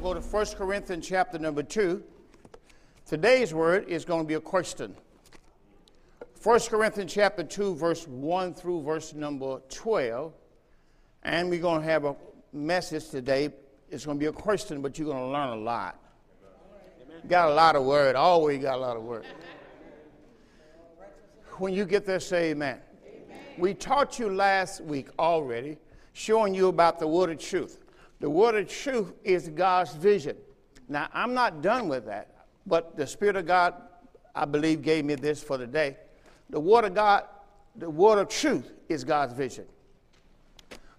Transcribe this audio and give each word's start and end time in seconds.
going 0.00 0.14
to 0.14 0.20
go 0.20 0.28
to 0.28 0.36
1 0.36 0.46
Corinthians 0.56 1.08
chapter 1.08 1.38
number 1.38 1.62
2. 1.62 2.02
Today's 3.04 3.52
word 3.52 3.88
is 3.88 4.04
going 4.04 4.22
to 4.22 4.28
be 4.28 4.34
a 4.34 4.40
question. 4.40 4.94
1 6.42 6.60
Corinthians 6.60 7.12
chapter 7.12 7.42
2, 7.42 7.74
verse 7.74 8.06
1 8.06 8.54
through 8.54 8.82
verse 8.82 9.12
number 9.12 9.60
12. 9.70 10.32
And 11.24 11.50
we're 11.50 11.60
going 11.60 11.80
to 11.80 11.86
have 11.86 12.04
a 12.04 12.14
message 12.52 13.08
today. 13.08 13.50
It's 13.90 14.04
going 14.04 14.18
to 14.18 14.20
be 14.20 14.26
a 14.26 14.32
question, 14.32 14.82
but 14.82 14.98
you're 14.98 15.06
going 15.06 15.18
to 15.18 15.30
learn 15.30 15.48
a 15.48 15.56
lot. 15.56 15.98
Got 17.26 17.48
a 17.50 17.54
lot 17.54 17.74
of 17.74 17.84
word. 17.84 18.14
Always 18.14 18.62
got 18.62 18.76
a 18.76 18.80
lot 18.80 18.96
of 18.96 19.02
word. 19.02 19.24
When 21.56 21.72
you 21.72 21.84
get 21.84 22.06
there, 22.06 22.20
say 22.20 22.50
amen. 22.50 22.78
amen. 23.04 23.38
We 23.58 23.74
taught 23.74 24.20
you 24.20 24.32
last 24.32 24.80
week 24.80 25.08
already, 25.18 25.76
showing 26.12 26.54
you 26.54 26.68
about 26.68 27.00
the 27.00 27.08
word 27.08 27.30
of 27.30 27.40
truth. 27.40 27.80
The 28.20 28.28
word 28.28 28.56
of 28.56 28.68
truth 28.68 29.12
is 29.22 29.48
God's 29.48 29.94
vision. 29.94 30.36
Now, 30.88 31.08
I'm 31.12 31.34
not 31.34 31.62
done 31.62 31.88
with 31.88 32.06
that, 32.06 32.34
but 32.66 32.96
the 32.96 33.06
Spirit 33.06 33.36
of 33.36 33.46
God, 33.46 33.74
I 34.34 34.44
believe, 34.44 34.82
gave 34.82 35.04
me 35.04 35.14
this 35.14 35.42
for 35.42 35.56
the 35.56 35.66
day. 35.66 35.96
The 36.50 36.58
word 36.58 36.84
of 36.84 36.94
God, 36.94 37.24
the 37.76 37.90
word 37.90 38.18
of 38.18 38.28
truth 38.28 38.72
is 38.88 39.04
God's 39.04 39.34
vision. 39.34 39.66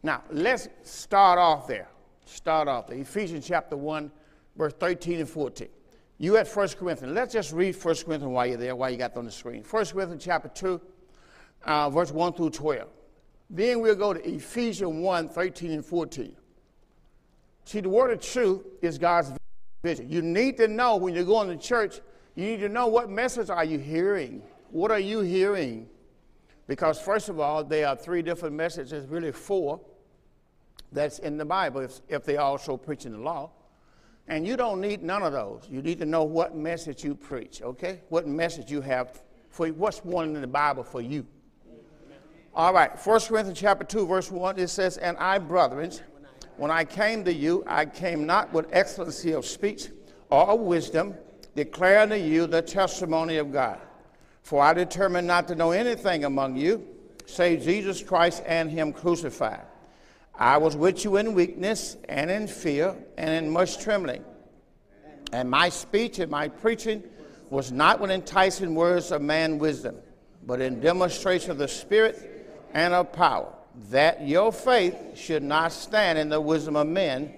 Now, 0.01 0.23
let's 0.31 0.69
start 0.83 1.39
off 1.39 1.67
there. 1.67 1.89
Start 2.25 2.67
off 2.67 2.87
there. 2.87 2.97
Ephesians 2.97 3.45
chapter 3.45 3.75
1, 3.75 4.11
verse 4.55 4.73
13 4.79 5.19
and 5.19 5.29
14. 5.29 5.67
You 6.19 6.37
at 6.37 6.47
1 6.47 6.67
Corinthians. 6.69 7.13
Let's 7.13 7.33
just 7.33 7.51
read 7.51 7.75
1 7.75 7.95
Corinthians 8.05 8.25
while 8.25 8.45
you're 8.45 8.57
there, 8.57 8.75
while 8.75 8.89
you 8.89 8.97
got 8.97 9.17
on 9.17 9.25
the 9.25 9.31
screen. 9.31 9.63
1 9.63 9.85
Corinthians 9.87 10.23
chapter 10.23 10.49
2, 10.49 10.81
uh, 11.65 11.89
verse 11.89 12.11
1 12.11 12.33
through 12.33 12.51
12. 12.51 12.87
Then 13.49 13.81
we'll 13.81 13.95
go 13.95 14.13
to 14.13 14.29
Ephesians 14.29 14.93
1, 14.93 15.29
13 15.29 15.71
and 15.71 15.85
14. 15.85 16.35
See, 17.69 17.81
the 17.81 17.89
word 17.89 18.09
of 18.09 18.19
truth 18.19 18.65
is 18.81 18.97
God's 18.97 19.31
vision. 19.83 20.09
You 20.09 20.23
need 20.23 20.57
to 20.57 20.67
know 20.67 20.95
when 20.95 21.13
you're 21.13 21.23
going 21.23 21.49
to 21.49 21.55
church, 21.55 21.99
you 22.33 22.43
need 22.43 22.61
to 22.61 22.67
know 22.67 22.87
what 22.87 23.11
message 23.11 23.51
are 23.51 23.63
you 23.63 23.77
hearing? 23.77 24.41
What 24.71 24.89
are 24.89 24.99
you 24.99 25.19
hearing? 25.19 25.87
Because 26.65 26.99
first 26.99 27.29
of 27.29 27.39
all, 27.39 27.63
there 27.63 27.87
are 27.87 27.95
three 27.95 28.23
different 28.23 28.55
messages, 28.55 29.05
really 29.05 29.31
four, 29.31 29.79
that's 30.91 31.19
in 31.19 31.37
the 31.37 31.45
Bible 31.45 31.81
if, 31.81 32.01
if 32.09 32.23
they 32.23 32.37
also 32.37 32.75
preaching 32.75 33.11
the 33.11 33.19
law. 33.19 33.51
And 34.27 34.47
you 34.47 34.57
don't 34.57 34.81
need 34.81 35.03
none 35.03 35.21
of 35.21 35.33
those. 35.33 35.67
You 35.69 35.83
need 35.83 35.99
to 35.99 36.07
know 36.07 36.23
what 36.23 36.55
message 36.55 37.03
you 37.03 37.13
preach, 37.13 37.61
okay? 37.61 38.01
What 38.09 38.25
message 38.25 38.71
you 38.71 38.81
have 38.81 39.21
for 39.51 39.67
what's 39.67 39.99
one 39.99 40.35
in 40.35 40.41
the 40.41 40.47
Bible 40.47 40.83
for 40.83 41.01
you. 41.01 41.23
All 42.55 42.73
right, 42.73 42.89
1 43.05 43.19
Corinthians 43.19 43.59
chapter 43.59 43.85
2, 43.85 44.07
verse 44.07 44.31
1, 44.31 44.57
it 44.57 44.69
says, 44.69 44.97
And 44.97 45.15
I, 45.17 45.37
brethren, 45.37 45.91
when 46.59 46.71
I 46.71 46.83
came 46.83 47.23
to 47.23 47.33
you, 47.33 47.63
I 47.65 47.85
came 47.85 48.25
not 48.25 48.51
with 48.51 48.67
excellency 48.73 49.31
of 49.31 49.45
speech 49.45 49.87
or 50.29 50.45
of 50.49 50.59
wisdom, 50.59 51.15
declaring 51.55 52.09
to 52.09 52.19
you 52.19 52.47
the 52.47 52.61
testimony 52.61 53.37
of 53.37 53.53
God. 53.53 53.79
For 54.43 54.61
I 54.61 54.73
determined 54.73 55.25
not 55.25 55.47
to 55.47 55.55
know 55.55 55.71
anything 55.71 56.25
among 56.25 56.57
you, 56.57 56.85
save 57.25 57.63
Jesus 57.63 58.03
Christ 58.03 58.43
and 58.45 58.69
Him 58.69 58.91
crucified. 58.91 59.61
I 60.35 60.57
was 60.57 60.75
with 60.75 61.05
you 61.05 61.15
in 61.15 61.33
weakness 61.33 61.95
and 62.09 62.29
in 62.29 62.45
fear 62.45 62.93
and 63.17 63.29
in 63.29 63.49
much 63.49 63.81
trembling. 63.81 64.25
And 65.31 65.49
my 65.49 65.69
speech 65.69 66.19
and 66.19 66.29
my 66.29 66.49
preaching 66.49 67.03
was 67.49 67.71
not 67.71 68.01
with 68.01 68.11
enticing 68.11 68.75
words 68.75 69.13
of 69.13 69.21
man 69.21 69.59
wisdom, 69.59 69.95
but 70.45 70.59
in 70.59 70.81
demonstration 70.81 71.51
of 71.51 71.57
the 71.57 71.69
Spirit 71.69 72.49
and 72.73 72.93
of 72.93 73.13
power 73.13 73.53
that 73.89 74.27
your 74.27 74.51
faith 74.51 74.95
should 75.15 75.43
not 75.43 75.71
stand 75.71 76.19
in 76.19 76.29
the 76.29 76.41
wisdom 76.41 76.75
of 76.75 76.87
men, 76.87 77.33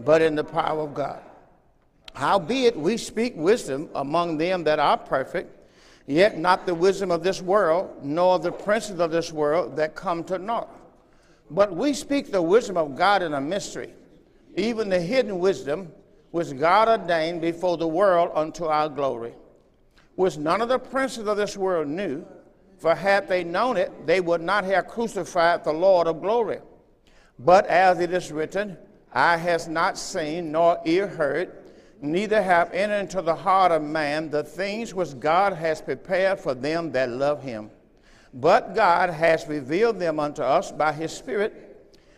but 0.00 0.20
in 0.20 0.34
the 0.34 0.44
power 0.44 0.80
of 0.80 0.94
God. 0.94 1.22
Howbeit 2.14 2.76
we 2.76 2.96
speak 2.96 3.34
wisdom 3.36 3.88
among 3.94 4.38
them 4.38 4.64
that 4.64 4.78
are 4.78 4.98
perfect, 4.98 5.50
yet 6.06 6.38
not 6.38 6.66
the 6.66 6.74
wisdom 6.74 7.10
of 7.10 7.22
this 7.22 7.40
world, 7.40 7.90
nor 8.02 8.38
the 8.38 8.52
princes 8.52 9.00
of 9.00 9.10
this 9.10 9.32
world 9.32 9.76
that 9.76 9.94
come 9.94 10.24
to 10.24 10.38
naught. 10.38 10.68
But 11.50 11.74
we 11.74 11.92
speak 11.92 12.30
the 12.30 12.42
wisdom 12.42 12.76
of 12.76 12.96
God 12.96 13.22
in 13.22 13.34
a 13.34 13.40
mystery, 13.40 13.92
even 14.56 14.88
the 14.88 15.00
hidden 15.00 15.38
wisdom 15.38 15.92
which 16.30 16.56
God 16.58 16.88
ordained 16.88 17.40
before 17.40 17.76
the 17.76 17.86
world 17.86 18.30
unto 18.34 18.64
our 18.64 18.88
glory, 18.88 19.34
which 20.16 20.36
none 20.36 20.60
of 20.60 20.68
the 20.68 20.78
princes 20.78 21.26
of 21.28 21.36
this 21.36 21.56
world 21.56 21.86
knew 21.86 22.26
for 22.78 22.94
had 22.94 23.28
they 23.28 23.44
known 23.44 23.76
it, 23.76 24.06
they 24.06 24.20
would 24.20 24.40
not 24.40 24.64
have 24.64 24.88
crucified 24.88 25.64
the 25.64 25.72
Lord 25.72 26.06
of 26.06 26.20
glory. 26.20 26.60
But 27.38 27.66
as 27.66 28.00
it 28.00 28.12
is 28.12 28.30
written, 28.30 28.76
Eye 29.12 29.36
has 29.36 29.68
not 29.68 29.96
seen, 29.96 30.52
nor 30.52 30.80
ear 30.84 31.06
heard, 31.06 31.52
neither 32.00 32.42
have 32.42 32.72
entered 32.72 33.00
into 33.00 33.22
the 33.22 33.34
heart 33.34 33.72
of 33.72 33.82
man 33.82 34.30
the 34.30 34.42
things 34.42 34.92
which 34.92 35.18
God 35.18 35.52
has 35.52 35.80
prepared 35.80 36.40
for 36.40 36.54
them 36.54 36.92
that 36.92 37.08
love 37.08 37.42
him. 37.42 37.70
But 38.34 38.74
God 38.74 39.10
has 39.10 39.46
revealed 39.46 40.00
them 40.00 40.18
unto 40.18 40.42
us 40.42 40.72
by 40.72 40.92
his 40.92 41.12
Spirit. 41.12 41.64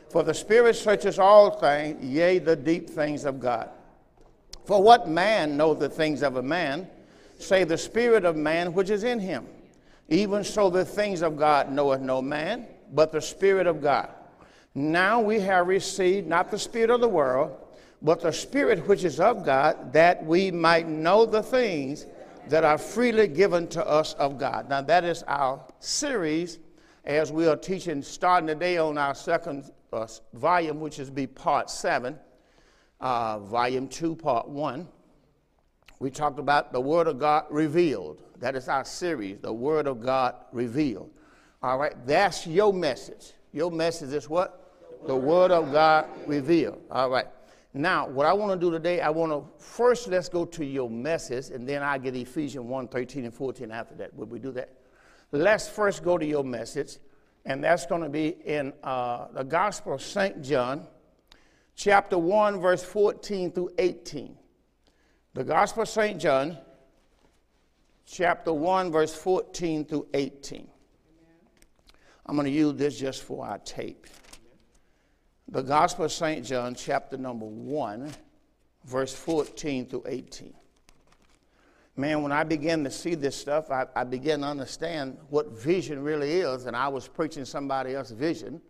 For 0.09 0.23
the 0.23 0.33
Spirit 0.33 0.77
searches 0.77 1.19
all 1.19 1.51
things, 1.51 2.03
yea, 2.03 2.39
the 2.39 2.57
deep 2.57 2.89
things 2.89 3.25
of 3.25 3.39
God. 3.39 3.69
For 4.65 4.83
what 4.83 5.09
man 5.09 5.57
knows 5.57 5.79
the 5.79 5.89
things 5.91 6.23
of 6.23 6.37
a 6.37 6.43
man, 6.43 6.89
save 7.39 7.69
the 7.69 7.79
Spirit 7.79 8.25
of 8.25 8.35
man 8.35 8.73
which 8.73 8.89
is 8.89 9.05
in 9.05 9.21
him? 9.21 9.47
Even 10.09 10.45
so, 10.45 10.71
the 10.71 10.85
things 10.85 11.23
of 11.23 11.37
God 11.37 11.73
knoweth 11.73 12.01
no 12.01 12.23
man, 12.23 12.67
but 12.93 13.11
the 13.11 13.21
Spirit 13.21 13.67
of 13.67 13.83
God. 13.83 14.09
Now 14.75 15.21
we 15.21 15.41
have 15.41 15.67
received 15.67 16.29
not 16.29 16.51
the 16.51 16.59
Spirit 16.59 16.91
of 16.91 17.01
the 17.01 17.09
world, 17.09 17.57
but 18.03 18.21
the 18.21 18.33
Spirit 18.33 18.87
which 18.87 19.05
is 19.05 19.19
of 19.19 19.45
God, 19.45 19.93
that 19.93 20.25
we 20.25 20.51
might 20.51 20.87
know 20.87 21.27
the 21.27 21.43
things 21.43 22.07
that 22.49 22.63
are 22.63 22.79
freely 22.79 23.27
given 23.27 23.67
to 23.69 23.85
us 23.85 24.13
of 24.15 24.39
God. 24.39 24.69
Now, 24.69 24.83
that 24.83 25.03
is 25.03 25.25
our 25.25 25.65
series 25.81 26.59
as 27.05 27.33
we 27.33 27.47
are 27.49 27.57
teaching, 27.57 28.03
starting 28.03 28.47
today 28.47 28.79
on 28.79 28.99
our 28.99 29.15
second 29.15 29.71
uh, 29.93 30.07
volume, 30.35 30.81
which 30.81 30.99
is 30.99 31.11
be 31.11 31.27
part 31.27 31.71
seven, 31.71 32.19
uh, 33.01 33.39
volume 33.41 33.89
two, 33.89 34.15
part 34.15 34.49
one. 34.49 34.89
We 35.99 36.11
talked 36.11 36.39
about 36.39 36.73
the 36.73 36.81
Word 36.81 37.07
of 37.07 37.19
God 37.19 37.47
revealed. 37.51 38.23
That 38.41 38.57
is 38.57 38.69
our 38.69 38.85
series, 38.85 39.39
The 39.41 39.53
Word 39.53 39.87
of 39.87 40.01
God 40.01 40.35
Revealed. 40.53 41.11
All 41.63 41.79
right, 41.79 41.95
that's 42.07 42.47
your 42.47 42.73
message. 42.73 43.33
Your 43.53 43.71
message 43.71 44.13
is 44.13 44.29
what? 44.29 44.73
The 45.07 45.17
Word 45.17 45.51
of 45.51 45.73
God 45.73 46.07
Revealed. 46.27 46.81
All 46.91 47.11
right. 47.11 47.27
Now, 47.73 48.09
what 48.09 48.27
I 48.27 48.33
want 48.33 48.59
to 48.59 48.67
do 48.67 48.71
today, 48.71 49.01
I 49.01 49.11
want 49.11 49.33
to 49.33 49.45
first 49.63 50.09
let's 50.09 50.29
go 50.29 50.45
to 50.47 50.65
your 50.65 50.89
message, 50.89 51.51
and 51.51 51.69
then 51.69 51.83
I 51.83 51.99
get 51.99 52.17
Ephesians 52.17 52.65
1 52.65 52.89
13 52.89 53.25
and 53.25 53.35
14 53.35 53.71
after 53.71 53.95
that. 53.97 54.15
Would 54.15 54.31
we 54.31 54.39
do 54.39 54.51
that? 54.53 54.71
Let's 55.33 55.69
first 55.69 56.03
go 56.03 56.17
to 56.17 56.25
your 56.25 56.45
message, 56.45 56.97
and 57.45 57.63
that's 57.63 57.85
going 57.85 58.03
to 58.03 58.09
be 58.09 58.37
in 58.45 58.73
uh, 58.83 59.27
the 59.33 59.45
Gospel 59.45 59.95
of 59.95 60.03
St. 60.03 60.43
John, 60.43 60.87
chapter 61.75 62.17
1, 62.17 62.61
verse 62.61 62.83
14 62.83 63.53
through 63.53 63.71
18. 63.79 64.37
The 65.35 65.45
Gospel 65.45 65.83
of 65.83 65.89
St. 65.89 66.19
John, 66.19 66.57
chapter 68.07 68.53
1, 68.53 68.93
verse 68.93 69.15
14 69.15 69.85
through 69.85 70.07
18. 70.15 70.69
I'm 72.25 72.35
going 72.35 72.47
to 72.47 72.51
use 72.51 72.75
this 72.75 72.99
just 72.99 73.23
for 73.23 73.47
our 73.47 73.59
tape. 73.59 74.07
The 75.49 75.63
Gospel 75.63 76.07
of 76.07 76.13
St. 76.13 76.45
John, 76.45 76.75
chapter 76.75 77.17
number 77.17 77.47
1, 77.47 78.13
verse 78.85 79.15
14 79.15 79.87
through 79.87 80.05
18. 80.07 80.55
Man, 81.99 82.23
when 82.23 82.33
I 82.33 82.45
began 82.45 82.85
to 82.85 82.91
see 82.91 83.15
this 83.15 83.37
stuff, 83.37 83.71
I, 83.71 83.87
I 83.95 84.05
began 84.05 84.41
to 84.41 84.47
understand 84.47 85.17
what 85.31 85.53
vision 85.53 86.03
really 86.03 86.41
is, 86.41 86.67
and 86.67 86.77
I 86.77 86.89
was 86.89 87.09
preaching 87.09 87.45
somebody 87.45 87.95
else's 87.95 88.17
vision, 88.17 88.61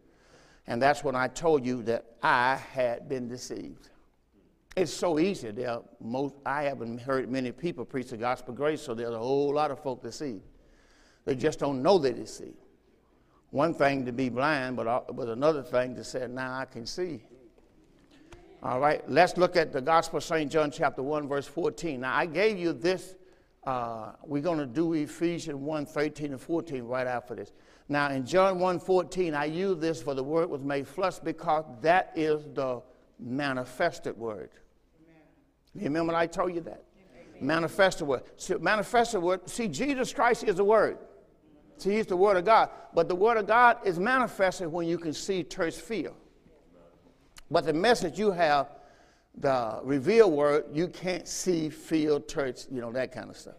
and 0.66 0.81
that's 0.81 1.02
when 1.02 1.16
I 1.16 1.28
told 1.28 1.64
you 1.64 1.82
that 1.84 2.05
I 2.22 2.56
had 2.72 3.08
been 3.08 3.26
deceived. 3.26 3.88
It's 4.76 4.93
so 4.93 5.19
easy. 5.19 5.52
There 5.52 5.81
most, 6.02 6.34
I 6.44 6.64
haven't 6.64 6.99
heard 6.99 7.31
many 7.31 7.50
people 7.50 7.87
preach 7.87 8.11
the 8.11 8.19
gospel 8.19 8.52
grace, 8.52 8.82
so 8.82 8.93
there's 8.93 9.14
a 9.14 9.19
whole 9.19 9.55
lot 9.55 9.70
of 9.70 9.82
folk 9.82 10.02
to 10.02 10.12
see. 10.12 10.43
They 11.25 11.34
just 11.34 11.58
don't 11.58 11.82
know 11.82 11.96
that 11.96 12.14
they 12.14 12.26
see. 12.26 12.52
One 13.50 13.73
thing 13.73 14.05
to 14.05 14.12
be 14.12 14.28
blind, 14.28 14.76
but, 14.76 14.87
uh, 14.87 15.00
but 15.14 15.28
another 15.28 15.62
thing 15.62 15.94
to 15.96 16.05
say, 16.05 16.26
now 16.28 16.58
I 16.58 16.67
can 16.67 16.84
see. 16.84 17.23
All 18.62 18.78
right, 18.78 19.02
let's 19.08 19.38
look 19.38 19.56
at 19.56 19.73
the 19.73 19.81
Gospel 19.81 20.19
of 20.19 20.25
St. 20.25 20.52
John, 20.52 20.70
chapter 20.70 21.02
1, 21.02 21.26
verse 21.26 21.46
14. 21.46 22.00
Now, 22.00 22.14
I 22.14 22.26
gave 22.26 22.58
you 22.58 22.75
this. 22.75 23.14
Uh, 23.64 24.12
we're 24.25 24.43
going 24.43 24.58
to 24.58 24.67
do 24.67 24.93
Ephesians 24.93 25.56
1, 25.56 25.87
13 25.87 26.32
and 26.32 26.40
14 26.40 26.82
right 26.84 27.06
after 27.06 27.34
this. 27.34 27.52
Now, 27.88 28.11
in 28.11 28.26
John 28.26 28.58
1, 28.58 28.81
14, 28.81 29.34
I 29.34 29.46
use 29.46 29.78
this 29.78 30.02
for 30.02 30.14
the 30.14 30.23
word 30.23 30.50
was 30.50 30.62
made 30.62 30.87
flesh 30.87 31.19
because 31.19 31.64
that 31.81 32.12
is 32.14 32.44
the 32.52 32.82
manifested 33.19 34.19
word. 34.19 34.50
You 35.76 35.84
remember 35.84 36.14
I 36.14 36.26
told 36.26 36.55
you 36.55 36.61
that? 36.62 36.82
Manifested 37.40 38.06
word. 38.06 38.23
See, 38.37 38.55
manifested 38.55 39.20
word. 39.20 39.49
See, 39.49 39.69
Jesus 39.69 40.12
Christ 40.12 40.44
is 40.44 40.56
the 40.56 40.64
word. 40.64 40.99
See, 41.76 41.96
he's 41.96 42.06
the 42.06 42.17
word 42.17 42.37
of 42.37 42.44
God. 42.44 42.70
But 42.94 43.08
the 43.08 43.14
word 43.14 43.37
of 43.37 43.46
God 43.46 43.78
is 43.84 43.99
manifested 43.99 44.73
when 44.73 44.88
you 44.88 44.96
can 44.99 45.12
see, 45.12 45.43
touch, 45.43 45.75
feel. 45.75 46.17
But 47.50 47.67
the 47.67 47.73
message 47.73 48.19
you 48.19 48.31
have, 48.31 48.69
the 49.37 49.81
revealed 49.82 50.32
word, 50.32 50.64
you 50.73 50.88
can't 50.88 51.28
see, 51.28 51.69
feel, 51.69 52.20
touch, 52.20 52.62
you 52.70 52.81
know, 52.81 52.90
that 52.93 53.12
kind 53.12 53.28
of 53.28 53.37
stuff. 53.37 53.56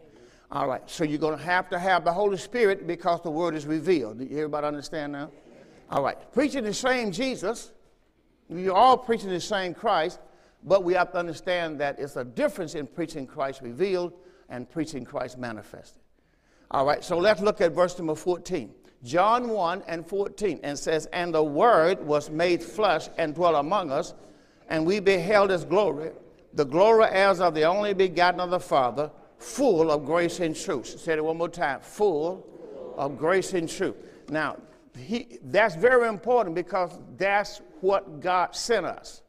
All 0.50 0.68
right, 0.68 0.82
so 0.90 1.04
you're 1.04 1.20
going 1.20 1.38
to 1.38 1.44
have 1.44 1.70
to 1.70 1.78
have 1.78 2.04
the 2.06 2.14
Holy 2.14 2.38
Spirit 2.38 2.88
because 2.88 3.22
the 3.22 3.30
word 3.30 3.54
is 3.54 3.66
revealed. 3.66 4.22
Everybody 4.22 4.66
understand 4.66 5.12
now? 5.12 5.30
All 5.90 6.02
right, 6.02 6.18
preaching 6.34 6.64
the 6.64 6.74
same 6.74 7.12
Jesus, 7.12 7.72
you're 8.50 8.74
all 8.74 8.98
preaching 8.98 9.30
the 9.30 9.42
same 9.42 9.74
Christ, 9.74 10.20
but 10.64 10.84
we 10.84 10.94
have 10.94 11.12
to 11.12 11.18
understand 11.18 11.80
that 11.80 12.00
it's 12.00 12.16
a 12.16 12.24
difference 12.24 12.76
in 12.76 12.88
preaching 12.88 13.28
Christ 13.28 13.62
revealed 13.62 14.14
and 14.50 14.70
preaching 14.70 15.06
Christ 15.06 15.38
manifested. 15.38 16.02
All 16.72 16.86
right, 16.86 17.04
so 17.04 17.18
let's 17.18 17.42
look 17.42 17.62
at 17.62 17.72
verse 17.72 17.98
number 17.98 18.16
14. 18.16 18.74
John 19.04 19.50
1 19.50 19.84
and 19.88 20.06
14, 20.06 20.60
and 20.64 20.78
says, 20.78 21.06
And 21.14 21.34
the 21.34 21.44
Word 21.44 22.06
was 22.06 22.30
made 22.30 22.62
flesh 22.62 23.10
and 23.18 23.34
dwelt 23.36 23.56
among 23.56 23.92
us, 23.92 24.14
and 24.70 24.86
we 24.86 25.00
beheld 25.00 25.50
his 25.50 25.64
glory, 25.64 26.12
the 26.54 26.66
glory 26.66 27.06
as 27.06 27.40
of 27.40 27.54
the 27.54 27.64
only 27.64 27.94
begotten 27.94 28.40
of 28.40 28.50
the 28.50 28.60
Father, 28.60 29.12
full 29.38 29.92
of 29.92 30.06
grace 30.06 30.40
and 30.40 30.56
truth. 30.56 31.00
Say 31.00 31.14
it 31.14 31.24
one 31.24 31.38
more 31.38 31.48
time 31.48 31.80
full 31.80 32.46
of 32.98 33.18
grace 33.18 33.54
and 33.54 33.70
truth. 33.70 33.96
Now, 34.30 34.58
he, 34.98 35.38
that's 35.44 35.76
very 35.76 36.10
important 36.10 36.56
because 36.56 36.98
that's 37.18 37.62
what 37.82 38.20
God 38.20 38.56
sent 38.56 38.86
us. 38.86 39.22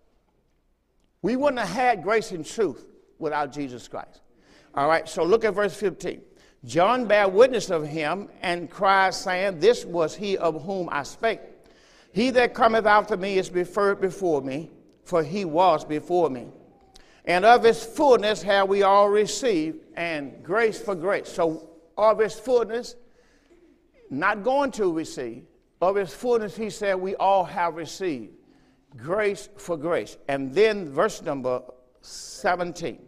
We 1.28 1.36
wouldn't 1.36 1.60
have 1.60 1.68
had 1.68 2.02
grace 2.02 2.32
and 2.32 2.42
truth 2.42 2.88
without 3.18 3.52
Jesus 3.52 3.86
Christ. 3.86 4.22
All 4.74 4.88
right, 4.88 5.06
so 5.06 5.24
look 5.24 5.44
at 5.44 5.52
verse 5.52 5.76
15. 5.76 6.22
John 6.64 7.04
bare 7.04 7.28
witness 7.28 7.68
of 7.68 7.86
him 7.86 8.30
and 8.40 8.70
cried, 8.70 9.12
saying, 9.12 9.60
This 9.60 9.84
was 9.84 10.16
he 10.16 10.38
of 10.38 10.64
whom 10.64 10.88
I 10.90 11.02
spake. 11.02 11.40
He 12.12 12.30
that 12.30 12.54
cometh 12.54 12.86
after 12.86 13.14
me 13.14 13.36
is 13.36 13.50
preferred 13.50 14.00
before 14.00 14.40
me, 14.40 14.70
for 15.04 15.22
he 15.22 15.44
was 15.44 15.84
before 15.84 16.30
me. 16.30 16.46
And 17.26 17.44
of 17.44 17.62
his 17.62 17.84
fullness 17.84 18.40
have 18.40 18.70
we 18.70 18.82
all 18.82 19.10
received, 19.10 19.84
and 19.96 20.42
grace 20.42 20.80
for 20.80 20.94
grace. 20.94 21.28
So, 21.28 21.68
of 21.98 22.20
his 22.20 22.40
fullness, 22.40 22.96
not 24.08 24.42
going 24.42 24.70
to 24.70 24.90
receive, 24.90 25.44
of 25.82 25.96
his 25.96 26.14
fullness, 26.14 26.56
he 26.56 26.70
said, 26.70 26.94
we 26.94 27.16
all 27.16 27.44
have 27.44 27.74
received 27.74 28.37
grace 28.96 29.48
for 29.56 29.76
grace. 29.76 30.16
And 30.28 30.54
then, 30.54 30.90
verse 30.90 31.22
number 31.22 31.62
17. 32.00 32.98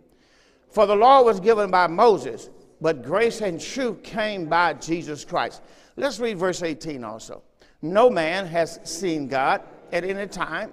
For 0.71 0.87
the 0.87 0.95
law 0.95 1.23
was 1.23 1.41
given 1.41 1.71
by 1.71 1.87
Moses, 1.87 2.51
but 2.81 3.03
grace 3.03 3.41
and 3.41 3.61
truth 3.61 4.03
came 4.03 4.47
by 4.47 4.75
Jesus 4.75 5.25
Christ. 5.25 5.63
Let's 5.97 6.21
read 6.21 6.39
verse 6.39 6.63
18 6.63 7.05
also. 7.05 7.43
No 7.83 8.09
man 8.11 8.47
has 8.47 8.79
seen 8.85 9.27
God 9.27 9.63
at 9.93 10.05
any 10.05 10.27
time. 10.27 10.73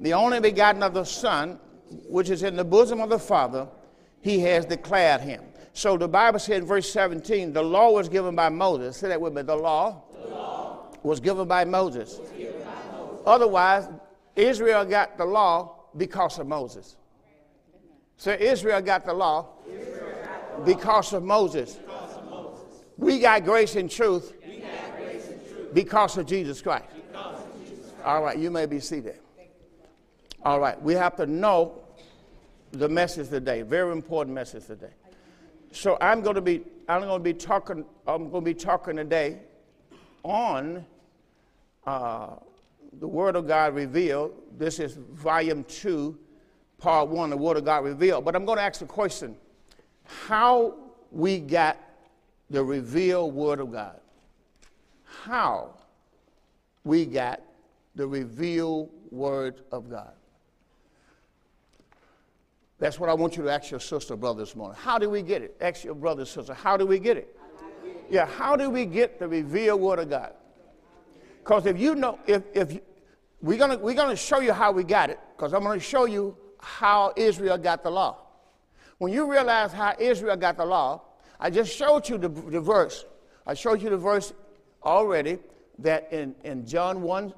The 0.00 0.14
only 0.14 0.40
begotten 0.40 0.82
of 0.82 0.94
the 0.94 1.04
Son, 1.04 1.58
which 2.08 2.30
is 2.30 2.42
in 2.42 2.56
the 2.56 2.64
bosom 2.64 3.00
of 3.00 3.08
the 3.08 3.18
Father, 3.18 3.68
he 4.20 4.40
has 4.40 4.64
declared 4.64 5.20
him. 5.20 5.42
So 5.74 5.96
the 5.96 6.08
Bible 6.08 6.38
said 6.38 6.58
in 6.58 6.66
verse 6.66 6.92
17, 6.92 7.52
the 7.52 7.62
law 7.62 7.90
was 7.90 8.08
given 8.08 8.34
by 8.36 8.48
Moses. 8.48 8.96
Say 8.96 9.08
that 9.08 9.20
with 9.20 9.32
me. 9.32 9.42
The 9.42 9.56
law, 9.56 10.02
the 10.12 10.28
law 10.28 10.86
was, 11.02 11.18
given 11.18 11.48
by, 11.48 11.64
Moses. 11.64 12.18
was 12.18 12.30
given 12.30 12.60
by 12.62 12.96
Moses. 12.96 13.22
Otherwise, 13.26 13.88
Israel 14.36 14.84
got 14.84 15.18
the 15.18 15.24
law 15.24 15.76
because 15.96 16.38
of 16.38 16.46
Moses. 16.46 16.96
So 18.16 18.32
Israel 18.32 18.80
got 18.80 19.04
the 19.04 19.12
law 19.12 19.48
because 20.64 21.12
of 21.12 21.22
Moses. 21.22 21.78
We 22.96 23.18
got 23.18 23.44
grace 23.44 23.76
and 23.76 23.90
truth 23.90 24.32
because 25.72 26.16
of 26.18 26.26
Jesus 26.26 26.62
Christ. 26.62 26.86
All 28.04 28.22
right, 28.22 28.38
you 28.38 28.50
may 28.50 28.66
be 28.66 28.80
seated. 28.80 29.16
All 30.44 30.60
right, 30.60 30.80
we 30.82 30.94
have 30.94 31.16
to 31.16 31.26
know 31.26 31.82
the 32.72 32.88
message 32.88 33.28
today. 33.28 33.62
Very 33.62 33.92
important 33.92 34.34
message 34.34 34.66
today. 34.66 34.92
So 35.70 35.96
I'm 36.00 36.20
going 36.20 36.34
to 36.34 36.40
be 36.40 36.62
I'm 36.88 37.02
going 37.02 37.20
to 37.20 37.24
be 37.24 37.34
talking 37.34 37.84
I'm 38.06 38.30
going 38.30 38.44
to 38.44 38.50
be 38.50 38.54
talking 38.54 38.96
today 38.96 39.40
on 40.22 40.84
uh, 41.86 42.34
the 42.98 43.08
Word 43.08 43.36
of 43.36 43.46
God 43.46 43.74
revealed. 43.74 44.32
This 44.58 44.78
is 44.78 44.98
volume 45.12 45.64
two, 45.64 46.18
part 46.78 47.08
one, 47.08 47.30
the 47.30 47.36
Word 47.36 47.56
of 47.56 47.64
God 47.64 47.84
revealed. 47.84 48.24
But 48.24 48.36
I'm 48.36 48.44
going 48.44 48.58
to 48.58 48.62
ask 48.62 48.80
the 48.80 48.86
question 48.86 49.36
how 50.04 50.74
we 51.10 51.38
got 51.38 51.78
the 52.50 52.62
revealed 52.62 53.34
Word 53.34 53.60
of 53.60 53.72
God. 53.72 54.00
How 55.04 55.74
we 56.84 57.06
got 57.06 57.40
the 57.94 58.06
revealed 58.06 58.90
Word 59.10 59.60
of 59.70 59.90
God. 59.90 60.12
That's 62.78 62.98
what 62.98 63.08
I 63.08 63.14
want 63.14 63.36
you 63.36 63.44
to 63.44 63.50
ask 63.50 63.70
your 63.70 63.78
sister, 63.78 64.16
brother, 64.16 64.40
this 64.40 64.56
morning. 64.56 64.76
How 64.80 64.98
do 64.98 65.08
we 65.08 65.22
get 65.22 65.40
it? 65.40 65.56
Ask 65.60 65.84
your 65.84 65.94
brother, 65.94 66.24
sister, 66.24 66.52
how 66.52 66.76
do 66.76 66.84
we 66.84 66.98
get 66.98 67.16
it? 67.16 67.38
Yeah, 68.10 68.26
how 68.26 68.56
do 68.56 68.68
we 68.68 68.84
get 68.84 69.18
the 69.18 69.28
revealed 69.28 69.80
Word 69.80 70.00
of 70.00 70.10
God? 70.10 70.32
Because 71.42 71.66
if 71.66 71.78
you 71.78 71.94
know, 71.94 72.18
if, 72.26 72.42
if 72.54 72.78
we're 73.40 73.58
going 73.58 73.80
we're 73.80 73.94
gonna 73.94 74.14
show 74.14 74.40
you 74.40 74.52
how 74.52 74.70
we 74.70 74.84
got 74.84 75.10
it, 75.10 75.18
because 75.36 75.52
I'm 75.52 75.62
going 75.62 75.78
to 75.78 75.84
show 75.84 76.04
you 76.04 76.36
how 76.60 77.12
Israel 77.16 77.58
got 77.58 77.82
the 77.82 77.90
law. 77.90 78.18
When 78.98 79.12
you 79.12 79.28
realize 79.30 79.72
how 79.72 79.94
Israel 79.98 80.36
got 80.36 80.56
the 80.56 80.64
law, 80.64 81.02
I 81.40 81.50
just 81.50 81.76
showed 81.76 82.08
you 82.08 82.18
the, 82.18 82.28
the 82.28 82.60
verse. 82.60 83.04
I 83.44 83.54
showed 83.54 83.82
you 83.82 83.90
the 83.90 83.96
verse 83.96 84.32
already 84.84 85.38
that 85.80 86.12
in, 86.12 86.36
in 86.44 86.64
John 86.64 87.02
1 87.02 87.34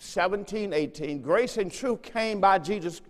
17, 0.00 0.72
18, 0.72 1.22
grace 1.22 1.56
and 1.56 1.72
truth 1.72 2.02
came 2.02 2.40
by 2.40 2.58
Jesus, 2.58 3.00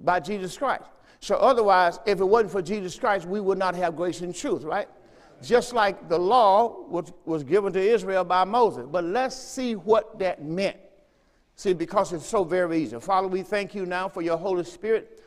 by 0.00 0.18
Jesus 0.18 0.56
Christ. 0.56 0.84
So 1.20 1.36
otherwise, 1.36 2.00
if 2.04 2.18
it 2.18 2.24
wasn't 2.24 2.50
for 2.50 2.62
Jesus 2.62 2.98
Christ, 2.98 3.26
we 3.26 3.40
would 3.40 3.58
not 3.58 3.76
have 3.76 3.94
grace 3.94 4.22
and 4.22 4.34
truth, 4.34 4.64
right? 4.64 4.88
Just 5.42 5.72
like 5.72 6.08
the 6.08 6.18
law 6.18 6.86
was, 6.88 7.12
was 7.24 7.42
given 7.42 7.72
to 7.72 7.80
Israel 7.80 8.24
by 8.24 8.44
Moses. 8.44 8.86
But 8.90 9.04
let's 9.04 9.36
see 9.36 9.74
what 9.74 10.18
that 10.20 10.44
meant. 10.44 10.76
See, 11.56 11.72
because 11.72 12.12
it's 12.12 12.26
so 12.26 12.44
very 12.44 12.78
easy. 12.82 12.98
Father, 13.00 13.28
we 13.28 13.42
thank 13.42 13.74
you 13.74 13.84
now 13.84 14.08
for 14.08 14.22
your 14.22 14.38
Holy 14.38 14.64
Spirit 14.64 15.22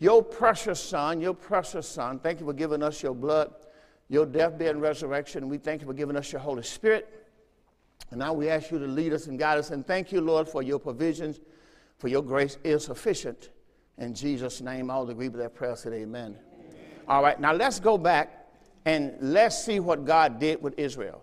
your 0.00 0.22
precious 0.22 0.80
Son, 0.82 1.20
your 1.20 1.34
precious 1.34 1.86
Son, 1.86 2.18
thank 2.18 2.40
you 2.40 2.46
for 2.46 2.54
giving 2.54 2.82
us 2.82 3.02
your 3.02 3.14
blood, 3.14 3.52
your 4.08 4.24
death, 4.24 4.56
burial, 4.56 4.76
and 4.76 4.82
resurrection. 4.82 5.46
We 5.48 5.58
thank 5.58 5.82
you 5.82 5.86
for 5.86 5.92
giving 5.92 6.16
us 6.16 6.32
your 6.32 6.40
Holy 6.40 6.62
Spirit. 6.62 7.28
And 8.10 8.18
now 8.18 8.32
we 8.32 8.48
ask 8.48 8.70
you 8.70 8.78
to 8.78 8.86
lead 8.86 9.12
us 9.12 9.26
and 9.26 9.38
guide 9.38 9.58
us. 9.58 9.70
And 9.70 9.86
thank 9.86 10.10
you, 10.10 10.22
Lord, 10.22 10.48
for 10.48 10.62
your 10.62 10.78
provisions, 10.78 11.38
for 11.98 12.08
your 12.08 12.22
grace 12.22 12.56
is 12.64 12.86
sufficient. 12.86 13.50
In 13.98 14.14
Jesus' 14.14 14.62
name, 14.62 14.90
all 14.90 15.08
agree 15.08 15.28
with 15.28 15.40
that 15.42 15.54
prayer. 15.54 15.76
Said 15.76 15.92
amen. 15.92 16.34
amen. 16.54 16.74
All 17.06 17.22
right, 17.22 17.38
now 17.38 17.52
let's 17.52 17.78
go 17.78 17.98
back 17.98 18.39
and 18.84 19.14
let's 19.20 19.64
see 19.64 19.80
what 19.80 20.04
God 20.04 20.38
did 20.38 20.62
with 20.62 20.78
Israel. 20.78 21.22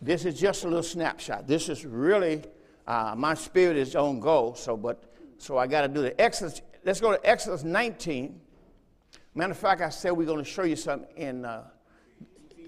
This 0.00 0.24
is 0.24 0.38
just 0.38 0.64
a 0.64 0.68
little 0.68 0.82
snapshot. 0.82 1.46
This 1.46 1.68
is 1.68 1.84
really 1.84 2.42
uh, 2.86 3.14
my 3.16 3.34
spirit 3.34 3.76
is 3.76 3.94
on 3.94 4.20
go. 4.20 4.54
So, 4.56 4.76
but 4.76 5.04
so 5.38 5.58
I 5.58 5.66
got 5.66 5.82
to 5.82 5.88
do 5.88 6.02
the 6.02 6.18
Exodus 6.20 6.62
let's 6.84 7.00
go 7.00 7.12
to 7.12 7.28
Exodus 7.28 7.62
19. 7.64 8.40
Matter 9.34 9.52
of 9.52 9.58
fact, 9.58 9.80
I 9.80 9.90
said 9.90 10.12
we're 10.12 10.26
going 10.26 10.44
to 10.44 10.50
show 10.50 10.64
you 10.64 10.76
something 10.76 11.08
in 11.16 11.44
uh, 11.44 11.64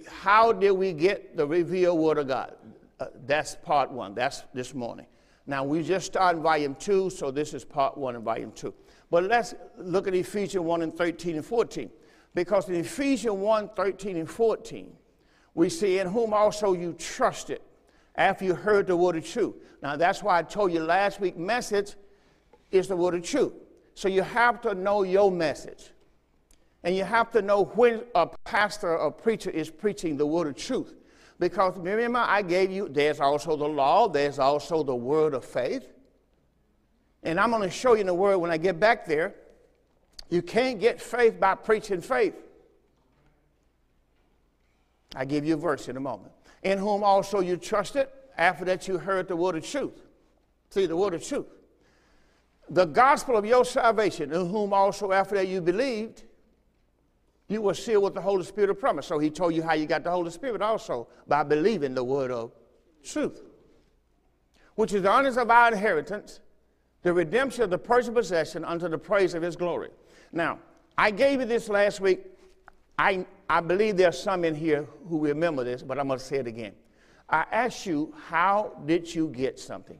how 0.06 0.52
did 0.52 0.72
we 0.72 0.92
get 0.92 1.36
the 1.36 1.46
revealed 1.46 1.98
word 1.98 2.18
of 2.18 2.28
God? 2.28 2.54
Uh, 3.00 3.06
that's 3.26 3.56
part 3.56 3.90
one. 3.90 4.14
That's 4.14 4.42
this 4.54 4.74
morning. 4.74 5.06
Now, 5.46 5.64
we 5.64 5.82
just 5.82 6.06
started 6.06 6.40
volume 6.40 6.76
two, 6.76 7.10
so 7.10 7.30
this 7.30 7.52
is 7.52 7.64
part 7.64 7.98
one 7.98 8.14
of 8.14 8.22
volume 8.22 8.52
two. 8.52 8.74
But 9.10 9.24
let's 9.24 9.54
look 9.76 10.06
at 10.06 10.14
Ephesians 10.14 10.64
1 10.64 10.82
and 10.82 10.94
13 10.94 11.36
and 11.36 11.44
14. 11.44 11.90
Because 12.34 12.68
in 12.68 12.76
Ephesians 12.76 13.34
1 13.34 13.70
13 13.76 14.16
and 14.16 14.30
14, 14.30 14.92
we 15.54 15.68
see, 15.68 15.98
In 15.98 16.08
whom 16.08 16.32
also 16.32 16.72
you 16.72 16.94
trusted 16.94 17.60
after 18.14 18.44
you 18.44 18.54
heard 18.54 18.86
the 18.86 18.96
word 18.96 19.16
of 19.16 19.26
truth. 19.26 19.54
Now, 19.82 19.96
that's 19.96 20.22
why 20.22 20.38
I 20.38 20.42
told 20.42 20.72
you 20.72 20.80
last 20.80 21.20
week 21.20 21.36
message 21.36 21.94
is 22.70 22.88
the 22.88 22.96
word 22.96 23.14
of 23.14 23.22
truth. 23.22 23.52
So 23.94 24.08
you 24.08 24.22
have 24.22 24.60
to 24.62 24.74
know 24.74 25.02
your 25.02 25.30
message. 25.30 25.90
And 26.84 26.96
you 26.96 27.04
have 27.04 27.30
to 27.32 27.42
know 27.42 27.64
when 27.64 28.02
a 28.14 28.26
pastor 28.26 28.96
or 28.96 29.10
preacher 29.12 29.50
is 29.50 29.70
preaching 29.70 30.16
the 30.16 30.26
word 30.26 30.48
of 30.48 30.56
truth. 30.56 30.94
Because 31.38 31.76
remember, 31.76 32.20
I 32.20 32.42
gave 32.42 32.70
you, 32.70 32.88
there's 32.88 33.20
also 33.20 33.56
the 33.56 33.68
law, 33.68 34.08
there's 34.08 34.38
also 34.38 34.82
the 34.82 34.94
word 34.94 35.34
of 35.34 35.44
faith. 35.44 35.86
And 37.22 37.38
I'm 37.38 37.50
going 37.50 37.62
to 37.62 37.70
show 37.70 37.94
you 37.94 38.00
in 38.00 38.06
the 38.06 38.14
word 38.14 38.38
when 38.38 38.50
I 38.50 38.56
get 38.56 38.80
back 38.80 39.06
there. 39.06 39.34
You 40.32 40.40
can't 40.40 40.80
get 40.80 40.98
faith 40.98 41.38
by 41.38 41.54
preaching 41.54 42.00
faith. 42.00 42.34
I 45.14 45.26
give 45.26 45.44
you 45.44 45.54
a 45.54 45.58
verse 45.58 45.88
in 45.88 45.98
a 45.98 46.00
moment. 46.00 46.32
In 46.62 46.78
whom 46.78 47.04
also 47.04 47.40
you 47.40 47.58
trusted, 47.58 48.08
after 48.38 48.64
that 48.64 48.88
you 48.88 48.96
heard 48.96 49.28
the 49.28 49.36
word 49.36 49.56
of 49.56 49.66
truth. 49.66 50.00
See, 50.70 50.86
the 50.86 50.96
word 50.96 51.12
of 51.12 51.22
truth 51.22 51.46
the 52.70 52.86
gospel 52.86 53.36
of 53.36 53.44
your 53.44 53.66
salvation, 53.66 54.32
in 54.32 54.48
whom 54.48 54.72
also 54.72 55.12
after 55.12 55.34
that 55.34 55.46
you 55.46 55.60
believed, 55.60 56.22
you 57.48 57.60
were 57.60 57.74
sealed 57.74 58.04
with 58.04 58.14
the 58.14 58.20
Holy 58.22 58.44
Spirit 58.44 58.70
of 58.70 58.80
promise. 58.80 59.06
So 59.06 59.18
he 59.18 59.28
told 59.28 59.54
you 59.54 59.62
how 59.62 59.74
you 59.74 59.84
got 59.84 60.04
the 60.04 60.10
Holy 60.10 60.30
Spirit 60.30 60.62
also 60.62 61.08
by 61.28 61.42
believing 61.42 61.94
the 61.94 62.02
word 62.02 62.30
of 62.30 62.52
truth, 63.04 63.42
which 64.76 64.94
is 64.94 65.02
the 65.02 65.10
honors 65.10 65.36
of 65.36 65.50
our 65.50 65.70
inheritance, 65.70 66.40
the 67.02 67.12
redemption 67.12 67.62
of 67.64 67.68
the 67.68 67.76
personal 67.76 68.14
possession 68.14 68.64
unto 68.64 68.88
the 68.88 68.96
praise 68.96 69.34
of 69.34 69.42
his 69.42 69.56
glory. 69.56 69.90
Now, 70.32 70.58
I 70.96 71.10
gave 71.10 71.40
you 71.40 71.46
this 71.46 71.68
last 71.68 72.00
week. 72.00 72.24
I, 72.98 73.26
I 73.48 73.60
believe 73.60 73.96
there's 73.96 74.18
some 74.18 74.44
in 74.44 74.54
here 74.54 74.86
who 75.08 75.18
remember 75.20 75.64
this, 75.64 75.82
but 75.82 75.98
I'm 75.98 76.06
going 76.06 76.18
to 76.18 76.24
say 76.24 76.36
it 76.36 76.46
again. 76.46 76.72
I 77.28 77.44
asked 77.50 77.86
you, 77.86 78.14
how 78.28 78.72
did 78.86 79.12
you 79.14 79.28
get 79.28 79.58
something? 79.58 79.98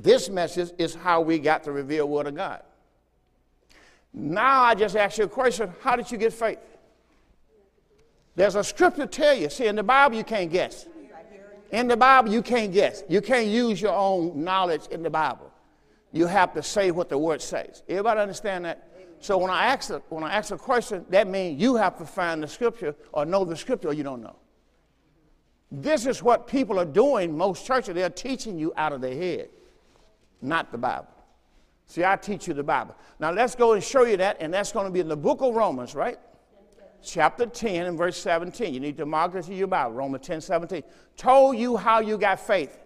This 0.00 0.28
message 0.28 0.70
is 0.78 0.94
how 0.94 1.20
we 1.20 1.38
got 1.38 1.64
the 1.64 1.72
revealed 1.72 2.10
Word 2.10 2.26
of 2.26 2.34
God. 2.34 2.62
Now 4.12 4.62
I 4.62 4.74
just 4.74 4.96
ask 4.96 5.18
you 5.18 5.24
a 5.24 5.28
question 5.28 5.72
how 5.80 5.96
did 5.96 6.10
you 6.10 6.18
get 6.18 6.32
faith? 6.32 6.58
There's 8.36 8.54
a 8.54 8.62
scripture 8.62 9.06
tell 9.06 9.34
you. 9.34 9.50
See, 9.50 9.66
in 9.66 9.76
the 9.76 9.82
Bible, 9.82 10.16
you 10.16 10.24
can't 10.24 10.50
guess. 10.50 10.86
In 11.72 11.88
the 11.88 11.96
Bible, 11.96 12.30
you 12.30 12.40
can't 12.40 12.72
guess. 12.72 13.02
You 13.08 13.20
can't 13.20 13.48
use 13.48 13.80
your 13.82 13.92
own 13.92 14.44
knowledge 14.44 14.86
in 14.90 15.02
the 15.02 15.10
Bible. 15.10 15.47
You 16.12 16.26
have 16.26 16.54
to 16.54 16.62
say 16.62 16.90
what 16.90 17.08
the 17.08 17.18
word 17.18 17.42
says. 17.42 17.82
Everybody 17.88 18.20
understand 18.20 18.64
that? 18.64 18.88
So 19.20 19.36
when 19.36 19.50
I 19.50 19.66
ask 19.66 19.90
a, 19.90 20.00
when 20.08 20.24
I 20.24 20.34
ask 20.34 20.52
a 20.52 20.58
question, 20.58 21.04
that 21.10 21.26
means 21.26 21.60
you 21.60 21.76
have 21.76 21.98
to 21.98 22.06
find 22.06 22.42
the 22.42 22.48
scripture 22.48 22.94
or 23.12 23.26
know 23.26 23.44
the 23.44 23.56
scripture 23.56 23.88
or 23.88 23.92
you 23.92 24.04
don't 24.04 24.22
know. 24.22 24.36
This 25.70 26.06
is 26.06 26.22
what 26.22 26.46
people 26.46 26.78
are 26.78 26.86
doing. 26.86 27.36
Most 27.36 27.66
churches, 27.66 27.94
they're 27.94 28.08
teaching 28.08 28.58
you 28.58 28.72
out 28.76 28.92
of 28.92 29.00
their 29.00 29.14
head, 29.14 29.50
not 30.40 30.72
the 30.72 30.78
Bible. 30.78 31.08
See, 31.86 32.04
I 32.04 32.16
teach 32.16 32.48
you 32.48 32.54
the 32.54 32.62
Bible. 32.62 32.94
Now 33.18 33.32
let's 33.32 33.54
go 33.54 33.72
and 33.72 33.82
show 33.82 34.04
you 34.04 34.16
that, 34.18 34.38
and 34.40 34.52
that's 34.52 34.72
going 34.72 34.86
to 34.86 34.92
be 34.92 35.00
in 35.00 35.08
the 35.08 35.16
book 35.16 35.40
of 35.42 35.54
Romans, 35.54 35.94
right? 35.94 36.18
Chapter 37.02 37.46
10 37.46 37.86
and 37.86 37.98
verse 37.98 38.16
17. 38.18 38.72
You 38.72 38.80
need 38.80 38.96
to 38.96 39.06
mark 39.06 39.32
this 39.32 39.48
in 39.48 39.54
your 39.54 39.68
Bible, 39.68 39.92
Romans 39.92 40.26
10, 40.26 40.40
17. 40.40 40.82
Told 41.16 41.56
you 41.56 41.76
how 41.76 42.00
you 42.00 42.18
got 42.18 42.40
faith. 42.40 42.78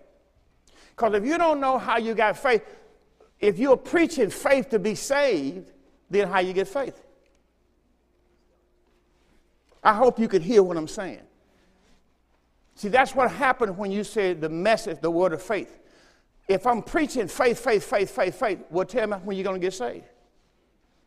Because 0.91 1.15
if 1.15 1.25
you 1.25 1.39
don't 1.39 1.61
know 1.61 1.79
how 1.79 1.99
you 1.99 2.15
got 2.15 2.37
faith, 2.37 2.63
if 3.43 3.59
you're 3.59 3.77
preaching 3.77 4.31
faith 4.31 4.71
to 4.71 4.79
be 4.79 4.95
saved, 4.95 5.73
then 6.09 6.29
how 6.29 6.39
you 6.39 6.53
get 6.53 6.69
faith? 6.69 7.05
I 9.83 9.93
hope 9.93 10.21
you 10.21 10.29
can 10.29 10.41
hear 10.41 10.63
what 10.63 10.77
I'm 10.77 10.87
saying. 10.87 11.23
See, 12.77 12.89
that's 12.89 13.17
what 13.17 13.31
happened 13.33 13.77
when 13.77 13.91
you 13.91 14.05
said 14.05 14.41
the 14.41 14.49
message, 14.49 15.01
the 15.01 15.11
word 15.11 15.33
of 15.33 15.43
faith. 15.43 15.81
If 16.49 16.67
I'm 16.67 16.83
preaching 16.83 17.27
faith, 17.27 17.63
faith, 17.63 17.85
faith, 17.85 18.11
faith, 18.11 18.39
faith, 18.39 18.61
well, 18.71 18.87
tell 18.87 19.09
me 19.09 19.17
when 19.25 19.37
you're 19.37 19.45
going 19.45 19.61
to 19.61 19.65
get 19.67 19.75
saved. 19.75 20.05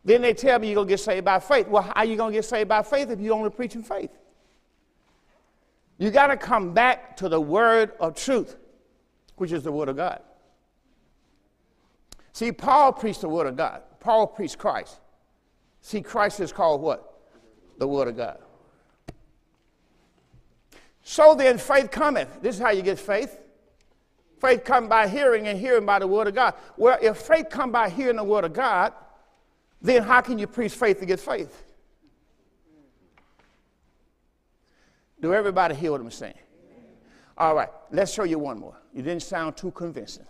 Then 0.04 0.22
they 0.22 0.34
tell 0.34 0.60
me 0.60 0.68
you're 0.68 0.75
going 0.75 0.88
to 0.88 0.92
get 0.92 1.00
saved 1.00 1.24
by 1.24 1.39
faith. 1.39 1.68
Well, 1.70 1.84
how 1.84 1.94
are 1.94 2.06
you 2.06 2.18
going 2.18 2.34
to 2.34 2.38
get 2.38 2.46
saved 2.46 2.68
by 2.68 2.84
faith 2.84 3.10
if 3.10 3.20
you're 3.20 3.34
only 3.34 3.50
preaching 3.50 3.82
faith? 3.82 4.12
You 5.98 6.12
got 6.12 6.27
to 6.27 6.38
come 6.38 6.74
back 6.74 7.15
to 7.18 7.30
the 7.30 7.39
word 7.39 7.94
of 8.00 8.15
truth, 8.15 8.58
which 9.38 9.54
is 9.54 9.63
the 9.63 9.72
word 9.72 9.88
of 9.88 9.96
God. 9.96 10.22
See, 12.36 12.51
Paul 12.51 12.92
preached 12.92 13.22
the 13.22 13.30
word 13.30 13.48
of 13.48 13.56
God. 13.56 13.82
Paul 14.01 14.27
preached 14.27 14.58
Christ. 14.58 15.00
See, 15.80 16.01
Christ 16.01 16.42
is 16.42 16.51
called 16.51 16.82
what? 16.82 17.18
The 17.77 17.88
word 17.88 18.10
of 18.10 18.18
God. 18.18 18.39
So 21.01 21.34
then 21.34 21.58
faith 21.58 21.92
cometh. 21.92 22.42
This 22.42 22.56
is 22.56 22.62
how 22.62 22.72
you 22.72 22.82
get 22.82 23.00
faith. 23.00 23.39
Faith 24.42 24.65
come 24.65 24.89
by 24.89 25.08
hearing 25.08 25.48
and 25.48 25.58
hearing 25.58 25.86
by 25.86 25.98
the 25.98 26.08
word 26.08 26.27
of 26.27 26.36
God. 26.36 26.56
Well, 26.75 26.98
if 27.01 27.15
faith 27.15 27.48
come 27.50 27.72
by 27.72 27.88
hearing 27.88 28.18
the 28.18 28.24
word 28.25 28.44
of 28.44 28.51
God, 28.51 28.92
then 29.82 30.04
how 30.04 30.20
can 30.20 30.38
you 30.38 30.48
preach 30.48 30.74
faith 30.74 31.00
to 31.00 31.06
get 31.06 31.22
faith? 31.22 31.63
Do 35.22 35.34
everybody 35.34 35.74
hear 35.74 35.94
what 35.94 36.01
I'm 36.01 36.12
saying? 36.12 36.34
All 37.38 37.56
right, 37.56 37.70
let's 37.92 38.12
show 38.13 38.25
you 38.25 38.39
one 38.39 38.60
more. 38.60 38.75
You 38.94 39.04
didn't 39.04 39.24
sound 39.24 39.56
too 39.56 39.72
convincing. 39.72 40.25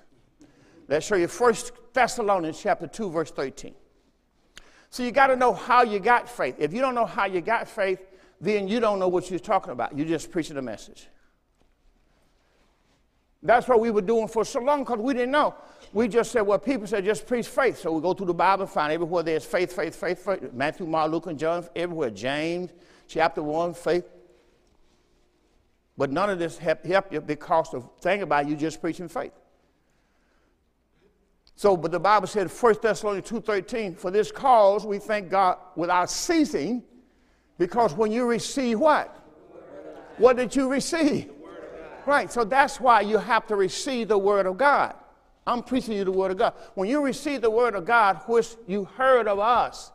Let's 0.88 1.06
show 1.06 1.16
you 1.16 1.28
First 1.28 1.72
Thessalonians 1.94 2.60
chapter 2.62 2.88
2, 2.88 3.10
verse 3.10 3.32
13. 3.32 3.74
So 4.90 5.04
you 5.04 5.12
got 5.12 5.28
to 5.28 5.36
know 5.36 5.54
how 5.54 5.84
you 5.84 6.00
got 6.00 6.30
faith. 6.30 6.56
If 6.60 6.74
you 6.74 6.82
don't 6.82 6.96
know 6.96 7.06
how 7.06 7.26
you 7.26 7.42
got 7.42 7.68
faith, 7.68 8.00
then 8.40 8.68
you 8.68 8.80
don't 8.80 9.00
know 9.00 9.08
what 9.08 9.30
you're 9.30 9.40
talking 9.40 9.74
about. 9.74 9.98
You're 9.98 10.08
just 10.08 10.32
preaching 10.32 10.58
a 10.58 10.62
message. 10.62 11.08
That's 13.42 13.68
what 13.68 13.80
we 13.80 13.92
were 13.92 14.02
doing 14.02 14.28
for 14.28 14.44
so 14.44 14.60
long 14.60 14.80
because 14.80 15.00
we 15.00 15.14
didn't 15.14 15.32
know. 15.32 15.54
We 15.94 16.08
just 16.08 16.32
said, 16.32 16.42
well, 16.42 16.58
people 16.58 16.88
said 16.88 17.06
just 17.06 17.28
preach 17.28 17.48
faith. 17.48 17.80
So 17.80 17.92
we 17.92 18.02
go 18.02 18.14
through 18.14 18.28
the 18.28 18.34
Bible, 18.34 18.66
find 18.66 18.92
everywhere 18.92 19.24
there's 19.24 19.46
faith, 19.46 19.74
faith, 19.76 19.96
faith, 19.96 20.26
faith. 20.26 20.54
Matthew, 20.54 20.86
Mark, 20.86 21.12
Luke, 21.12 21.28
and 21.28 21.38
John, 21.38 21.68
everywhere. 21.76 22.10
James, 22.10 22.72
chapter 23.08 23.44
1, 23.44 23.74
faith. 23.74 24.06
But 25.98 26.12
none 26.12 26.30
of 26.30 26.40
this 26.40 26.58
helped 26.58 26.86
help 26.86 27.14
you 27.14 27.22
because 27.22 27.72
the 27.72 27.82
thing 28.02 28.22
about 28.24 28.48
you 28.48 28.56
just 28.56 28.82
preaching 28.82 29.08
faith. 29.08 29.32
So, 31.56 31.78
but 31.78 31.92
the 31.92 32.00
Bible 32.00 32.28
said, 32.28 32.52
1 32.52 32.76
Thessalonians 32.82 33.30
2.13, 33.30 33.98
for 33.98 34.12
this 34.12 34.32
cause 34.32 34.86
we 34.86 35.00
thank 35.00 35.30
God 35.30 35.58
without 35.76 36.10
ceasing, 36.10 36.84
because 37.58 37.94
when 37.94 38.12
you 38.12 38.26
receive 38.26 38.80
what? 38.80 39.22
What 40.18 40.36
did 40.36 40.56
you 40.56 40.70
receive? 40.70 41.32
Right, 42.06 42.32
so 42.32 42.44
that's 42.44 42.80
why 42.80 43.02
you 43.02 43.18
have 43.18 43.48
to 43.48 43.56
receive 43.56 44.10
the 44.10 44.18
Word 44.18 44.46
of 44.46 44.58
God. 44.58 44.96
I'm 45.48 45.64
preaching 45.64 45.94
you 45.94 46.04
the 46.04 46.12
Word 46.12 46.32
of 46.32 46.38
God. 46.38 46.54
When 46.76 46.90
you 46.90 47.02
receive 47.02 47.42
the 47.42 47.50
Word 47.50 47.74
of 47.74 47.86
God, 47.86 48.22
which 48.28 48.56
you 48.68 48.86
heard 48.86 49.28
of 49.28 49.40
us, 49.40 49.92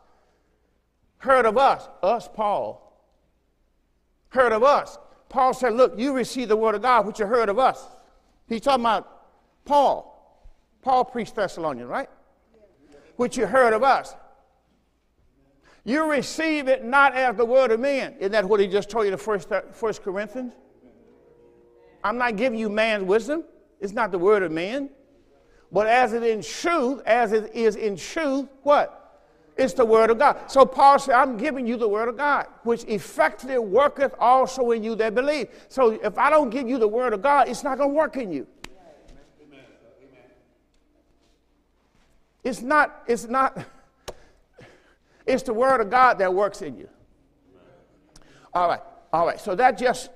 heard 1.19 1.45
of 1.45 1.57
us, 1.57 1.87
us, 2.01 2.27
Paul, 2.33 2.91
heard 4.29 4.51
of 4.51 4.63
us. 4.63 4.97
Paul 5.29 5.53
said, 5.53 5.73
Look, 5.73 5.97
you 5.97 6.13
receive 6.13 6.49
the 6.49 6.57
Word 6.57 6.75
of 6.75 6.81
God, 6.81 7.05
which 7.05 7.19
you 7.19 7.27
heard 7.27 7.47
of 7.47 7.59
us. 7.59 7.85
He's 8.47 8.61
talking 8.61 8.83
about 8.83 9.07
Paul. 9.63 10.10
Paul 10.81 11.05
preached 11.05 11.35
Thessalonians, 11.35 11.89
right? 11.89 12.09
Which 13.15 13.37
you 13.37 13.45
heard 13.45 13.73
of 13.73 13.83
us. 13.83 14.15
You 15.83 16.11
receive 16.11 16.67
it 16.67 16.83
not 16.83 17.15
as 17.15 17.35
the 17.35 17.45
word 17.45 17.71
of 17.71 17.79
men. 17.79 18.15
Isn't 18.19 18.31
that 18.33 18.45
what 18.45 18.59
he 18.59 18.67
just 18.67 18.89
told 18.89 19.05
you 19.05 19.11
in 19.11 19.17
first, 19.17 19.51
uh, 19.51 19.61
first 19.71 20.03
Corinthians? 20.03 20.53
I'm 22.03 22.17
not 22.17 22.35
giving 22.35 22.59
you 22.59 22.69
man's 22.69 23.03
wisdom. 23.03 23.43
It's 23.79 23.93
not 23.93 24.11
the 24.11 24.19
word 24.19 24.43
of 24.43 24.51
man. 24.51 24.89
But 25.71 25.87
as 25.87 26.13
it 26.13 26.23
in 26.23 26.41
truth, 26.41 27.01
as 27.05 27.31
it 27.31 27.53
is 27.55 27.75
in 27.75 27.95
truth, 27.95 28.47
what? 28.63 28.97
It's 29.57 29.73
the 29.73 29.85
word 29.85 30.09
of 30.09 30.19
God. 30.19 30.49
So 30.49 30.65
Paul 30.65 30.99
said, 30.99 31.15
I'm 31.15 31.37
giving 31.37 31.67
you 31.67 31.77
the 31.77 31.87
word 31.87 32.09
of 32.09 32.17
God, 32.17 32.47
which 32.63 32.83
effectively 32.85 33.57
worketh 33.57 34.13
also 34.19 34.71
in 34.71 34.83
you 34.83 34.95
that 34.95 35.15
believe. 35.15 35.49
So 35.67 35.91
if 35.91 36.17
I 36.17 36.29
don't 36.29 36.49
give 36.49 36.67
you 36.67 36.77
the 36.77 36.87
word 36.87 37.13
of 37.13 37.21
God, 37.21 37.47
it's 37.47 37.63
not 37.63 37.77
going 37.77 37.91
to 37.91 37.95
work 37.95 38.17
in 38.17 38.31
you. 38.31 38.47
It's 42.43 42.61
not, 42.61 43.03
it's 43.07 43.27
not, 43.27 43.57
it's 45.25 45.43
the 45.43 45.53
word 45.53 45.81
of 45.81 45.89
God 45.89 46.17
that 46.19 46.33
works 46.33 46.61
in 46.61 46.77
you. 46.77 46.89
All 48.53 48.67
right, 48.67 48.81
all 49.13 49.25
right. 49.25 49.39
So 49.39 49.55
that 49.55 49.77
just 49.77 50.09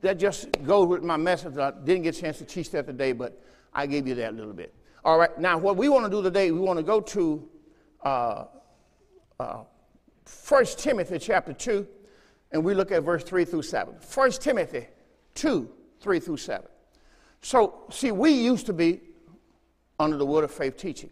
that 0.00 0.18
just 0.18 0.50
goes 0.64 0.86
with 0.88 1.02
my 1.02 1.16
message. 1.16 1.56
I 1.58 1.72
didn't 1.72 2.02
get 2.02 2.16
a 2.16 2.20
chance 2.20 2.38
to 2.38 2.44
teach 2.44 2.70
that 2.70 2.86
today, 2.86 3.12
but 3.12 3.40
I 3.72 3.86
gave 3.86 4.06
you 4.06 4.14
that 4.16 4.32
a 4.32 4.36
little 4.36 4.52
bit. 4.52 4.74
All 5.04 5.18
right, 5.18 5.36
now 5.38 5.58
what 5.58 5.76
we 5.76 5.88
want 5.88 6.04
to 6.04 6.10
do 6.10 6.22
today, 6.22 6.50
we 6.50 6.60
want 6.60 6.78
to 6.78 6.82
go 6.82 7.00
to 7.00 7.48
uh, 8.02 8.44
uh, 9.38 9.64
1 10.48 10.64
Timothy 10.76 11.18
chapter 11.18 11.52
2, 11.52 11.86
and 12.52 12.64
we 12.64 12.74
look 12.74 12.92
at 12.92 13.02
verse 13.02 13.24
3 13.24 13.44
through 13.44 13.62
7. 13.62 13.94
1 13.94 14.30
Timothy 14.32 14.86
2, 15.34 15.70
3 16.00 16.20
through 16.20 16.36
7. 16.36 16.66
So, 17.42 17.86
see, 17.90 18.12
we 18.12 18.30
used 18.30 18.66
to 18.66 18.72
be 18.72 19.00
under 19.98 20.16
the 20.16 20.26
word 20.26 20.44
of 20.44 20.50
faith 20.50 20.76
teaching. 20.76 21.10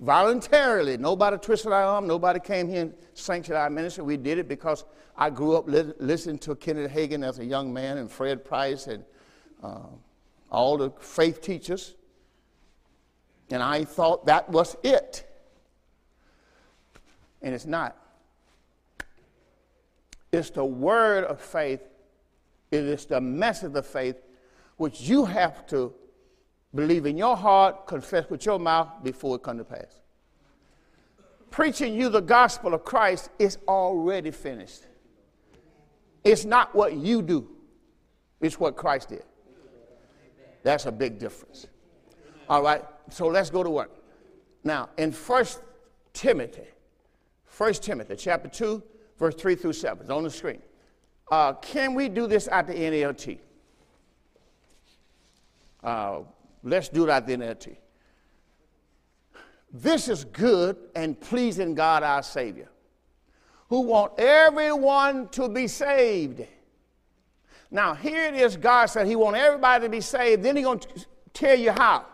Voluntarily. 0.00 0.96
Nobody 0.98 1.38
twisted 1.38 1.72
our 1.72 1.82
arm. 1.82 2.06
Nobody 2.06 2.40
came 2.40 2.68
here 2.68 2.82
and 2.82 2.94
sanctioned 3.14 3.56
our 3.56 3.70
ministry. 3.70 4.04
We 4.04 4.16
did 4.16 4.38
it 4.38 4.48
because 4.48 4.84
I 5.16 5.30
grew 5.30 5.56
up 5.56 5.66
li- 5.68 5.92
listening 5.98 6.38
to 6.40 6.54
Kenneth 6.54 6.90
Hagin 6.92 7.26
as 7.26 7.38
a 7.38 7.44
young 7.44 7.72
man 7.72 7.96
and 7.96 8.10
Fred 8.10 8.44
Price 8.44 8.86
and 8.88 9.04
uh, 9.62 9.86
all 10.50 10.76
the 10.76 10.90
faith 11.00 11.40
teachers. 11.40 11.94
And 13.50 13.62
I 13.62 13.84
thought 13.84 14.26
that 14.26 14.50
was 14.50 14.76
it. 14.82 15.24
And 17.40 17.54
it's 17.54 17.66
not. 17.66 17.96
It's 20.30 20.50
the 20.50 20.64
word 20.64 21.24
of 21.24 21.40
faith, 21.40 21.80
it 22.70 22.84
is 22.84 23.06
the 23.06 23.20
message 23.20 23.74
of 23.74 23.86
faith 23.86 24.16
which 24.76 25.00
you 25.00 25.24
have 25.24 25.66
to 25.68 25.94
believe 26.76 27.06
in 27.06 27.16
your 27.16 27.36
heart, 27.36 27.86
confess 27.86 28.28
with 28.30 28.44
your 28.46 28.58
mouth 28.58 28.88
before 29.02 29.36
it 29.36 29.42
come 29.42 29.58
to 29.58 29.64
pass. 29.64 30.00
Preaching 31.50 31.94
you 31.94 32.08
the 32.08 32.20
gospel 32.20 32.74
of 32.74 32.84
Christ 32.84 33.30
is 33.38 33.58
already 33.66 34.30
finished. 34.30 34.82
It's 36.22 36.44
not 36.44 36.74
what 36.74 36.94
you 36.94 37.22
do, 37.22 37.48
it's 38.40 38.60
what 38.60 38.76
Christ 38.76 39.08
did. 39.08 39.24
That's 40.62 40.86
a 40.86 40.92
big 40.92 41.18
difference. 41.18 41.66
All 42.48 42.62
right, 42.62 42.84
so 43.08 43.28
let's 43.28 43.50
go 43.50 43.62
to 43.62 43.70
work. 43.70 43.90
Now, 44.64 44.90
in 44.98 45.12
1 45.12 45.44
Timothy, 46.12 46.66
1 47.56 47.72
Timothy 47.74 48.16
chapter 48.16 48.48
2, 48.48 48.82
verse 49.18 49.34
3 49.36 49.54
through 49.54 49.72
7, 49.72 50.02
it's 50.02 50.10
on 50.10 50.24
the 50.24 50.30
screen. 50.30 50.60
Uh, 51.30 51.52
can 51.54 51.94
we 51.94 52.08
do 52.08 52.26
this 52.26 52.48
at 52.48 52.66
the 52.66 52.74
NLT? 52.74 53.38
Uh, 55.82 56.20
Let's 56.66 56.88
do 56.88 57.06
that 57.06 57.26
NLT. 57.26 57.76
This 59.72 60.08
is 60.08 60.24
good 60.24 60.76
and 60.96 61.20
pleasing 61.20 61.74
God 61.74 62.02
our 62.02 62.22
Savior, 62.24 62.68
who 63.68 63.82
want 63.82 64.18
everyone 64.18 65.28
to 65.28 65.48
be 65.48 65.68
saved. 65.68 66.44
Now, 67.70 67.94
here 67.94 68.24
it 68.24 68.34
is, 68.34 68.56
God 68.56 68.86
said 68.86 69.06
he 69.06 69.14
want 69.14 69.36
everybody 69.36 69.84
to 69.84 69.88
be 69.88 70.00
saved. 70.00 70.42
Then 70.42 70.56
he's 70.56 70.64
going 70.64 70.80
to 70.80 71.06
tell 71.32 71.56
you 71.56 71.70
how. 71.70 72.06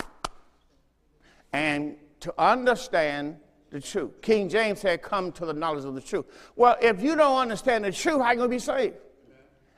And 1.53 1.97
to 2.21 2.35
understand 2.39 3.37
the 3.71 3.81
truth. 3.81 4.21
King 4.21 4.51
James 4.51 4.81
said, 4.81 5.01
come 5.01 5.33
to 5.33 5.47
the 5.47 5.55
knowledge 5.55 5.85
of 5.87 5.95
the 5.95 6.01
truth. 6.01 6.27
Well, 6.57 6.77
if 6.81 7.03
you 7.03 7.17
don't 7.17 7.39
understand 7.39 7.85
the 7.85 7.93
truth, 7.93 8.19
how 8.19 8.25
are 8.25 8.33
you 8.33 8.39
going 8.39 8.51
to 8.51 8.55
be 8.57 8.59
saved? 8.59 8.97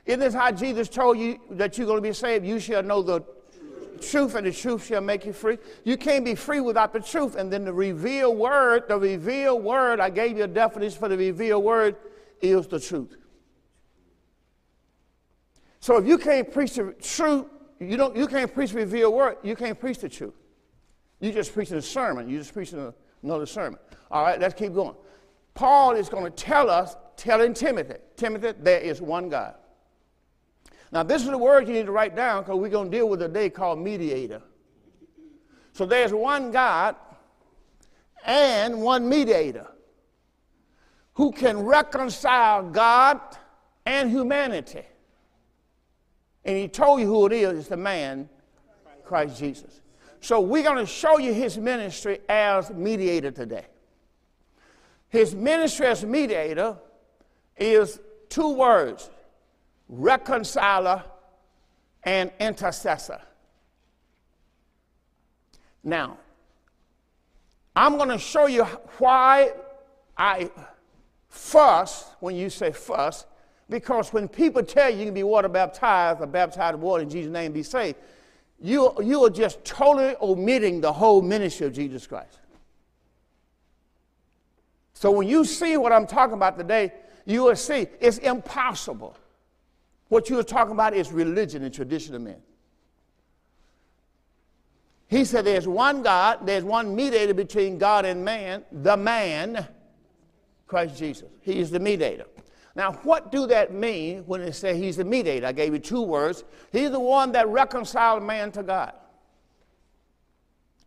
Isn't 0.05 0.19
this 0.19 0.33
how 0.33 0.51
Jesus 0.51 0.89
told 0.89 1.17
you 1.17 1.39
that 1.51 1.77
you're 1.77 1.87
going 1.87 2.01
to 2.01 2.09
be 2.09 2.13
saved? 2.13 2.45
You 2.45 2.59
shall 2.59 2.83
know 2.83 3.01
the 3.01 3.21
truth, 3.95 4.35
and 4.35 4.45
the 4.45 4.51
truth 4.51 4.85
shall 4.85 5.01
make 5.01 5.25
you 5.25 5.33
free. 5.33 5.57
You 5.83 5.97
can't 5.97 6.23
be 6.23 6.35
free 6.35 6.59
without 6.59 6.93
the 6.93 6.99
truth. 6.99 7.35
And 7.35 7.51
then 7.51 7.65
the 7.65 7.73
revealed 7.73 8.37
word, 8.37 8.87
the 8.87 8.97
revealed 8.97 9.63
word, 9.63 9.99
I 9.99 10.09
gave 10.09 10.37
you 10.37 10.43
a 10.43 10.47
definition 10.47 10.99
for 10.99 11.09
the 11.09 11.17
revealed 11.17 11.63
word, 11.63 11.95
is 12.41 12.67
the 12.67 12.79
truth. 12.79 13.15
So 15.79 15.97
if 15.97 16.07
you 16.07 16.17
can't 16.17 16.51
preach 16.51 16.75
the 16.75 16.95
truth, 17.01 17.45
you, 17.79 17.97
don't, 17.97 18.15
you 18.15 18.27
can't 18.27 18.53
preach 18.53 18.71
the 18.71 18.77
revealed 18.77 19.13
word, 19.13 19.37
you 19.43 19.55
can't 19.55 19.79
preach 19.79 19.99
the 19.99 20.09
truth. 20.09 20.33
You're 21.19 21.33
just 21.33 21.53
preaching 21.53 21.77
a 21.77 21.81
sermon. 21.81 22.29
You're 22.29 22.41
just 22.41 22.53
preaching 22.53 22.93
another 23.23 23.45
sermon. 23.45 23.79
All 24.11 24.23
right, 24.23 24.39
let's 24.39 24.53
keep 24.53 24.73
going. 24.73 24.95
Paul 25.53 25.95
is 25.95 26.09
going 26.09 26.25
to 26.25 26.29
tell 26.29 26.69
us, 26.69 26.95
telling 27.15 27.53
Timothy, 27.53 27.95
Timothy, 28.17 28.53
there 28.59 28.79
is 28.79 29.01
one 29.01 29.29
God. 29.29 29.55
Now, 30.91 31.03
this 31.03 31.23
is 31.23 31.29
the 31.29 31.37
word 31.37 31.67
you 31.67 31.73
need 31.73 31.87
to 31.87 31.91
write 31.91 32.15
down 32.15 32.43
because 32.43 32.59
we're 32.59 32.69
going 32.69 32.91
to 32.91 32.97
deal 32.97 33.09
with 33.09 33.21
a 33.21 33.27
day 33.27 33.49
called 33.49 33.79
mediator. 33.79 34.41
So 35.73 35.85
there's 35.85 36.13
one 36.13 36.51
God 36.51 36.95
and 38.25 38.81
one 38.81 39.09
mediator 39.09 39.67
who 41.13 41.31
can 41.31 41.59
reconcile 41.59 42.63
God 42.63 43.19
and 43.85 44.09
humanity. 44.09 44.83
And 46.43 46.57
he 46.57 46.67
told 46.67 46.99
you 47.01 47.07
who 47.07 47.25
it 47.25 47.33
is. 47.33 47.59
It's 47.59 47.67
the 47.69 47.77
man, 47.77 48.29
Christ 49.03 49.39
Jesus. 49.39 49.81
So 50.21 50.39
we're 50.39 50.63
going 50.63 50.77
to 50.77 50.85
show 50.85 51.17
you 51.17 51.33
his 51.33 51.57
ministry 51.57 52.19
as 52.29 52.71
mediator 52.71 53.31
today. 53.31 53.65
His 55.09 55.35
ministry 55.35 55.87
as 55.87 56.03
mediator 56.03 56.77
is 57.57 57.99
two 58.29 58.53
words 58.53 59.09
reconciler 59.89 61.03
and 62.03 62.31
intercessor. 62.39 63.19
Now, 65.83 66.17
I'm 67.75 67.97
going 67.97 68.09
to 68.09 68.17
show 68.17 68.47
you 68.47 68.63
why 68.97 69.51
I 70.17 70.49
fuss 71.29 72.05
when 72.19 72.35
you 72.35 72.49
say 72.49 72.71
fuss, 72.71 73.25
because 73.69 74.13
when 74.13 74.27
people 74.27 74.63
tell 74.63 74.89
you 74.89 74.99
you 74.99 75.05
can 75.05 75.13
be 75.13 75.23
water 75.23 75.49
baptized 75.49 76.21
or 76.21 76.27
baptized 76.27 76.75
in 76.75 76.81
water 76.81 77.03
in 77.03 77.09
Jesus' 77.09 77.31
name 77.31 77.51
be 77.51 77.63
saved, 77.63 77.97
you, 78.61 78.93
you 79.03 79.23
are 79.25 79.29
just 79.29 79.63
totally 79.65 80.15
omitting 80.21 80.79
the 80.81 80.91
whole 80.91 81.21
ministry 81.21 81.67
of 81.67 81.73
Jesus 81.73 82.07
Christ. 82.07 82.39
So 84.93 85.11
when 85.11 85.27
you 85.27 85.43
see 85.43 85.75
what 85.75 85.91
I'm 85.91 86.07
talking 86.07 86.35
about 86.35 86.57
today, 86.57 86.93
you 87.25 87.43
will 87.43 87.55
see 87.55 87.87
it's 87.99 88.17
impossible. 88.19 89.17
What 90.09 90.29
you 90.29 90.37
are 90.39 90.43
talking 90.43 90.73
about 90.73 90.93
is 90.93 91.11
religion 91.11 91.63
and 91.63 91.73
tradition 91.73 92.15
of 92.15 92.21
men. 92.21 92.37
He 95.07 95.25
said 95.25 95.45
there's 95.45 95.67
one 95.67 96.03
God, 96.03 96.45
there's 96.45 96.63
one 96.63 96.95
mediator 96.95 97.33
between 97.33 97.77
God 97.77 98.05
and 98.05 98.25
man, 98.25 98.63
the 98.71 98.97
man, 98.97 99.67
Christ 100.67 100.97
Jesus. 100.97 101.29
He 101.41 101.59
is 101.59 101.69
the 101.71 101.79
mediator. 101.79 102.25
Now, 102.75 102.93
what 103.03 103.31
do 103.31 103.47
that 103.47 103.73
mean 103.73 104.23
when 104.25 104.41
it 104.41 104.53
says 104.53 104.77
he's 104.77 104.97
the 104.97 105.05
mediator? 105.05 105.47
I 105.47 105.53
gave 105.53 105.73
you 105.73 105.79
two 105.79 106.01
words. 106.01 106.43
He's 106.71 106.91
the 106.91 106.99
one 106.99 107.31
that 107.31 107.47
reconciled 107.47 108.23
man 108.23 108.51
to 108.51 108.63
God. 108.63 108.93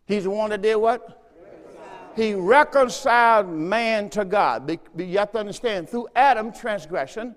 He's 0.06 0.24
the 0.24 0.30
one 0.30 0.50
that 0.50 0.62
did 0.62 0.76
what? 0.76 1.24
He 2.14 2.34
reconciled 2.34 3.48
man 3.48 4.10
to 4.10 4.24
God. 4.24 4.78
You 4.96 5.18
have 5.18 5.32
to 5.32 5.38
understand, 5.38 5.88
through 5.88 6.08
Adam's 6.16 6.58
transgression, 6.58 7.36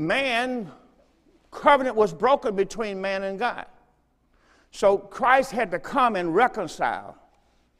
man, 0.00 0.72
covenant 1.50 1.94
was 1.94 2.12
broken 2.12 2.56
between 2.56 3.00
man 3.00 3.22
and 3.22 3.38
God. 3.38 3.66
So 4.70 4.96
Christ 4.96 5.52
had 5.52 5.70
to 5.72 5.78
come 5.78 6.16
and 6.16 6.34
reconcile 6.34 7.18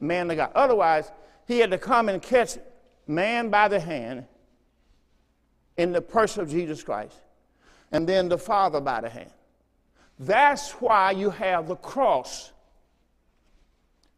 man 0.01 0.29
to 0.29 0.37
God. 0.37 0.53
Otherwise, 0.55 1.11
he 1.47 1.59
had 1.59 1.71
to 1.71 1.79
come 1.79 2.09
and 2.11 2.21
catch 2.21 2.59
man 3.07 3.49
by 3.49 3.69
the 3.69 3.81
hand 3.81 4.27
in 5.79 5.93
the 5.93 6.03
person 6.03 6.43
of 6.43 6.51
Jesus 6.51 6.83
Christ, 6.83 7.17
and 7.91 8.07
then 8.07 8.29
the 8.29 8.37
Father 8.37 8.81
by 8.81 9.01
the 9.01 9.09
hand. 9.09 9.31
That's 10.19 10.73
why 10.73 11.13
you 11.13 11.31
have 11.31 11.69
the 11.69 11.77
cross. 11.77 12.53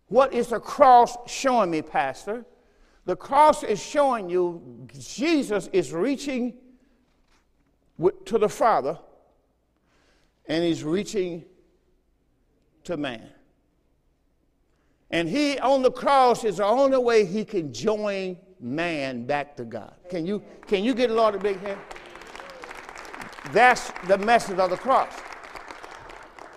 What 0.09 0.33
is 0.33 0.49
the 0.49 0.59
cross 0.59 1.17
showing 1.31 1.71
me, 1.71 1.83
Pastor? 1.83 2.45
The 3.05 3.15
cross 3.15 3.63
is 3.63 3.81
showing 3.81 4.29
you 4.29 4.89
Jesus 4.99 5.69
is 5.73 5.93
reaching 5.93 6.55
to 7.99 8.39
the 8.39 8.49
Father 8.49 8.99
and 10.47 10.65
he's 10.65 10.85
reaching 10.85 11.45
to 12.85 12.97
man. 12.97 13.29
And 15.11 15.29
he 15.29 15.59
on 15.59 15.83
the 15.83 15.91
cross 15.91 16.45
is 16.45 16.57
the 16.57 16.65
only 16.65 16.99
way 16.99 17.25
he 17.25 17.45
can 17.45 17.73
join 17.73 18.37
man 18.59 19.27
back 19.27 19.57
to 19.57 19.65
God. 19.65 19.95
Can 20.09 20.25
you, 20.25 20.43
can 20.67 20.83
you 20.85 20.95
get 20.95 21.09
the 21.09 21.15
Lord 21.15 21.35
a 21.35 21.39
big 21.39 21.61
hand? 21.61 21.81
That's 23.53 23.93
the 24.07 24.17
message 24.19 24.59
of 24.59 24.71
the 24.71 24.77
cross. 24.77 25.13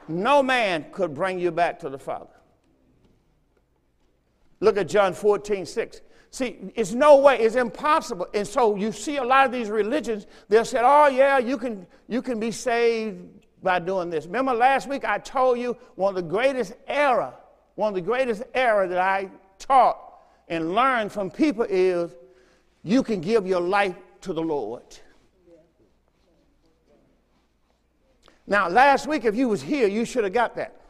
No 0.08 0.44
man 0.44 0.86
could 0.92 1.14
bring 1.14 1.40
you 1.40 1.52
back 1.52 1.80
to 1.80 1.90
the 1.90 1.98
Father. 1.98 2.30
Look 4.60 4.78
at 4.78 4.88
John 4.88 5.14
14, 5.14 5.66
6. 5.66 6.02
See, 6.36 6.58
it's 6.76 6.92
no 6.92 7.20
way, 7.20 7.40
it's 7.40 7.56
impossible. 7.56 8.28
And 8.34 8.46
so 8.46 8.76
you 8.76 8.92
see 8.92 9.16
a 9.16 9.24
lot 9.24 9.46
of 9.46 9.54
these 9.54 9.70
religions, 9.70 10.28
they'll 10.50 10.66
say, 10.66 10.82
oh, 10.84 11.08
yeah, 11.08 11.38
you 11.38 11.58
can, 11.58 11.88
you 12.10 12.22
can 12.22 12.42
be 12.42 12.52
saved 12.52 13.24
by 13.64 13.80
doing 13.80 14.10
this. 14.10 14.26
Remember 14.26 14.54
last 14.54 14.90
week 14.90 15.06
I 15.06 15.18
told 15.18 15.58
you 15.58 15.78
one 15.96 16.10
of 16.10 16.22
the 16.22 16.30
greatest 16.30 16.74
error, 16.88 17.34
one 17.76 17.88
of 17.88 17.96
the 17.96 18.02
greatest 18.02 18.44
error 18.54 18.86
that 18.86 18.98
I 18.98 19.30
taught 19.60 19.98
and 20.50 20.76
learned 20.76 21.14
from 21.14 21.32
people 21.32 21.68
is 21.70 22.14
you 22.84 23.02
can 23.02 23.22
give 23.22 23.48
your 23.48 23.62
life 23.62 23.96
to 24.20 24.34
the 24.34 24.42
Lord. 24.42 24.84
Now, 28.46 28.68
last 28.68 29.08
week, 29.08 29.24
if 29.24 29.38
you 29.38 29.48
was 29.48 29.62
here, 29.62 29.88
you 29.88 30.04
should 30.04 30.26
have 30.26 30.34
got 30.34 30.58
that. 30.58 30.82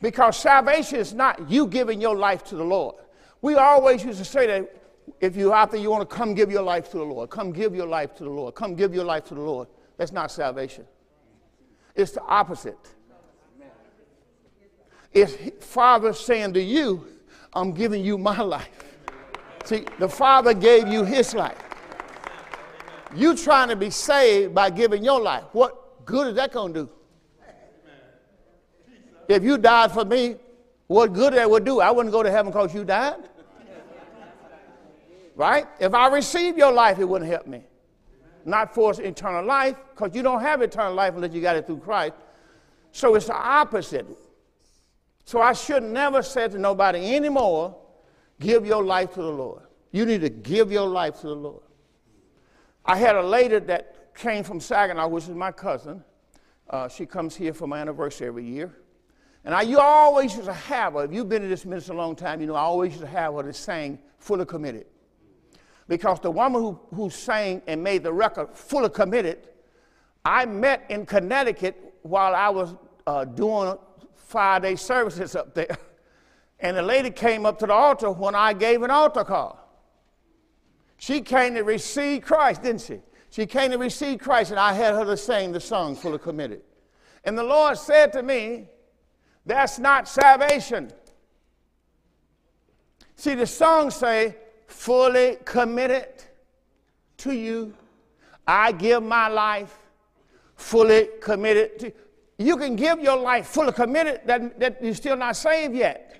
Because 0.00 0.36
salvation 0.36 1.00
is 1.00 1.12
not 1.12 1.50
you 1.50 1.66
giving 1.66 2.00
your 2.00 2.14
life 2.14 2.44
to 2.44 2.54
the 2.54 2.64
Lord. 2.64 2.94
We 3.42 3.56
always 3.56 4.04
used 4.04 4.18
to 4.18 4.24
say 4.24 4.46
that 4.46 4.82
if 5.20 5.36
you're 5.36 5.52
out 5.52 5.72
there, 5.72 5.80
you 5.80 5.90
want 5.90 6.08
to 6.08 6.16
come 6.16 6.32
give 6.32 6.50
your 6.50 6.62
life 6.62 6.90
to 6.92 6.98
the 6.98 7.04
Lord. 7.04 7.28
Come 7.28 7.52
give 7.52 7.74
your 7.74 7.86
life 7.86 8.14
to 8.16 8.24
the 8.24 8.30
Lord. 8.30 8.54
Come 8.54 8.76
give 8.76 8.94
your 8.94 9.04
life 9.04 9.24
to 9.26 9.34
the 9.34 9.40
Lord. 9.40 9.68
That's 9.96 10.12
not 10.12 10.30
salvation. 10.30 10.86
It's 11.94 12.12
the 12.12 12.22
opposite. 12.22 12.78
It's 15.12 15.36
Father 15.64 16.12
saying 16.12 16.54
to 16.54 16.62
you, 16.62 17.06
I'm 17.52 17.72
giving 17.72 18.04
you 18.04 18.16
my 18.16 18.40
life. 18.40 18.70
See, 19.64 19.84
the 19.98 20.08
Father 20.08 20.54
gave 20.54 20.88
you 20.88 21.04
his 21.04 21.34
life. 21.34 21.58
You 23.14 23.36
trying 23.36 23.68
to 23.68 23.76
be 23.76 23.90
saved 23.90 24.54
by 24.54 24.70
giving 24.70 25.04
your 25.04 25.20
life. 25.20 25.44
What 25.52 26.04
good 26.06 26.28
is 26.28 26.34
that 26.36 26.52
going 26.52 26.72
to 26.74 26.84
do? 26.84 26.90
If 29.28 29.42
you 29.42 29.58
died 29.58 29.92
for 29.92 30.04
me, 30.04 30.36
what 30.86 31.12
good 31.12 31.34
that 31.34 31.50
would 31.50 31.64
do? 31.64 31.80
I 31.80 31.90
wouldn't 31.90 32.12
go 32.12 32.22
to 32.22 32.30
heaven 32.30 32.50
because 32.50 32.74
you 32.74 32.84
died. 32.84 33.28
Right? 35.34 35.66
If 35.80 35.94
I 35.94 36.08
received 36.08 36.58
your 36.58 36.72
life, 36.72 36.98
it 36.98 37.04
wouldn't 37.04 37.30
help 37.30 37.46
me. 37.46 37.62
Not 38.44 38.74
for 38.74 38.92
eternal 39.00 39.44
life, 39.44 39.76
because 39.94 40.14
you 40.14 40.22
don't 40.22 40.40
have 40.40 40.62
eternal 40.62 40.94
life 40.94 41.14
unless 41.14 41.32
you 41.32 41.40
got 41.40 41.56
it 41.56 41.66
through 41.66 41.78
Christ. 41.78 42.14
So 42.90 43.14
it's 43.14 43.26
the 43.26 43.34
opposite. 43.34 44.06
So 45.24 45.40
I 45.40 45.52
should 45.52 45.82
never 45.82 46.22
say 46.22 46.48
to 46.48 46.58
nobody 46.58 47.14
anymore, 47.14 47.76
give 48.40 48.66
your 48.66 48.84
life 48.84 49.14
to 49.14 49.22
the 49.22 49.30
Lord. 49.30 49.62
You 49.92 50.04
need 50.04 50.22
to 50.22 50.28
give 50.30 50.72
your 50.72 50.88
life 50.88 51.20
to 51.20 51.28
the 51.28 51.36
Lord. 51.36 51.62
I 52.84 52.96
had 52.96 53.14
a 53.14 53.22
lady 53.22 53.60
that 53.60 54.14
came 54.14 54.42
from 54.42 54.60
Saginaw, 54.60 55.08
which 55.08 55.24
is 55.24 55.30
my 55.30 55.52
cousin. 55.52 56.02
Uh, 56.68 56.88
she 56.88 57.06
comes 57.06 57.36
here 57.36 57.54
for 57.54 57.66
my 57.66 57.78
anniversary 57.78 58.26
every 58.26 58.44
year. 58.44 58.74
And 59.44 59.54
I 59.54 59.62
you 59.62 59.78
always 59.78 60.34
used 60.34 60.46
to 60.46 60.52
have 60.52 60.94
her. 60.94 61.04
If 61.04 61.12
you've 61.12 61.28
been 61.28 61.42
in 61.42 61.50
this 61.50 61.64
ministry 61.64 61.94
a 61.94 61.98
long 61.98 62.16
time, 62.16 62.40
you 62.40 62.46
know 62.46 62.54
I 62.54 62.60
always 62.60 62.92
used 62.92 63.02
to 63.02 63.08
have 63.08 63.34
her 63.34 63.42
to 63.42 63.52
sing 63.52 63.98
fully 64.18 64.44
committed. 64.44 64.86
Because 65.88 66.20
the 66.20 66.30
woman 66.30 66.62
who, 66.62 66.78
who 66.94 67.10
sang 67.10 67.62
and 67.66 67.82
made 67.82 68.02
the 68.02 68.12
record 68.12 68.54
fully 68.54 68.88
committed, 68.88 69.48
I 70.24 70.46
met 70.46 70.86
in 70.88 71.06
Connecticut 71.06 71.94
while 72.02 72.34
I 72.34 72.48
was 72.48 72.74
uh, 73.06 73.24
doing 73.24 73.76
five 74.14 74.62
day 74.62 74.76
services 74.76 75.36
up 75.36 75.54
there. 75.54 75.76
And 76.64 76.76
the 76.76 76.82
lady 76.82 77.10
came 77.10 77.44
up 77.44 77.58
to 77.58 77.66
the 77.66 77.72
altar 77.72 78.08
when 78.12 78.36
I 78.36 78.52
gave 78.52 78.82
an 78.82 78.90
altar 78.92 79.24
call. 79.24 79.58
She 80.96 81.20
came 81.20 81.54
to 81.56 81.62
receive 81.62 82.22
Christ, 82.22 82.62
didn't 82.62 82.82
she? 82.82 83.00
She 83.30 83.46
came 83.46 83.72
to 83.72 83.78
receive 83.78 84.20
Christ, 84.20 84.52
and 84.52 84.60
I 84.60 84.72
had 84.72 84.94
her 84.94 85.04
to 85.04 85.16
sing 85.16 85.50
the 85.50 85.58
song, 85.58 85.96
Fully 85.96 86.18
Committed. 86.18 86.62
And 87.24 87.36
the 87.36 87.42
Lord 87.42 87.76
said 87.78 88.12
to 88.12 88.22
me, 88.22 88.68
That's 89.44 89.80
not 89.80 90.06
salvation. 90.06 90.92
See, 93.16 93.34
the 93.34 93.46
song 93.46 93.90
say, 93.90 94.36
Fully 94.82 95.36
committed 95.44 96.08
to 97.18 97.32
you. 97.32 97.72
I 98.44 98.72
give 98.72 99.00
my 99.00 99.28
life 99.28 99.78
fully 100.56 101.08
committed 101.20 101.78
to 101.78 101.86
you. 101.86 101.92
You 102.38 102.56
can 102.56 102.74
give 102.74 102.98
your 102.98 103.16
life 103.16 103.46
fully 103.46 103.70
committed 103.70 104.22
that, 104.24 104.58
that 104.58 104.82
you're 104.82 104.94
still 104.94 105.16
not 105.16 105.36
saved 105.36 105.76
yet. 105.76 106.16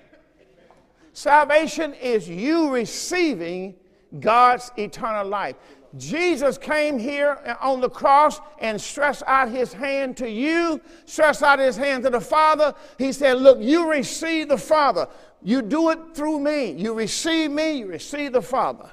Salvation 1.12 1.92
is 1.94 2.29
you 2.29 2.70
receiving 2.70 3.75
God's 4.20 4.70
eternal 4.77 5.27
life. 5.27 5.57
Jesus 5.98 6.57
came 6.57 7.01
here 7.01 7.57
on 7.61 7.81
the 7.81 7.90
cross 7.90 8.40
and 8.61 8.81
stretched 8.81 9.25
out 9.27 9.48
his 9.48 9.72
hand 9.72 10.16
to 10.18 10.31
you, 10.31 10.81
stretched 11.05 11.42
out 11.42 11.59
his 11.59 11.77
hand 11.77 12.05
to 12.05 12.11
the 12.11 12.20
Father. 12.20 12.77
He 12.96 13.11
said, 13.12 13.38
Look, 13.38 13.59
you 13.61 13.90
receive 13.90 14.48
the 14.48 14.57
Father. 14.57 15.09
You 15.44 15.62
do 15.62 15.90
it 15.90 15.98
through 16.14 16.40
me. 16.40 16.72
You 16.72 16.94
receive 16.94 17.50
me, 17.50 17.78
you 17.78 17.87
receive 17.87 18.33
the 18.33 18.42
Father. 18.42 18.90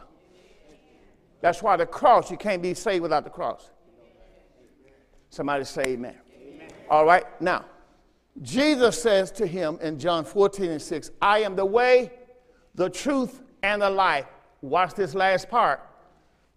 That's 1.42 1.62
why 1.62 1.78
the 1.78 1.86
cross, 1.86 2.30
you 2.30 2.38
can't 2.38 2.62
be 2.62 2.74
saved 2.74 3.02
without 3.02 3.24
the 3.24 3.30
cross. 3.30 3.72
Somebody 5.30 5.64
say 5.64 5.84
amen. 5.84 6.16
amen. 6.42 6.70
All 6.90 7.06
right, 7.06 7.26
now, 7.42 7.66
Jesus 8.42 9.02
says 9.02 9.32
to 9.34 9.46
him 9.46 9.78
in 9.82 10.00
John 10.00 10.26
14 10.26 10.72
and 10.72 10.82
6, 10.82 11.12
I 11.22 11.40
am 11.40 11.56
the 11.56 11.66
way, 11.66 12.12
the 12.76 12.90
truth, 12.90 13.42
and 13.64 13.82
the 13.82 13.90
life. 13.90 14.26
Watch 14.62 14.96
this 14.96 15.14
last 15.14 15.50
part. 15.50 15.82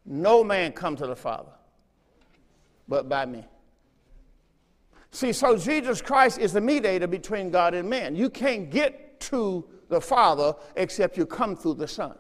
No 0.05 0.43
man 0.43 0.73
come 0.73 0.97
to 0.97 1.07
the 1.07 1.17
Father 1.17 1.53
but 2.93 3.09
by 3.09 3.25
me. 3.25 3.43
See, 5.13 5.33
so 5.33 5.57
Jesus 5.57 6.03
Christ 6.03 6.39
is 6.39 6.53
the 6.53 6.61
mediator 6.61 7.07
between 7.07 7.51
God 7.51 7.73
and 7.73 7.89
man. 7.89 8.15
You 8.15 8.29
can't 8.29 8.71
get 8.71 9.19
to 9.21 9.65
the 9.93 10.01
Father 10.01 10.55
except 10.75 11.17
you 11.17 11.25
come 11.25 11.55
through 11.55 11.75
the 11.75 11.87
Son. 11.87 12.17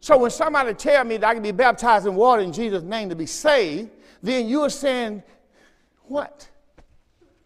So 0.00 0.18
when 0.18 0.30
somebody 0.30 0.74
tell 0.74 1.02
me 1.04 1.16
that 1.16 1.26
I 1.26 1.32
can 1.32 1.42
be 1.42 1.52
baptized 1.52 2.06
in 2.06 2.14
water 2.14 2.42
in 2.42 2.52
Jesus' 2.52 2.82
name 2.82 3.08
to 3.08 3.16
be 3.16 3.24
saved, 3.24 3.90
then 4.22 4.48
you're 4.48 4.68
saying, 4.68 5.22
what? 6.02 6.46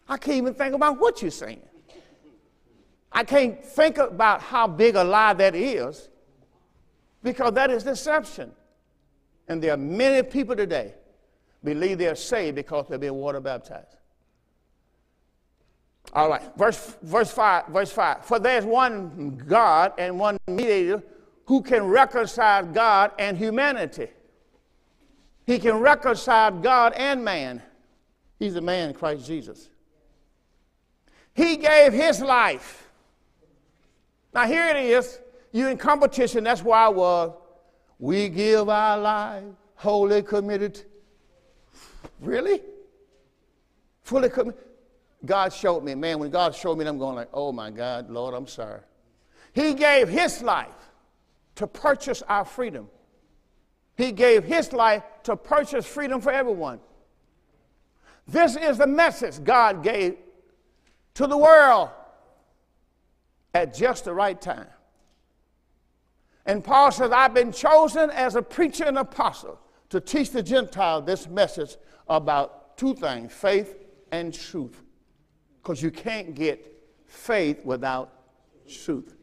I 0.09 0.17
can't 0.17 0.37
even 0.37 0.53
think 0.53 0.73
about 0.73 0.99
what 0.99 1.21
you're 1.21 1.31
saying. 1.31 1.61
I 3.11 3.23
can't 3.23 3.63
think 3.63 3.97
about 3.97 4.41
how 4.41 4.67
big 4.67 4.95
a 4.95 5.03
lie 5.03 5.33
that 5.33 5.55
is 5.55 6.09
because 7.23 7.53
that 7.53 7.71
is 7.71 7.83
deception. 7.83 8.51
And 9.47 9.63
there 9.63 9.73
are 9.73 9.77
many 9.77 10.21
people 10.23 10.55
today 10.55 10.95
believe 11.63 11.97
they're 11.97 12.15
saved 12.15 12.55
because 12.55 12.87
they've 12.89 12.99
been 12.99 13.15
water 13.15 13.39
baptized. 13.39 13.98
All 16.13 16.29
right, 16.29 16.41
verse, 16.57 16.97
verse 17.03 17.31
5, 17.31 17.67
verse 17.67 17.91
5. 17.91 18.25
For 18.25 18.39
there's 18.39 18.65
one 18.65 19.41
God 19.47 19.93
and 19.97 20.19
one 20.19 20.37
mediator 20.47 21.03
who 21.45 21.61
can 21.61 21.83
reconcile 21.83 22.65
God 22.65 23.11
and 23.19 23.37
humanity. 23.37 24.07
He 25.45 25.59
can 25.59 25.79
reconcile 25.79 26.51
God 26.51 26.93
and 26.93 27.23
man. 27.23 27.61
He's 28.39 28.53
the 28.53 28.61
man, 28.61 28.93
Christ 28.93 29.27
Jesus. 29.27 29.69
He 31.33 31.57
gave 31.57 31.93
his 31.93 32.21
life. 32.21 32.87
Now 34.33 34.45
here 34.45 34.67
it 34.67 34.77
is. 34.77 35.19
You're 35.51 35.69
in 35.69 35.77
competition. 35.77 36.43
That's 36.43 36.63
where 36.63 36.77
I 36.77 36.89
was. 36.89 37.33
We 37.97 38.29
give 38.29 38.69
our 38.69 38.97
life 38.97 39.43
wholly 39.75 40.21
committed. 40.21 40.81
Really? 42.19 42.61
Fully 44.03 44.29
committed. 44.29 44.68
God 45.25 45.51
showed 45.51 45.83
me, 45.83 45.95
man, 45.95 46.19
when 46.19 46.29
God 46.29 46.55
showed 46.55 46.77
me, 46.77 46.85
I'm 46.85 46.97
going 46.97 47.15
like, 47.15 47.29
oh 47.33 47.51
my 47.51 47.69
God, 47.69 48.09
Lord, 48.09 48.33
I'm 48.33 48.47
sorry. 48.47 48.79
He 49.53 49.73
gave 49.73 50.07
his 50.07 50.41
life 50.41 50.67
to 51.55 51.67
purchase 51.67 52.21
our 52.23 52.45
freedom. 52.45 52.89
He 53.97 54.11
gave 54.13 54.45
his 54.45 54.71
life 54.71 55.03
to 55.23 55.35
purchase 55.35 55.85
freedom 55.85 56.21
for 56.21 56.31
everyone. 56.31 56.79
This 58.27 58.55
is 58.55 58.77
the 58.77 58.87
message 58.87 59.43
God 59.43 59.83
gave 59.83 60.15
to 61.15 61.27
the 61.27 61.37
world 61.37 61.89
at 63.53 63.73
just 63.73 64.05
the 64.05 64.13
right 64.13 64.39
time. 64.39 64.67
And 66.45 66.63
Paul 66.63 66.91
says, 66.91 67.11
I've 67.11 67.33
been 67.33 67.51
chosen 67.51 68.09
as 68.11 68.35
a 68.35 68.41
preacher 68.41 68.85
and 68.85 68.97
apostle 68.97 69.59
to 69.89 69.99
teach 69.99 70.31
the 70.31 70.41
Gentiles 70.41 71.05
this 71.05 71.27
message 71.27 71.75
about 72.07 72.77
two 72.77 72.95
things 72.95 73.33
faith 73.33 73.75
and 74.11 74.33
truth. 74.33 74.81
Because 75.69 75.83
you 75.83 75.91
can't 75.91 76.33
get 76.33 76.65
faith 77.05 77.63
without 77.63 78.11
truth. 78.67 79.13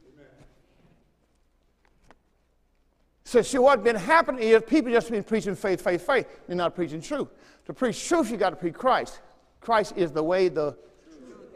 So, 3.25 3.43
see, 3.43 3.59
what's 3.59 3.83
been 3.83 3.97
happening 3.97 4.45
is 4.45 4.63
people 4.65 4.93
just 4.93 5.11
been 5.11 5.25
preaching 5.25 5.57
faith, 5.57 5.83
faith, 5.83 6.07
faith. 6.07 6.29
They're 6.47 6.55
not 6.55 6.77
preaching 6.77 7.01
truth. 7.01 7.31
To 7.65 7.75
preach 7.75 8.07
truth, 8.07 8.31
you 8.31 8.37
got 8.37 8.51
to 8.51 8.57
preach 8.57 8.75
Christ. 8.75 9.23
Christ 9.61 9.95
is 9.97 10.13
the 10.13 10.23
way, 10.23 10.49
the 10.49 10.77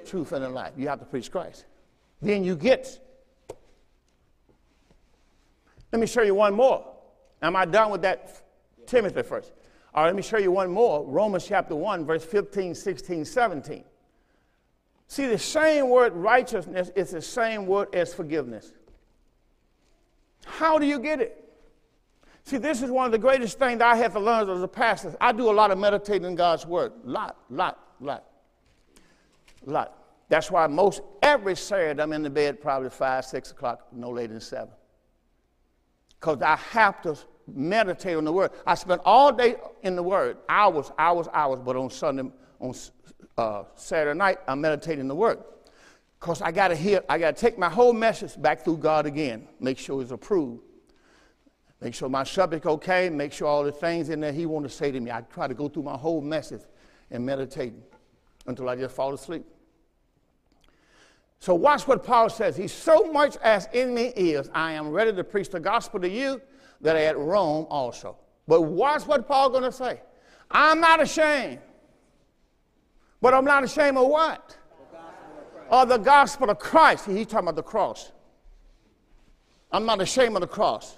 truth, 0.04 0.32
and 0.32 0.44
the 0.44 0.48
life. 0.48 0.72
You 0.76 0.88
have 0.88 0.98
to 0.98 1.04
preach 1.04 1.30
Christ. 1.30 1.66
Then 2.20 2.42
you 2.42 2.56
get 2.56 2.98
let 5.92 6.00
me 6.00 6.08
show 6.08 6.22
you 6.22 6.34
one 6.34 6.54
more. 6.54 6.84
Am 7.40 7.54
I 7.54 7.64
done 7.64 7.92
with 7.92 8.02
that 8.02 8.42
Timothy 8.88 9.22
first? 9.22 9.52
All 9.94 10.02
right, 10.02 10.08
let 10.08 10.16
me 10.16 10.22
show 10.22 10.38
you 10.38 10.50
one 10.50 10.72
more. 10.72 11.04
Romans 11.04 11.46
chapter 11.46 11.76
1, 11.76 12.04
verse 12.04 12.24
15, 12.24 12.74
16, 12.74 13.24
17. 13.24 13.84
See, 15.10 15.26
the 15.26 15.38
same 15.38 15.88
word 15.88 16.12
righteousness 16.12 16.92
is 16.94 17.10
the 17.10 17.20
same 17.20 17.66
word 17.66 17.92
as 17.92 18.14
forgiveness. 18.14 18.72
How 20.44 20.78
do 20.78 20.86
you 20.86 21.00
get 21.00 21.20
it? 21.20 21.36
See, 22.44 22.58
this 22.58 22.80
is 22.80 22.92
one 22.92 23.06
of 23.06 23.12
the 23.12 23.18
greatest 23.18 23.58
things 23.58 23.82
I 23.82 23.96
have 23.96 24.12
to 24.12 24.20
learn 24.20 24.48
as 24.48 24.62
a 24.62 24.68
pastor. 24.68 25.16
I 25.20 25.32
do 25.32 25.50
a 25.50 25.52
lot 25.52 25.72
of 25.72 25.78
meditating 25.78 26.26
in 26.26 26.36
God's 26.36 26.64
word. 26.64 26.92
Lot, 27.02 27.36
lot, 27.50 27.80
lot, 28.00 28.24
lot. 29.66 29.98
That's 30.28 30.48
why 30.48 30.68
most 30.68 31.02
every 31.22 31.56
Saturday 31.56 32.00
I'm 32.00 32.12
in 32.12 32.22
the 32.22 32.30
bed 32.30 32.62
probably 32.62 32.90
five, 32.90 33.24
six 33.24 33.50
o'clock, 33.50 33.88
no 33.92 34.10
later 34.10 34.34
than 34.34 34.40
seven 34.40 34.70
because 36.20 36.42
I 36.42 36.56
have 36.56 37.00
to 37.02 37.16
meditate 37.52 38.16
on 38.16 38.24
the 38.24 38.32
Word. 38.32 38.52
I 38.66 38.74
spend 38.74 39.00
all 39.04 39.32
day 39.32 39.56
in 39.82 39.96
the 39.96 40.02
Word, 40.02 40.36
hours, 40.48 40.92
hours, 40.98 41.26
hours, 41.32 41.60
but 41.64 41.76
on 41.76 41.90
Sunday, 41.90 42.30
on 42.60 42.74
uh, 43.40 43.64
Saturday 43.74 44.16
night, 44.16 44.38
I'm 44.46 44.60
meditating 44.60 45.08
the 45.08 45.14
Word. 45.14 45.38
Because 46.20 46.42
I 46.42 46.52
got 46.52 46.68
to 46.68 46.76
hear, 46.76 47.02
I 47.08 47.18
got 47.18 47.34
to 47.34 47.40
take 47.40 47.58
my 47.58 47.70
whole 47.70 47.94
message 47.94 48.40
back 48.40 48.62
through 48.62 48.76
God 48.76 49.06
again, 49.06 49.48
make 49.58 49.78
sure 49.78 50.02
it's 50.02 50.10
approved. 50.10 50.62
Make 51.80 51.94
sure 51.94 52.10
my 52.10 52.24
subject 52.24 52.66
okay, 52.66 53.08
make 53.08 53.32
sure 53.32 53.48
all 53.48 53.64
the 53.64 53.72
things 53.72 54.10
in 54.10 54.20
there 54.20 54.32
He 54.32 54.44
want 54.44 54.66
to 54.66 54.70
say 54.70 54.90
to 54.90 55.00
me. 55.00 55.10
I 55.10 55.22
try 55.22 55.48
to 55.48 55.54
go 55.54 55.66
through 55.66 55.84
my 55.84 55.96
whole 55.96 56.20
message 56.20 56.60
and 57.10 57.24
meditate 57.24 57.72
until 58.46 58.68
I 58.68 58.76
just 58.76 58.94
fall 58.94 59.14
asleep. 59.14 59.46
So 61.38 61.54
watch 61.54 61.88
what 61.88 62.04
Paul 62.04 62.28
says. 62.28 62.54
He's 62.54 62.72
so 62.72 63.10
much 63.10 63.38
as 63.38 63.66
in 63.72 63.94
me 63.94 64.08
is, 64.14 64.50
I 64.52 64.72
am 64.72 64.90
ready 64.90 65.14
to 65.14 65.24
preach 65.24 65.48
the 65.48 65.58
gospel 65.58 65.98
to 66.00 66.08
you 66.08 66.42
that 66.82 66.96
at 66.96 67.16
Rome 67.16 67.66
also. 67.70 68.18
But 68.46 68.60
watch 68.62 69.06
what 69.06 69.26
Paul's 69.26 69.52
going 69.52 69.64
to 69.64 69.72
say. 69.72 70.02
I'm 70.50 70.80
not 70.80 71.00
ashamed. 71.00 71.60
But 73.20 73.34
I'm 73.34 73.44
not 73.44 73.64
ashamed 73.64 73.98
of 73.98 74.08
what? 74.08 74.56
The 75.68 75.74
of 75.74 75.88
the 75.88 75.98
gospel 75.98 76.50
of 76.50 76.58
Christ. 76.58 77.06
He's 77.06 77.26
talking 77.26 77.48
about 77.48 77.56
the 77.56 77.62
cross. 77.62 78.12
I'm 79.70 79.86
not 79.86 80.00
ashamed 80.00 80.34
of 80.36 80.40
the 80.40 80.48
cross. 80.48 80.96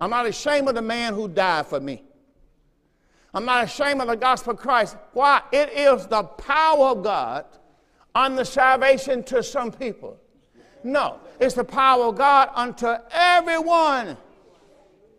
I'm 0.00 0.10
not 0.10 0.26
ashamed 0.26 0.68
of 0.68 0.74
the 0.74 0.82
man 0.82 1.14
who 1.14 1.28
died 1.28 1.66
for 1.66 1.80
me. 1.80 2.02
I'm 3.34 3.44
not 3.44 3.64
ashamed 3.64 4.00
of 4.00 4.08
the 4.08 4.16
gospel 4.16 4.52
of 4.52 4.58
Christ. 4.58 4.96
Why? 5.12 5.42
It 5.52 5.70
is 5.72 6.06
the 6.06 6.22
power 6.22 6.88
of 6.88 7.02
God 7.02 7.44
unto 8.14 8.44
salvation 8.44 9.22
to 9.24 9.42
some 9.42 9.70
people. 9.70 10.18
No, 10.82 11.20
it's 11.40 11.54
the 11.54 11.64
power 11.64 12.06
of 12.06 12.16
God 12.16 12.50
unto 12.54 12.94
everyone. 13.10 14.16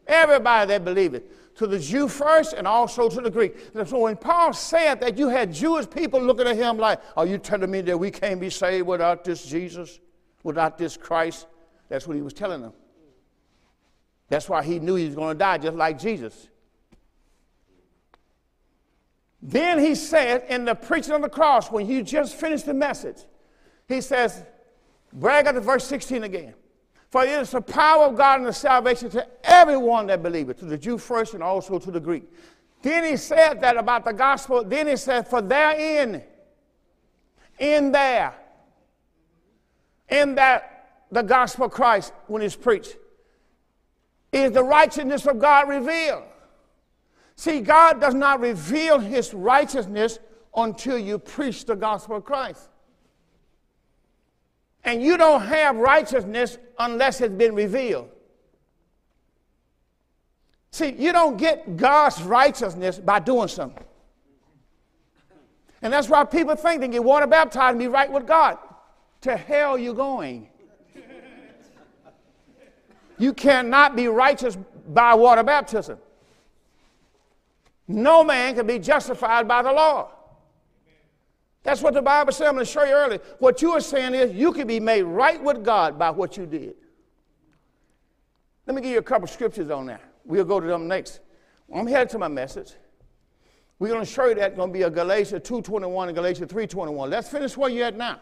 Everybody 0.08 0.68
that 0.70 0.84
believeth. 0.84 1.24
To 1.60 1.68
the 1.68 1.78
Jew 1.78 2.08
first 2.08 2.54
and 2.54 2.66
also 2.66 3.10
to 3.10 3.20
the 3.20 3.30
Greek. 3.30 3.54
So 3.86 4.00
when 4.00 4.16
Paul 4.16 4.54
said 4.54 5.02
that 5.02 5.18
you 5.18 5.28
had 5.28 5.54
Jewish 5.54 5.90
people 5.90 6.22
looking 6.22 6.48
at 6.48 6.56
him 6.56 6.78
like, 6.78 7.02
Are 7.18 7.26
you 7.26 7.38
telling 7.38 7.70
me 7.70 7.82
that 7.82 7.98
we 7.98 8.12
can't 8.12 8.40
be 8.40 8.50
saved 8.50 8.88
without 8.88 9.26
this 9.26 9.46
Jesus, 9.46 10.00
without 10.42 10.78
this 10.78 10.96
Christ? 10.96 11.48
That's 11.90 12.08
what 12.08 12.16
he 12.16 12.22
was 12.22 12.32
telling 12.32 12.62
them. 12.62 12.72
That's 14.30 14.48
why 14.48 14.64
he 14.64 14.80
knew 14.80 14.96
he 14.96 15.08
was 15.08 15.16
going 15.16 15.36
to 15.36 15.38
die 15.38 15.58
just 15.58 15.76
like 15.76 16.00
Jesus. 16.00 16.48
Then 19.42 19.80
he 19.80 19.96
said 19.96 20.46
in 20.48 20.64
the 20.64 20.76
preaching 20.76 21.12
of 21.12 21.22
the 21.22 21.30
cross, 21.30 21.70
when 21.70 21.86
he 21.86 22.04
just 22.04 22.36
finished 22.36 22.68
the 22.68 22.74
message, 22.74 23.18
he 23.90 24.00
says, 24.00 24.46
Brag 25.12 25.46
at 25.46 25.56
the 25.56 25.62
verse 25.62 25.86
16 25.88 26.24
again. 26.24 26.54
For 27.10 27.24
it 27.24 27.30
is 27.30 27.52
the 27.52 27.62
power 27.62 28.06
of 28.06 28.16
God 28.16 28.40
and 28.40 28.48
the 28.48 28.54
salvation 28.54 29.10
to 29.12 29.28
everyone 29.44 30.08
that 30.08 30.22
believeth, 30.22 30.60
to 30.60 30.66
the 30.66 30.78
Jew 30.78 30.98
first 30.98 31.34
and 31.34 31.42
also 31.42 31.80
to 31.80 31.92
the 31.92 32.00
Greek. 32.00 32.24
Then 32.82 33.04
he 33.04 33.18
said 33.18 33.62
that 33.62 33.78
about 33.78 34.06
the 34.06 34.14
gospel. 34.14 34.64
Then 34.64 34.88
he 34.88 34.96
said, 34.96 35.28
For 35.28 35.42
therein, 35.42 36.22
in 37.58 37.92
there, 37.92 38.34
in 40.08 40.36
that 40.36 41.06
the 41.12 41.24
gospel 41.24 41.66
of 41.66 41.72
Christ, 41.72 42.14
when 42.28 42.42
it's 42.42 42.56
preached, 42.56 42.96
is 44.32 44.52
the 44.52 44.64
righteousness 44.64 45.26
of 45.26 45.40
God 45.40 45.68
revealed. 45.68 46.24
See, 47.36 47.62
God 47.62 48.00
does 48.00 48.14
not 48.14 48.40
reveal 48.40 49.00
his 49.00 49.34
righteousness 49.34 50.20
until 50.56 50.98
you 50.98 51.18
preach 51.18 51.66
the 51.66 51.76
gospel 51.76 52.18
of 52.18 52.26
Christ. 52.26 52.70
And 54.84 55.02
you 55.04 55.18
don't 55.18 55.42
have 55.42 55.76
righteousness 55.76 56.58
unless 56.78 57.22
it's 57.22 57.34
been 57.34 57.54
revealed. 57.54 58.10
See, 60.72 60.96
you 60.98 61.12
don't 61.12 61.38
get 61.38 61.78
God's 61.78 62.22
righteousness 62.22 63.00
by 63.00 63.20
doing 63.20 63.48
something. 63.48 63.84
And 65.82 65.92
that's 65.92 66.10
why 66.10 66.24
people 66.26 66.56
think 66.56 66.82
they 66.82 66.88
get 66.88 67.04
water 67.04 67.28
baptized 67.28 67.72
and 67.72 67.80
be 67.80 67.88
right 67.88 68.12
with 68.12 68.28
God. 68.28 68.58
To 69.22 69.36
hell 69.36 69.78
you're 69.78 69.94
going. 69.94 70.50
You 73.18 73.34
cannot 73.34 73.96
be 73.96 74.08
righteous 74.08 74.58
by 74.88 75.14
water 75.14 75.44
baptism. 75.44 75.98
No 77.88 78.24
man 78.24 78.56
can 78.56 78.68
be 78.68 78.80
justified 78.80 79.48
by 79.48 79.62
the 79.62 79.72
law. 79.72 80.12
That's 81.64 81.82
what 81.82 81.94
the 81.94 82.02
Bible 82.02 82.32
said. 82.32 82.48
I'm 82.48 82.54
going 82.54 82.66
to 82.66 82.72
show 82.72 82.84
you 82.84 82.94
earlier. 82.94 83.20
What 83.40 83.62
you 83.62 83.72
are 83.72 83.82
saying 83.82 84.14
is 84.16 84.34
you 84.34 84.54
can 84.54 84.68
be 84.68 84.80
made 84.80 85.04
right 85.04 85.42
with 85.44 85.64
God 85.64 86.00
by 86.00 86.10
what 86.10 86.38
you 86.38 86.46
did. 86.46 86.76
Let 88.66 88.76
me 88.76 88.82
give 88.82 88.92
you 88.92 89.00
a 89.00 89.04
couple 89.04 89.28
scriptures 89.28 89.70
on 89.70 89.88
that. 89.88 90.02
We'll 90.24 90.46
go 90.46 90.60
to 90.60 90.68
them 90.68 90.88
next. 90.88 91.20
I'm 91.74 91.88
headed 91.88 92.10
to 92.12 92.20
my 92.20 92.28
message. 92.28 92.74
We're 93.78 93.90
going 93.90 94.06
to 94.06 94.12
show 94.12 94.28
you 94.28 94.36
that 94.36 94.56
going 94.56 94.70
to 94.70 94.74
be 94.74 94.84
a 94.84 94.90
Galatians 94.90 95.48
2.21 95.48 96.08
and 96.08 96.16
Galatians 96.16 96.52
3.21. 96.52 97.10
Let's 97.10 97.30
finish 97.30 97.56
where 97.56 97.70
you're 97.70 97.88
at 97.88 97.98
now. 97.98 98.20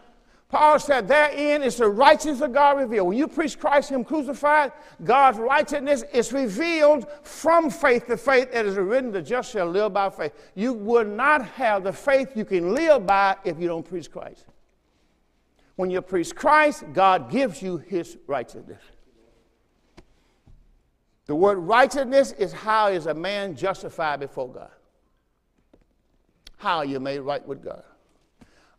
Paul 0.48 0.78
said, 0.78 1.08
therein 1.08 1.62
is 1.62 1.76
the 1.76 1.88
righteousness 1.88 2.40
of 2.40 2.54
God 2.54 2.78
revealed. 2.78 3.08
When 3.08 3.18
you 3.18 3.28
preach 3.28 3.58
Christ, 3.58 3.90
Him 3.90 4.02
crucified, 4.02 4.72
God's 5.04 5.38
righteousness 5.38 6.04
is 6.10 6.32
revealed 6.32 7.06
from 7.22 7.68
faith 7.68 8.06
to 8.06 8.16
faith. 8.16 8.48
It 8.54 8.64
is 8.64 8.76
written, 8.76 9.12
the 9.12 9.20
just 9.20 9.52
shall 9.52 9.66
live 9.66 9.92
by 9.92 10.08
faith. 10.08 10.32
You 10.54 10.72
will 10.72 11.04
not 11.04 11.44
have 11.44 11.84
the 11.84 11.92
faith 11.92 12.34
you 12.34 12.46
can 12.46 12.74
live 12.74 13.06
by 13.06 13.36
if 13.44 13.60
you 13.60 13.68
don't 13.68 13.86
preach 13.86 14.10
Christ. 14.10 14.46
When 15.76 15.90
you 15.90 16.00
preach 16.00 16.34
Christ, 16.34 16.84
God 16.94 17.30
gives 17.30 17.60
you 17.60 17.76
His 17.76 18.16
righteousness. 18.26 18.82
The 21.26 21.34
word 21.34 21.56
righteousness 21.56 22.32
is 22.32 22.54
how 22.54 22.88
is 22.88 23.04
a 23.04 23.12
man 23.12 23.54
justified 23.54 24.20
before 24.20 24.48
God? 24.48 24.70
How 26.56 26.80
you 26.80 27.00
made 27.00 27.18
right 27.18 27.46
with 27.46 27.62
God? 27.62 27.82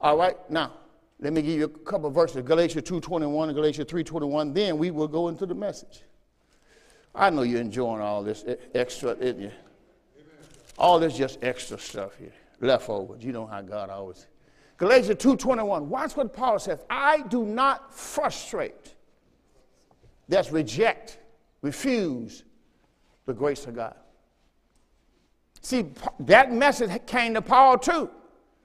All 0.01 0.17
right, 0.17 0.35
now 0.49 0.73
let 1.21 1.33
me 1.33 1.41
give 1.41 1.59
you 1.59 1.65
a 1.65 1.69
couple 1.69 2.09
verses, 2.09 2.43
Galatians 2.43 2.89
2.21 2.89 3.45
and 3.45 3.53
Galatians 3.55 3.89
3.21. 3.91 4.53
Then 4.53 4.77
we 4.77 4.89
will 4.89 5.07
go 5.07 5.27
into 5.27 5.45
the 5.45 5.55
message. 5.55 6.03
I 7.13 7.29
know 7.29 7.41
you're 7.41 7.59
enjoying 7.59 8.01
all 8.01 8.23
this 8.23 8.45
extra, 8.73 9.15
isn't 9.17 9.41
you? 9.41 9.51
All 10.77 10.99
this 10.99 11.17
just 11.17 11.39
extra 11.41 11.77
stuff 11.77 12.15
here, 12.15 12.31
leftovers. 12.61 13.21
You 13.21 13.33
know 13.33 13.45
how 13.45 13.61
God 13.61 13.89
always. 13.89 14.27
Galatians 14.77 15.21
2.21. 15.21 15.83
Watch 15.83 16.15
what 16.15 16.33
Paul 16.33 16.57
says. 16.57 16.79
I 16.89 17.21
do 17.23 17.45
not 17.45 17.93
frustrate. 17.93 18.95
That's 20.29 20.51
reject, 20.51 21.19
refuse 21.61 22.43
the 23.25 23.33
grace 23.33 23.65
of 23.65 23.75
God. 23.75 23.95
See, 25.61 25.87
that 26.21 26.53
message 26.53 27.05
came 27.05 27.33
to 27.33 27.41
Paul 27.41 27.77
too. 27.77 28.09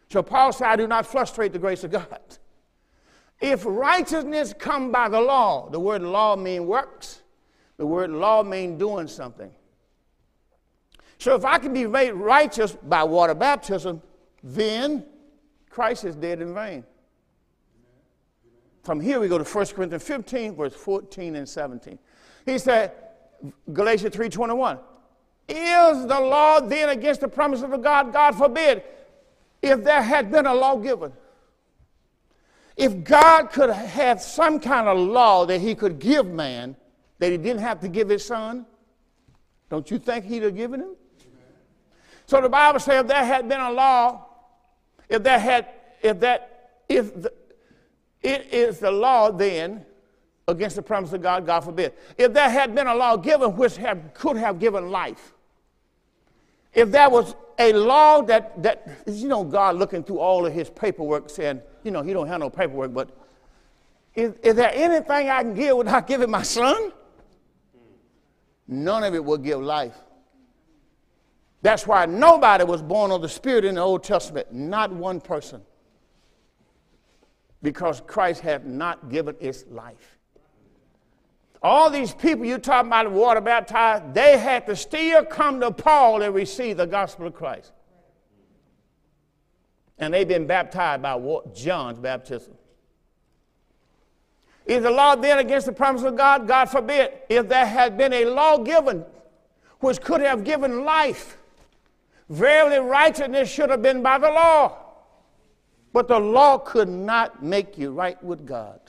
So 0.08 0.22
Paul 0.22 0.52
said, 0.52 0.68
I 0.68 0.76
do 0.76 0.86
not 0.86 1.06
frustrate 1.06 1.52
the 1.52 1.58
grace 1.58 1.82
of 1.82 1.90
God. 1.90 2.20
If 3.44 3.64
righteousness 3.66 4.54
come 4.58 4.90
by 4.90 5.10
the 5.10 5.20
law, 5.20 5.68
the 5.68 5.78
word 5.78 6.00
law 6.00 6.34
mean 6.34 6.66
works. 6.66 7.20
The 7.76 7.84
word 7.84 8.10
law 8.10 8.42
mean 8.42 8.78
doing 8.78 9.06
something. 9.06 9.50
So 11.18 11.34
if 11.34 11.44
I 11.44 11.58
can 11.58 11.74
be 11.74 11.86
made 11.86 12.12
righteous 12.12 12.72
by 12.72 13.04
water 13.04 13.34
baptism, 13.34 14.00
then 14.42 15.04
Christ 15.68 16.06
is 16.06 16.16
dead 16.16 16.40
in 16.40 16.54
vain. 16.54 16.84
From 18.82 18.98
here 18.98 19.20
we 19.20 19.28
go 19.28 19.36
to 19.36 19.44
1 19.44 19.66
Corinthians 19.66 20.04
15, 20.04 20.56
verse 20.56 20.74
14 20.74 21.36
and 21.36 21.46
17. 21.46 21.98
He 22.46 22.56
said, 22.56 22.92
Galatians 23.74 24.16
3.21, 24.16 24.78
Is 25.50 26.06
the 26.06 26.18
law 26.18 26.60
then 26.60 26.88
against 26.88 27.20
the 27.20 27.28
promises 27.28 27.64
of 27.64 27.82
God? 27.82 28.10
God 28.10 28.36
forbid. 28.36 28.84
If 29.60 29.84
there 29.84 30.02
had 30.02 30.32
been 30.32 30.46
a 30.46 30.54
law 30.54 30.76
given, 30.78 31.12
if 32.76 33.04
God 33.04 33.50
could 33.52 33.70
have 33.70 34.20
some 34.20 34.58
kind 34.58 34.88
of 34.88 34.98
law 34.98 35.46
that 35.46 35.60
he 35.60 35.74
could 35.74 35.98
give 35.98 36.26
man 36.26 36.76
that 37.18 37.30
he 37.30 37.38
didn't 37.38 37.60
have 37.60 37.80
to 37.80 37.88
give 37.88 38.08
his 38.08 38.24
son, 38.24 38.66
don't 39.70 39.90
you 39.90 39.98
think 39.98 40.24
he'd 40.24 40.42
have 40.42 40.56
given 40.56 40.80
him? 40.80 40.96
So 42.26 42.40
the 42.40 42.48
Bible 42.48 42.80
says 42.80 43.02
if 43.02 43.06
there 43.06 43.24
had 43.24 43.48
been 43.48 43.60
a 43.60 43.70
law, 43.70 44.26
if 45.08 45.22
there 45.22 45.38
had, 45.38 45.68
if 46.02 46.20
that, 46.20 46.80
if 46.88 47.14
the, 47.22 47.32
it 48.22 48.52
is 48.52 48.78
the 48.78 48.90
law 48.90 49.30
then 49.30 49.84
against 50.48 50.76
the 50.76 50.82
promise 50.82 51.12
of 51.12 51.22
God, 51.22 51.46
God 51.46 51.60
forbid. 51.60 51.92
If 52.18 52.32
there 52.32 52.48
had 52.48 52.74
been 52.74 52.86
a 52.86 52.94
law 52.94 53.16
given 53.16 53.56
which 53.56 53.76
have, 53.76 54.14
could 54.14 54.36
have 54.36 54.58
given 54.58 54.90
life, 54.90 55.34
if 56.72 56.90
there 56.90 57.08
was 57.08 57.34
a 57.58 57.72
law 57.72 58.22
that, 58.22 58.60
that, 58.62 58.88
you 59.06 59.28
know, 59.28 59.44
God 59.44 59.76
looking 59.76 60.02
through 60.02 60.18
all 60.18 60.44
of 60.44 60.52
his 60.52 60.68
paperwork 60.70 61.30
saying, 61.30 61.62
you 61.84 61.90
know, 61.90 62.02
he 62.02 62.12
don't 62.12 62.26
have 62.26 62.40
no 62.40 62.50
paperwork, 62.50 62.92
but 62.92 63.10
is, 64.14 64.34
is 64.42 64.54
there 64.54 64.70
anything 64.72 65.28
I 65.28 65.42
can 65.42 65.54
give 65.54 65.76
without 65.76 66.06
giving 66.08 66.30
my 66.30 66.42
son? 66.42 66.92
None 68.66 69.04
of 69.04 69.14
it 69.14 69.24
will 69.24 69.38
give 69.38 69.60
life. 69.60 69.96
That's 71.62 71.86
why 71.86 72.06
nobody 72.06 72.64
was 72.64 72.82
born 72.82 73.10
of 73.10 73.22
the 73.22 73.28
Spirit 73.28 73.64
in 73.64 73.76
the 73.76 73.80
Old 73.80 74.04
Testament, 74.04 74.52
not 74.52 74.92
one 74.92 75.20
person. 75.20 75.62
Because 77.62 78.02
Christ 78.06 78.40
had 78.40 78.66
not 78.66 79.08
given 79.08 79.34
its 79.40 79.64
life. 79.70 80.18
All 81.62 81.88
these 81.88 82.12
people 82.12 82.44
you 82.44 82.58
talking 82.58 82.88
about 82.88 83.10
water 83.10 83.40
baptized, 83.40 84.12
they 84.12 84.36
had 84.36 84.66
to 84.66 84.76
still 84.76 85.24
come 85.24 85.60
to 85.60 85.70
Paul 85.70 86.20
and 86.20 86.34
receive 86.34 86.76
the 86.76 86.86
gospel 86.86 87.28
of 87.28 87.34
Christ. 87.34 87.72
And 89.98 90.12
they've 90.12 90.26
been 90.26 90.46
baptized 90.46 91.02
by 91.02 91.20
John's 91.54 91.98
baptism. 91.98 92.54
Is 94.66 94.82
the 94.82 94.90
law 94.90 95.14
then 95.14 95.38
against 95.38 95.66
the 95.66 95.72
promise 95.72 96.02
of 96.02 96.16
God? 96.16 96.48
God 96.48 96.66
forbid. 96.66 97.12
If 97.28 97.48
there 97.48 97.66
had 97.66 97.98
been 97.98 98.12
a 98.12 98.24
law 98.24 98.58
given 98.58 99.04
which 99.80 100.00
could 100.00 100.22
have 100.22 100.42
given 100.42 100.84
life, 100.84 101.36
verily 102.30 102.78
righteousness 102.78 103.50
should 103.50 103.70
have 103.70 103.82
been 103.82 104.02
by 104.02 104.18
the 104.18 104.30
law. 104.30 104.78
But 105.92 106.08
the 106.08 106.18
law 106.18 106.58
could 106.58 106.88
not 106.88 107.42
make 107.42 107.76
you 107.78 107.92
right 107.92 108.22
with 108.22 108.46
God. 108.46 108.80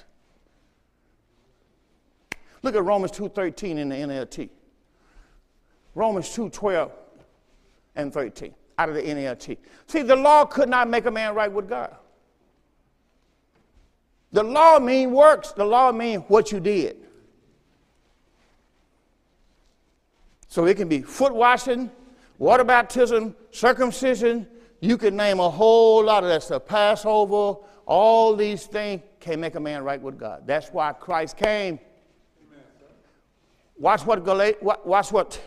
Look 2.63 2.75
at 2.75 2.83
Romans 2.83 3.11
2.13 3.11 3.77
in 3.77 3.89
the 3.89 3.95
NLT. 3.95 4.49
Romans 5.93 6.29
2.12 6.29 6.91
and 7.95 8.11
13 8.11 8.55
out 8.77 8.89
of 8.89 8.95
the 8.95 9.01
NLT. 9.01 9.57
See, 9.87 10.01
the 10.01 10.15
law 10.15 10.45
could 10.45 10.69
not 10.69 10.89
make 10.89 11.05
a 11.05 11.11
man 11.11 11.35
right 11.35 11.51
with 11.51 11.69
God. 11.69 11.95
The 14.31 14.43
law 14.43 14.79
mean 14.79 15.11
works. 15.11 15.51
The 15.51 15.65
law 15.65 15.91
mean 15.91 16.19
what 16.21 16.51
you 16.51 16.59
did. 16.59 16.97
So 20.47 20.65
it 20.65 20.75
can 20.75 20.87
be 20.87 21.01
foot 21.01 21.33
washing, 21.33 21.91
water 22.37 22.63
baptism, 22.63 23.35
circumcision. 23.51 24.47
You 24.81 24.97
can 24.97 25.15
name 25.15 25.39
a 25.39 25.49
whole 25.49 26.03
lot 26.03 26.23
of 26.23 26.29
that 26.29 26.43
stuff. 26.43 26.65
Passover, 26.65 27.59
all 27.85 28.35
these 28.35 28.65
things 28.65 29.01
can 29.19 29.39
make 29.39 29.55
a 29.55 29.59
man 29.59 29.83
right 29.83 30.01
with 30.01 30.17
God. 30.17 30.43
That's 30.45 30.69
why 30.69 30.93
Christ 30.93 31.37
came 31.37 31.79
Watch 33.77 34.05
what, 34.05 34.85
watch 34.85 35.11
what 35.11 35.41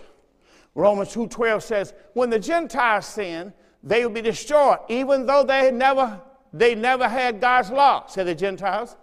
Romans 0.79 1.13
2.12 1.13 1.63
says. 1.63 1.93
When 2.13 2.31
the 2.31 2.39
Gentiles 2.39 3.05
sin, 3.05 3.53
they 3.83 4.07
will 4.07 4.13
be 4.13 4.21
destroyed, 4.23 4.79
even 4.89 5.27
though 5.27 5.43
they 5.43 5.73
never, 5.73 6.21
they 6.53 6.77
never 6.77 7.09
had 7.09 7.41
God's 7.41 7.71
law. 7.71 8.07
said 8.07 8.29
the 8.29 8.35
Gentiles. 8.37 8.95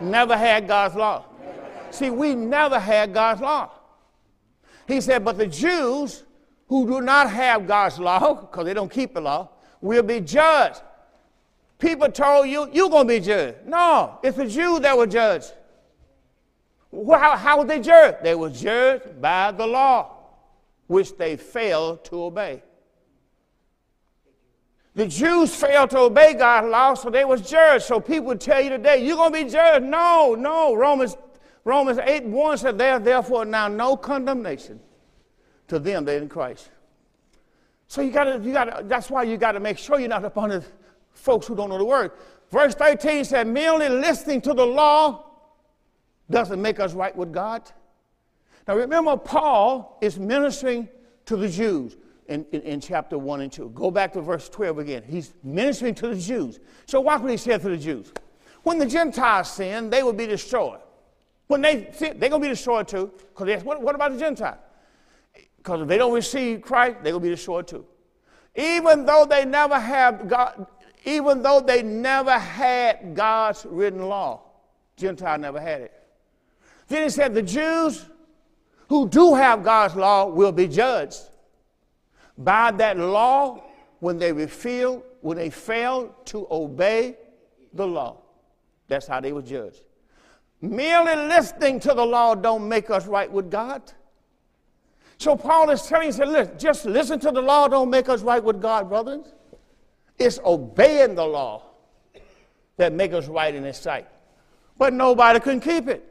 Never 0.00 0.36
had 0.36 0.68
God's 0.68 0.94
law. 0.94 1.24
See, 1.90 2.10
we 2.10 2.36
never 2.36 2.78
had 2.78 3.12
God's 3.12 3.40
law. 3.40 3.72
He 4.86 5.00
said, 5.00 5.24
but 5.24 5.36
the 5.36 5.48
Jews 5.48 6.22
who 6.68 6.86
do 6.86 7.00
not 7.00 7.28
have 7.28 7.66
God's 7.66 7.98
law, 7.98 8.34
because 8.34 8.64
they 8.64 8.74
don't 8.74 8.90
keep 8.90 9.12
the 9.12 9.20
law, 9.20 9.48
will 9.80 10.04
be 10.04 10.20
judged. 10.20 10.80
People 11.80 12.08
told 12.12 12.48
you, 12.48 12.70
you're 12.72 12.88
going 12.88 13.08
to 13.08 13.14
be 13.14 13.18
judged. 13.18 13.66
No, 13.66 14.20
it's 14.22 14.36
the 14.36 14.46
Jews 14.46 14.78
that 14.80 14.96
were 14.96 15.08
judged. 15.08 15.54
How, 16.92 17.36
how 17.36 17.58
were 17.58 17.64
they 17.64 17.80
judged? 17.80 18.18
They 18.22 18.36
were 18.36 18.50
judged 18.50 19.20
by 19.20 19.50
the 19.50 19.66
law, 19.66 20.19
which 20.90 21.16
they 21.16 21.36
failed 21.36 22.04
to 22.04 22.20
obey. 22.24 22.60
The 24.96 25.06
Jews 25.06 25.54
failed 25.54 25.90
to 25.90 25.98
obey 25.98 26.34
God's 26.34 26.66
law, 26.66 26.94
so 26.94 27.10
they 27.10 27.24
was 27.24 27.48
judged. 27.48 27.84
So 27.84 28.00
people 28.00 28.24
would 28.24 28.40
tell 28.40 28.60
you 28.60 28.70
today, 28.70 29.06
you're 29.06 29.14
going 29.14 29.32
to 29.32 29.44
be 29.44 29.48
judged. 29.48 29.84
No, 29.84 30.34
no. 30.36 30.74
Romans, 30.74 31.16
Romans 31.62 32.00
8 32.02 32.24
1 32.24 32.58
said, 32.58 32.76
there 32.76 32.98
therefore 32.98 33.44
now 33.44 33.68
no 33.68 33.96
condemnation 33.96 34.80
to 35.68 35.78
them 35.78 36.06
that 36.06 36.20
in 36.20 36.28
Christ. 36.28 36.70
So 37.86 38.02
you 38.02 38.10
gotta, 38.10 38.40
you 38.42 38.52
gotta, 38.52 38.82
that's 38.82 39.10
why 39.10 39.22
you 39.22 39.36
gotta 39.36 39.60
make 39.60 39.78
sure 39.78 40.00
you're 40.00 40.08
not 40.08 40.24
up 40.24 40.36
under 40.36 40.64
folks 41.12 41.46
who 41.46 41.54
don't 41.54 41.68
know 41.68 41.78
the 41.78 41.84
word. 41.84 42.10
Verse 42.50 42.74
13 42.74 43.24
said, 43.24 43.46
merely 43.46 43.88
listening 43.88 44.40
to 44.40 44.54
the 44.54 44.66
law 44.66 45.24
doesn't 46.28 46.60
make 46.60 46.80
us 46.80 46.94
right 46.94 47.14
with 47.14 47.32
God. 47.32 47.70
Now 48.70 48.76
remember, 48.76 49.16
Paul 49.16 49.98
is 50.00 50.16
ministering 50.16 50.88
to 51.26 51.36
the 51.36 51.48
Jews 51.48 51.96
in, 52.28 52.46
in, 52.52 52.60
in, 52.60 52.80
chapter 52.80 53.18
1 53.18 53.40
and 53.40 53.50
2. 53.50 53.70
Go 53.70 53.90
back 53.90 54.12
to 54.12 54.20
verse 54.20 54.48
12 54.48 54.78
again. 54.78 55.02
He's 55.04 55.34
ministering 55.42 55.92
to 55.96 56.06
the 56.06 56.14
Jews. 56.14 56.60
So 56.86 57.00
watch 57.00 57.20
what 57.20 57.32
he 57.32 57.36
said 57.36 57.62
to 57.62 57.68
the 57.68 57.76
Jews. 57.76 58.12
When 58.62 58.78
the 58.78 58.86
Gentiles 58.86 59.50
sin, 59.50 59.90
they 59.90 60.04
will 60.04 60.12
be 60.12 60.28
destroyed. 60.28 60.78
When 61.48 61.62
they 61.62 61.90
sin, 61.92 62.20
they're 62.20 62.28
going 62.28 62.42
to 62.42 62.46
be 62.46 62.52
destroyed 62.52 62.86
too. 62.86 63.10
Because 63.36 63.64
what, 63.64 63.82
what 63.82 63.96
about 63.96 64.12
the 64.12 64.20
Gentiles? 64.20 64.58
Because 65.56 65.80
if 65.80 65.88
they 65.88 65.98
don't 65.98 66.14
receive 66.14 66.62
Christ, 66.62 66.98
they're 67.02 67.10
going 67.10 67.24
to 67.24 67.28
be 67.28 67.34
destroyed 67.34 67.66
too. 67.66 67.84
Even 68.54 69.04
though 69.04 69.26
they 69.28 69.44
never 69.44 69.80
have 69.80 70.28
God, 70.28 70.64
even 71.04 71.42
though 71.42 71.58
they 71.58 71.82
never 71.82 72.38
had 72.38 73.16
God's 73.16 73.66
written 73.68 74.02
law, 74.02 74.42
Gentile 74.96 75.38
never 75.38 75.58
had 75.58 75.80
it. 75.80 75.92
Then 76.86 77.02
he 77.02 77.10
said 77.10 77.34
the 77.34 77.42
Jews 77.42 78.06
who 78.90 79.08
do 79.08 79.36
have 79.36 79.62
God's 79.62 79.94
law 79.94 80.26
will 80.26 80.50
be 80.50 80.66
judged 80.66 81.20
by 82.36 82.72
that 82.72 82.98
law 82.98 83.62
when 84.00 84.18
they 84.18 84.32
refuse, 84.32 85.00
when 85.20 85.36
they 85.36 85.48
fail 85.48 86.12
to 86.24 86.44
obey 86.50 87.16
the 87.72 87.86
law. 87.86 88.16
That's 88.88 89.06
how 89.06 89.20
they 89.20 89.32
were 89.32 89.42
judged. 89.42 89.82
Merely 90.60 91.14
listening 91.28 91.78
to 91.80 91.94
the 91.94 92.04
law 92.04 92.34
don't 92.34 92.68
make 92.68 92.90
us 92.90 93.06
right 93.06 93.30
with 93.30 93.48
God. 93.48 93.92
So 95.18 95.36
Paul 95.36 95.70
is 95.70 95.82
telling, 95.82 96.10
said, 96.10 96.28
listen, 96.28 96.58
just 96.58 96.84
listen 96.84 97.20
to 97.20 97.30
the 97.30 97.40
law 97.40 97.68
don't 97.68 97.90
make 97.90 98.08
us 98.08 98.22
right 98.22 98.42
with 98.42 98.60
God, 98.60 98.88
brothers. 98.88 99.24
It's 100.18 100.40
obeying 100.44 101.14
the 101.14 101.26
law 101.26 101.62
that 102.76 102.92
makes 102.92 103.14
us 103.14 103.28
right 103.28 103.54
in 103.54 103.62
his 103.62 103.76
sight. 103.76 104.08
But 104.76 104.92
nobody 104.92 105.38
can 105.38 105.60
keep 105.60 105.86
it. 105.86 106.09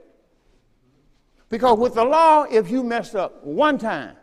Because 1.50 1.80
with 1.80 1.96
the 1.96 2.06
law, 2.06 2.44
if 2.44 2.70
you 2.70 2.84
messed 2.84 3.16
up 3.16 3.44
one 3.44 3.78
time, 3.78 4.16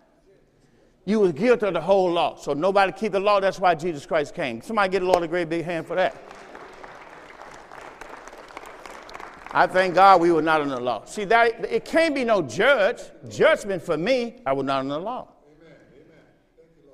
you 1.05 1.21
was 1.21 1.33
guilty 1.33 1.67
of 1.67 1.75
the 1.75 1.81
whole 1.81 2.11
law. 2.11 2.37
So 2.37 2.53
nobody 2.53 2.93
keep 2.93 3.13
the 3.13 3.21
law. 3.21 3.41
That's 3.41 3.61
why 3.61 3.75
Jesus 3.75 4.07
Christ 4.07 4.35
came. 4.35 4.61
Somebody 4.63 4.91
get 4.91 5.03
a 5.03 5.07
Lord 5.07 5.23
a 5.23 5.29
great 5.29 5.49
big 5.49 5.65
hand 5.65 5.87
for 5.87 5.95
that. 5.97 6.17
I 9.53 9.67
thank 9.67 9.95
God 9.95 10.21
we 10.21 10.33
were 10.33 10.43
not 10.43 10.61
under 10.61 10.75
the 10.75 10.81
law. 10.81 11.05
See, 11.07 11.25
that 11.25 11.65
it 11.65 11.85
can't 11.85 12.15
be 12.15 12.25
no 12.25 12.43
judge, 12.43 13.01
judgment 13.29 13.83
for 13.83 13.97
me. 13.97 14.37
I 14.45 14.53
was 14.53 14.67
not 14.67 14.81
under 14.81 14.95
the 14.95 15.01
law. 15.01 15.29
Amen. 15.49 15.77
Amen. 15.95 16.67
You, 16.85 16.93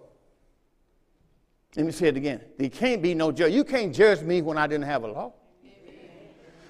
Let 1.77 1.87
me 1.87 1.93
say 1.93 2.09
it 2.09 2.17
again. 2.17 2.41
There 2.59 2.69
can't 2.69 3.03
be 3.03 3.15
no 3.15 3.33
judge. 3.33 3.53
You 3.53 3.65
can't 3.65 3.93
judge 3.93 4.21
me 4.21 4.43
when 4.43 4.59
I 4.59 4.67
didn't 4.67 4.85
have 4.85 5.03
a 5.03 5.09
law. 5.09 5.33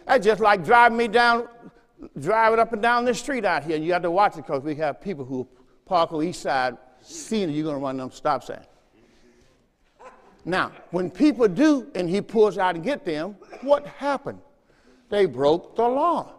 That's 0.07 0.25
just 0.25 0.41
like 0.41 0.65
driving 0.65 0.97
me 0.97 1.09
down, 1.09 1.49
driving 2.19 2.59
up 2.59 2.73
and 2.73 2.83
down 2.83 3.05
this 3.05 3.19
street 3.19 3.45
out 3.45 3.65
here. 3.65 3.77
You 3.77 3.93
have 3.93 4.03
to 4.03 4.11
watch 4.11 4.35
it 4.35 4.47
because 4.47 4.63
we 4.63 4.75
have 4.77 5.01
people 5.01 5.25
who 5.25 5.47
park 5.87 6.13
on 6.13 6.21
the 6.21 6.29
east 6.29 6.43
side 6.43 6.77
seeing 7.01 7.51
you're 7.51 7.65
going 7.65 7.77
to 7.77 7.83
run 7.83 7.97
them 7.97 8.11
stop 8.11 8.45
sign. 8.45 8.65
Now, 10.45 10.73
when 10.91 11.11
people 11.11 11.47
do 11.49 11.87
and 11.95 12.09
he 12.09 12.21
pulls 12.21 12.59
out 12.59 12.75
and 12.75 12.85
get 12.85 13.05
them, 13.05 13.37
what 13.61 13.87
happened? 13.87 14.41
They 15.09 15.27
broke 15.27 15.77
the 15.77 15.87
law. 15.87 16.33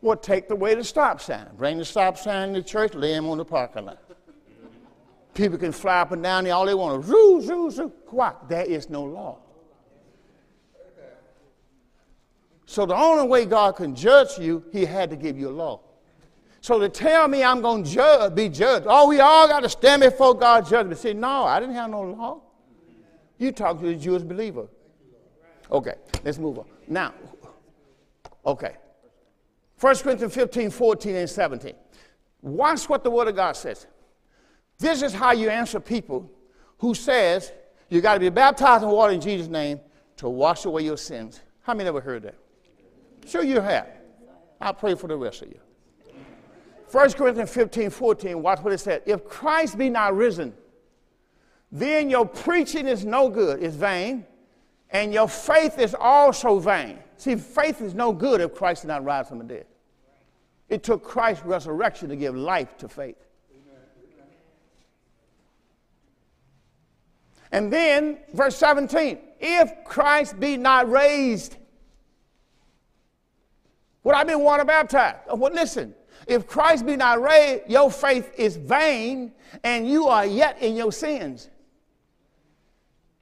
Well, 0.00 0.16
take 0.16 0.50
away 0.50 0.74
the 0.74 0.84
stop 0.84 1.20
sign. 1.20 1.46
Bring 1.56 1.78
the 1.78 1.84
stop 1.84 2.18
sign 2.18 2.54
to 2.54 2.62
church, 2.62 2.94
lay 2.94 3.14
him 3.14 3.28
on 3.28 3.38
the 3.38 3.44
parking 3.44 3.86
lot. 3.86 3.98
People 5.34 5.58
can 5.58 5.72
fly 5.72 6.00
up 6.00 6.12
and 6.12 6.22
down 6.22 6.44
there, 6.44 6.54
all 6.54 6.66
they 6.66 6.74
want 6.74 7.02
to 7.02 7.08
zoo, 7.08 7.40
zoo, 7.42 7.70
zoo. 7.70 7.88
Quack. 8.06 8.48
There 8.48 8.64
is 8.64 8.90
no 8.90 9.04
law. 9.04 9.38
So 12.72 12.86
the 12.86 12.96
only 12.96 13.26
way 13.26 13.44
God 13.44 13.76
can 13.76 13.94
judge 13.94 14.38
you, 14.38 14.64
he 14.72 14.86
had 14.86 15.10
to 15.10 15.16
give 15.16 15.38
you 15.38 15.50
a 15.50 15.52
law. 15.52 15.80
So 16.62 16.78
to 16.78 16.88
tell 16.88 17.28
me 17.28 17.44
I'm 17.44 17.60
going 17.60 17.84
to 17.84 17.90
judge, 17.90 18.34
be 18.34 18.48
judged, 18.48 18.86
oh, 18.88 19.08
we 19.08 19.20
all 19.20 19.46
got 19.46 19.60
to 19.60 19.68
stand 19.68 20.00
before 20.00 20.32
God's 20.32 20.70
judgment. 20.70 20.98
Say, 20.98 21.12
no, 21.12 21.44
I 21.44 21.60
didn't 21.60 21.74
have 21.74 21.90
no 21.90 22.00
law. 22.00 22.40
You 23.36 23.52
talk 23.52 23.78
to 23.80 23.84
the 23.84 23.94
Jewish 23.94 24.22
believer. 24.22 24.68
Okay, 25.70 25.96
let's 26.24 26.38
move 26.38 26.60
on. 26.60 26.64
Now, 26.88 27.12
okay. 28.46 28.78
1 29.78 29.96
Corinthians 29.96 30.34
15, 30.34 30.70
14, 30.70 31.16
and 31.16 31.28
17. 31.28 31.74
Watch 32.40 32.88
what 32.88 33.04
the 33.04 33.10
Word 33.10 33.28
of 33.28 33.36
God 33.36 33.54
says. 33.54 33.86
This 34.78 35.02
is 35.02 35.12
how 35.12 35.32
you 35.32 35.50
answer 35.50 35.78
people 35.78 36.30
who 36.78 36.94
says 36.94 37.52
you 37.90 38.00
got 38.00 38.14
to 38.14 38.20
be 38.20 38.30
baptized 38.30 38.82
in 38.82 38.88
water 38.88 39.12
in 39.12 39.20
Jesus' 39.20 39.48
name 39.48 39.78
to 40.16 40.30
wash 40.30 40.64
away 40.64 40.84
your 40.84 40.96
sins. 40.96 41.42
How 41.60 41.74
many 41.74 41.86
ever 41.86 42.00
heard 42.00 42.22
that? 42.22 42.36
Sure 43.26 43.42
you 43.42 43.60
have. 43.60 43.88
I'll 44.60 44.74
pray 44.74 44.94
for 44.94 45.08
the 45.08 45.16
rest 45.16 45.42
of 45.42 45.48
you. 45.48 45.60
1 46.90 47.12
Corinthians 47.12 47.50
15, 47.50 47.90
14, 47.90 48.42
watch 48.42 48.60
what 48.60 48.72
it 48.72 48.78
said. 48.78 49.02
If 49.06 49.24
Christ 49.24 49.78
be 49.78 49.88
not 49.88 50.14
risen, 50.14 50.52
then 51.70 52.10
your 52.10 52.26
preaching 52.26 52.86
is 52.86 53.04
no 53.06 53.30
good, 53.30 53.62
it's 53.62 53.74
vain, 53.74 54.26
and 54.90 55.12
your 55.12 55.26
faith 55.26 55.78
is 55.78 55.96
also 55.98 56.58
vain. 56.58 56.98
See, 57.16 57.36
faith 57.36 57.80
is 57.80 57.94
no 57.94 58.12
good 58.12 58.42
if 58.42 58.54
Christ 58.54 58.82
did 58.82 58.88
not 58.88 59.04
rise 59.04 59.28
from 59.28 59.38
the 59.38 59.44
dead. 59.44 59.66
It 60.68 60.82
took 60.82 61.02
Christ's 61.02 61.46
resurrection 61.46 62.10
to 62.10 62.16
give 62.16 62.36
life 62.36 62.76
to 62.78 62.88
faith. 62.88 63.16
And 67.52 67.72
then, 67.72 68.18
verse 68.32 68.56
17, 68.56 69.18
if 69.38 69.84
Christ 69.84 70.40
be 70.40 70.56
not 70.56 70.90
raised, 70.90 71.56
would 74.04 74.14
I 74.14 74.24
be 74.24 74.34
water 74.34 74.64
baptized? 74.64 75.18
Well, 75.34 75.52
listen, 75.52 75.94
if 76.26 76.46
Christ 76.46 76.86
be 76.86 76.96
not 76.96 77.20
raised, 77.20 77.68
your 77.68 77.90
faith 77.90 78.32
is 78.36 78.56
vain 78.56 79.32
and 79.64 79.88
you 79.88 80.06
are 80.06 80.26
yet 80.26 80.60
in 80.60 80.76
your 80.76 80.92
sins. 80.92 81.50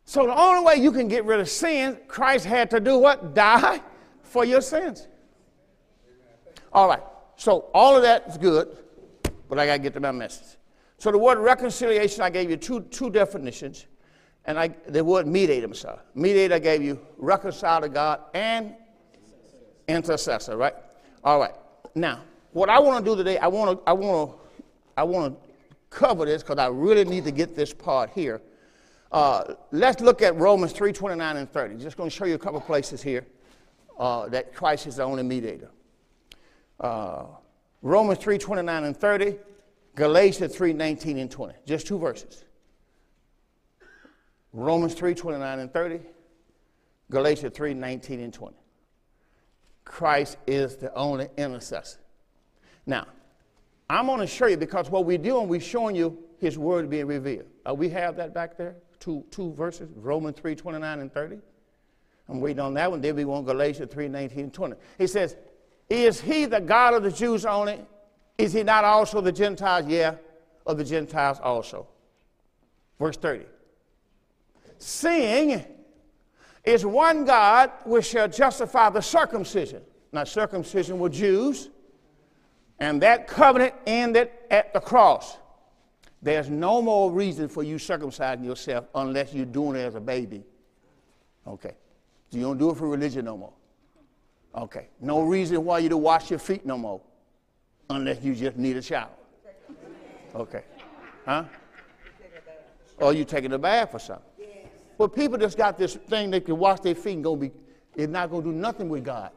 So 0.05 0.27
the 0.27 0.37
only 0.37 0.65
way 0.65 0.77
you 0.77 0.91
can 0.91 1.09
get 1.09 1.25
rid 1.25 1.41
of 1.41 1.49
sin, 1.49 1.99
Christ 2.09 2.45
had 2.45 2.71
to 2.71 2.81
do 2.81 2.99
what? 2.99 3.35
Die 3.35 3.81
for 4.23 4.45
your 4.45 4.61
sins. 4.61 5.07
All 6.73 6.89
right. 6.89 7.03
So 7.37 7.71
all 7.73 7.97
of 7.97 8.03
that 8.03 8.29
is 8.29 8.37
good, 8.37 8.77
but 9.49 9.59
I 9.59 9.67
got 9.67 9.75
to 9.75 9.79
get 9.79 9.95
to 9.95 10.01
my 10.01 10.13
message. 10.13 10.57
So 10.99 11.11
the 11.11 11.19
word 11.19 11.39
reconciliation, 11.39 12.23
I 12.23 12.31
gave 12.31 12.51
you 12.51 12.57
two, 12.57 12.83
two 12.83 13.09
definitions. 13.11 13.87
And 14.47 14.59
I, 14.59 14.69
the 14.89 15.05
word 15.05 15.27
mediator, 15.27 15.67
I'm 15.67 15.75
sorry. 15.75 16.01
Mediator, 16.15 16.55
I 16.55 16.59
gave 16.59 16.83
you 16.83 17.01
reconcile 17.17 17.81
to 17.81 17.89
God 17.89 18.21
and 18.35 18.75
intercessor, 19.91 20.57
right? 20.57 20.75
All 21.25 21.39
right. 21.39 21.55
Now, 21.95 22.23
what 22.53 22.69
I 22.69 22.79
want 22.79 23.05
to 23.05 23.11
do 23.11 23.17
today, 23.17 23.39
I 23.39 23.49
want 23.49 23.79
to, 23.79 23.89
I 23.89 23.93
want 23.93 24.31
to, 24.31 24.37
I 24.97 25.03
want 25.03 25.35
to 25.35 25.51
cover 25.91 26.25
this 26.25 26.43
because 26.43 26.59
I 26.59 26.69
really 26.69 27.05
need 27.05 27.25
to 27.25 27.31
get 27.31 27.55
this 27.55 27.73
part 27.73 28.11
here. 28.11 28.41
Uh, 29.13 29.55
let's 29.73 30.01
look 30.01 30.23
at 30.23 30.37
Romans 30.37 30.73
3 30.73 30.93
29 30.93 31.37
and 31.37 31.51
30. 31.51 31.77
Just 31.77 31.97
going 31.97 32.09
to 32.09 32.15
show 32.15 32.25
you 32.25 32.35
a 32.35 32.39
couple 32.39 32.61
places 32.61 33.03
here 33.03 33.27
uh, 33.99 34.29
that 34.29 34.55
Christ 34.55 34.87
is 34.87 34.97
the 34.97 35.03
only 35.05 35.23
mediator. 35.23 35.71
Uh, 36.79 37.25
Romans 37.83 38.19
3 38.19 38.39
29 38.39 38.85
and 38.85 38.97
30, 38.97 39.37
Galatians 39.95 40.55
3 40.55 40.73
19 40.73 41.19
and 41.19 41.31
20. 41.31 41.55
Just 41.67 41.87
two 41.87 41.99
verses. 41.99 42.45
Romans 44.53 44.95
3 44.95 45.15
29 45.15 45.59
and 45.59 45.73
30, 45.73 46.01
Galatians 47.11 47.55
3 47.55 47.75
19 47.75 48.21
and 48.21 48.33
20. 48.33 48.57
Christ 49.91 50.37
is 50.47 50.77
the 50.77 50.95
only 50.95 51.29
intercessor. 51.37 51.99
Now, 52.87 53.09
I'm 53.89 54.07
going 54.07 54.21
to 54.21 54.27
show 54.27 54.47
you 54.47 54.57
because 54.57 54.89
what 54.89 55.05
we're 55.05 55.19
doing, 55.19 55.49
we're 55.49 55.61
showing 55.61 55.97
you 55.97 56.17
his 56.39 56.57
word 56.57 56.89
being 56.89 57.09
revealed. 57.09 57.47
Uh, 57.69 57.75
we 57.75 57.89
have 57.89 58.15
that 58.17 58.33
back 58.33 58.57
there, 58.57 58.77
two, 59.01 59.25
two 59.33 59.53
verses, 59.55 59.91
Romans 59.97 60.39
3, 60.39 60.55
29 60.55 61.01
and 61.01 61.13
30. 61.13 61.39
I'm 62.29 62.41
waiting 62.41 62.61
on 62.61 62.73
that 62.75 62.89
one. 62.89 63.01
Then 63.01 63.17
we 63.17 63.25
want 63.25 63.47
Galatians 63.47 63.93
3, 63.93 64.07
19 64.07 64.39
and 64.39 64.55
20. 64.55 64.77
He 64.97 65.09
says, 65.09 65.35
Is 65.89 66.21
he 66.21 66.45
the 66.45 66.61
God 66.61 66.95
of 66.95 67.03
the 67.03 67.11
Jews 67.11 67.45
only? 67.45 67.81
Is 68.39 68.53
he 68.53 68.63
not 68.63 68.85
also 68.85 69.21
the 69.21 69.33
Gentiles? 69.33 69.87
Yeah, 69.89 70.15
of 70.67 70.79
the 70.79 70.85
Gentiles 70.85 71.41
also. 71.43 71.89
Verse 73.01 73.17
30. 73.17 73.45
Seeing 74.79 75.65
is 76.65 76.85
one 76.85 77.25
God 77.25 77.71
which 77.85 78.07
shall 78.07 78.29
justify 78.29 78.91
the 78.91 79.01
circumcision. 79.01 79.83
Now, 80.13 80.25
circumcision 80.25 80.99
were 80.99 81.09
Jews, 81.09 81.71
and 82.79 83.01
that 83.03 83.27
covenant 83.27 83.75
ended 83.87 84.31
at 84.51 84.73
the 84.73 84.81
cross. 84.81 85.39
There's 86.23 86.51
no 86.51 86.83
more 86.83 87.11
reason 87.11 87.49
for 87.49 87.63
you 87.63 87.77
circumcising 87.77 88.45
yourself 88.45 88.87
unless 88.95 89.33
you're 89.33 89.47
doing 89.47 89.77
it 89.77 89.85
as 89.85 89.95
a 89.95 90.01
baby. 90.01 90.43
Okay. 91.47 91.73
You 92.31 92.43
don't 92.43 92.59
do 92.59 92.71
it 92.71 92.77
for 92.77 92.89
religion 92.89 93.25
no 93.25 93.37
more. 93.37 93.53
Okay. 94.55 94.89
No 95.01 95.23
reason 95.23 95.65
why 95.65 95.79
you 95.79 95.89
to 95.89 95.97
wash 95.97 96.31
your 96.31 96.39
feet 96.39 96.67
no 96.67 96.77
more 96.77 97.01
unless 97.89 98.23
you 98.23 98.35
just 98.35 98.57
need 98.57 98.77
a 98.77 98.83
shower. 98.83 99.09
Okay. 100.35 100.63
Huh? 101.25 101.45
Or 102.99 103.13
you 103.13 103.25
taking 103.25 103.53
a 103.53 103.59
bath 103.59 103.95
or 103.95 103.99
something. 103.99 104.30
Well, 105.01 105.09
people 105.09 105.39
just 105.39 105.57
got 105.57 105.79
this 105.79 105.95
thing 105.95 106.31
they 106.31 106.41
can 106.41 106.59
wash 106.59 106.81
their 106.81 106.95
feet 106.95 107.15
and 107.15 107.25
go 107.25 107.35
be, 107.35 107.51
it's 107.97 108.13
not 108.13 108.31
going 108.31 108.45
to 108.45 108.51
do 108.51 108.55
nothing 108.55 108.91
with 108.91 109.03
God. 109.03 109.31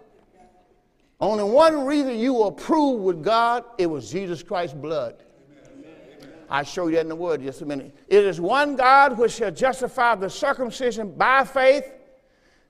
Only 1.22 1.45
one 1.45 1.86
reason 1.86 2.20
you 2.20 2.34
were 2.34 2.47
approved 2.47 3.01
with 3.05 3.24
God, 3.24 3.64
it 3.78 3.86
was 3.86 4.11
Jesus 4.11 4.43
Christ's 4.43 4.76
blood. 4.76 5.24
I'll 6.49 6.66
show 6.66 6.88
you 6.88 6.95
that 6.95 7.03
in 7.03 7.07
the 7.07 7.16
word 7.16 7.43
just 7.43 7.61
a 7.61 7.66
minute. 7.66 7.95
It 8.09 8.26
is 8.26 8.41
one 8.41 8.76
God 8.76 9.18
which 9.18 9.36
shall 9.36 9.51
justify 9.51 10.16
the 10.16 10.30
circumcision 10.30 11.14
by 11.14 11.45
faith. 11.45 11.89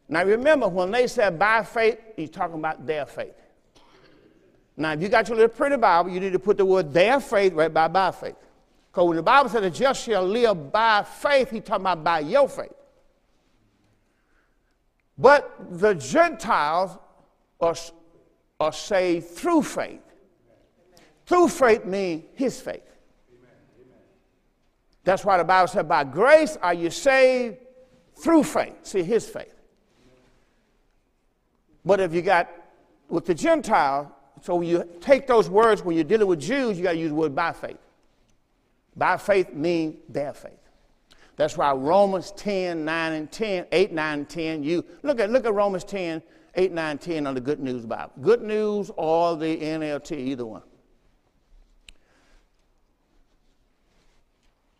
Now 0.07 0.23
remember, 0.23 0.67
when 0.67 0.91
they 0.91 1.07
said 1.07 1.39
by 1.39 1.63
faith, 1.63 1.97
he's 2.15 2.29
talking 2.29 2.59
about 2.59 2.85
their 2.85 3.07
faith. 3.07 3.33
Now, 4.77 4.91
if 4.91 5.01
you 5.01 5.09
got 5.09 5.27
your 5.29 5.37
little 5.37 5.49
pretty 5.49 5.77
Bible, 5.77 6.11
you 6.11 6.19
need 6.19 6.33
to 6.33 6.39
put 6.39 6.57
the 6.57 6.65
word 6.65 6.93
their 6.93 7.19
faith 7.19 7.53
right 7.53 7.73
by 7.73 7.87
by 7.87 8.11
faith. 8.11 8.35
Because 8.91 9.07
when 9.07 9.17
the 9.17 9.23
Bible 9.23 9.49
said 9.49 9.63
the 9.63 9.71
just 9.71 10.03
shall 10.03 10.23
live 10.23 10.71
by 10.71 11.01
faith, 11.01 11.49
he's 11.49 11.63
talking 11.63 11.81
about 11.81 12.03
by 12.03 12.19
your 12.19 12.47
faith. 12.47 12.69
But 15.23 15.79
the 15.79 15.93
Gentiles 15.93 16.97
are, 17.61 17.75
are 18.59 18.73
saved 18.73 19.27
through 19.27 19.61
faith. 19.61 20.01
Through 21.25 21.47
faith 21.47 21.85
means 21.85 22.25
his 22.33 22.59
faith. 22.59 22.83
That's 25.05 25.23
why 25.23 25.37
the 25.37 25.45
Bible 25.45 25.69
said, 25.69 25.87
by 25.87 26.03
grace 26.03 26.57
are 26.61 26.73
you 26.73 26.89
saved 26.89 27.55
through 28.17 28.43
faith. 28.43 28.75
See, 28.83 29.01
his 29.01 29.25
faith. 29.25 29.61
But 31.85 32.01
if 32.01 32.13
you 32.13 32.21
got 32.21 32.49
with 33.07 33.23
the 33.23 33.33
Gentile, 33.33 34.13
so 34.41 34.59
you 34.59 34.85
take 34.99 35.25
those 35.25 35.49
words 35.49 35.85
when 35.85 35.95
you're 35.95 36.03
dealing 36.03 36.27
with 36.27 36.41
Jews, 36.41 36.77
you 36.77 36.83
got 36.83 36.91
to 36.91 36.97
use 36.97 37.11
the 37.11 37.15
word 37.15 37.33
by 37.33 37.53
faith. 37.53 37.77
By 38.93 39.15
faith 39.15 39.53
means 39.53 39.95
their 40.09 40.33
faith. 40.33 40.62
That's 41.35 41.57
why 41.57 41.71
Romans 41.71 42.31
10, 42.35 42.85
9, 42.85 43.13
and 43.13 43.31
10, 43.31 43.65
8, 43.71 43.91
9, 43.91 44.19
and 44.19 44.29
10, 44.29 44.63
you 44.63 44.85
look 45.01 45.19
at 45.19 45.31
look 45.31 45.45
at 45.45 45.53
Romans 45.53 45.83
10, 45.83 46.21
8, 46.55 46.71
9, 46.71 46.97
10 46.97 47.27
on 47.27 47.33
the 47.33 47.41
Good 47.41 47.59
News 47.59 47.85
Bible. 47.85 48.11
Good 48.21 48.41
News 48.43 48.91
or 48.95 49.35
the 49.35 49.57
NLT, 49.57 50.11
either 50.11 50.45
one. 50.45 50.61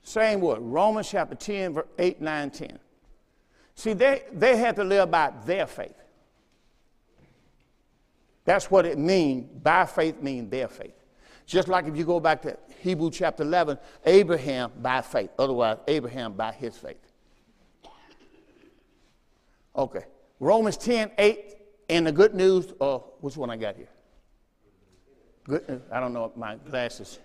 Same 0.04 0.42
word, 0.42 0.60
Romans 0.62 1.10
chapter 1.10 1.34
10, 1.34 1.82
8, 1.98 2.22
9, 2.22 2.50
10. 2.52 2.80
See, 3.76 3.94
they, 3.94 4.24
they 4.32 4.58
had 4.58 4.76
to 4.76 4.84
live 4.84 5.10
by 5.10 5.34
their 5.46 5.66
faith. 5.66 5.96
That's 8.46 8.70
what 8.70 8.86
it 8.86 8.98
means. 8.98 9.50
By 9.64 9.86
faith 9.86 10.22
means 10.22 10.52
their 10.52 10.68
faith. 10.68 11.03
Just 11.46 11.68
like 11.68 11.88
if 11.88 11.98
you 11.98 12.06
go 12.06 12.20
back 12.20 12.42
to 12.44 12.58
Hebrew 12.80 13.12
chapter 13.12 13.44
11, 13.44 13.78
Abraham 14.06 14.72
by 14.82 15.02
faith. 15.02 15.30
Otherwise, 15.38 15.78
Abraham 15.88 16.34
by 16.34 16.52
his 16.52 16.76
faith. 16.76 16.98
Okay. 19.76 20.06
Romans 20.40 20.78
10, 20.78 21.12
8, 21.18 21.56
and 21.90 22.08
the 22.08 22.12
good 22.12 22.34
news, 22.34 22.74
oh, 22.82 23.14
which 23.22 23.38
one 23.38 23.50
I 23.50 23.58
got 23.58 23.76
here? 23.76 23.90
Good 25.46 25.68
news. 25.68 25.82
I 25.92 26.00
don't 26.00 26.14
know 26.14 26.26
if 26.26 26.38
my 26.38 26.56
glasses. 26.56 27.20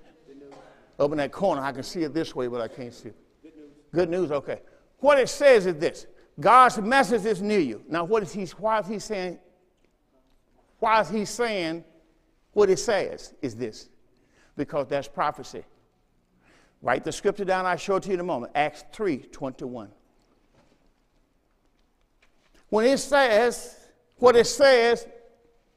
Up 0.99 1.12
in 1.12 1.19
that 1.19 1.31
corner, 1.31 1.62
I 1.62 1.71
can 1.73 1.85
see 1.85 2.03
it 2.03 2.12
this 2.12 2.35
way, 2.35 2.49
but 2.49 2.61
I 2.61 2.69
can't 2.69 2.93
see 2.93 3.11
it. 3.11 3.16
Good 3.43 3.57
news. 3.57 3.71
Good 3.93 4.11
news, 4.11 4.33
okay. 4.33 4.61
What 4.99 5.19
it 5.19 5.29
says 5.29 5.66
is 5.66 5.77
this 5.77 6.07
God's 6.41 6.79
message 6.79 7.25
is 7.25 7.43
near 7.43 7.61
you. 7.61 7.83
Now, 7.89 8.05
what 8.05 8.23
is 8.23 8.33
he, 8.33 8.45
why 8.59 8.81
is 8.81 8.87
he 8.87 8.99
saying, 8.99 9.39
why 10.79 11.01
is 11.01 11.09
he 11.09 11.25
saying 11.25 11.85
what 12.53 12.71
it 12.71 12.79
says 12.79 13.35
is 13.43 13.55
this? 13.55 13.89
Because 14.59 14.89
that's 14.89 15.09
prophecy. 15.09 15.65
Write 16.83 17.05
the 17.05 17.13
scripture 17.13 17.45
down, 17.45 17.65
I'll 17.65 17.77
show 17.77 17.97
it 17.97 18.03
to 18.03 18.09
you 18.09 18.15
in 18.15 18.21
a 18.21 18.25
moment. 18.25 18.53
Acts 18.55 18.85
3 18.93 19.19
21. 19.19 19.89
When 22.69 22.85
it 22.85 22.99
says, 22.99 23.77
what 24.17 24.37
it 24.37 24.47
says 24.47 25.07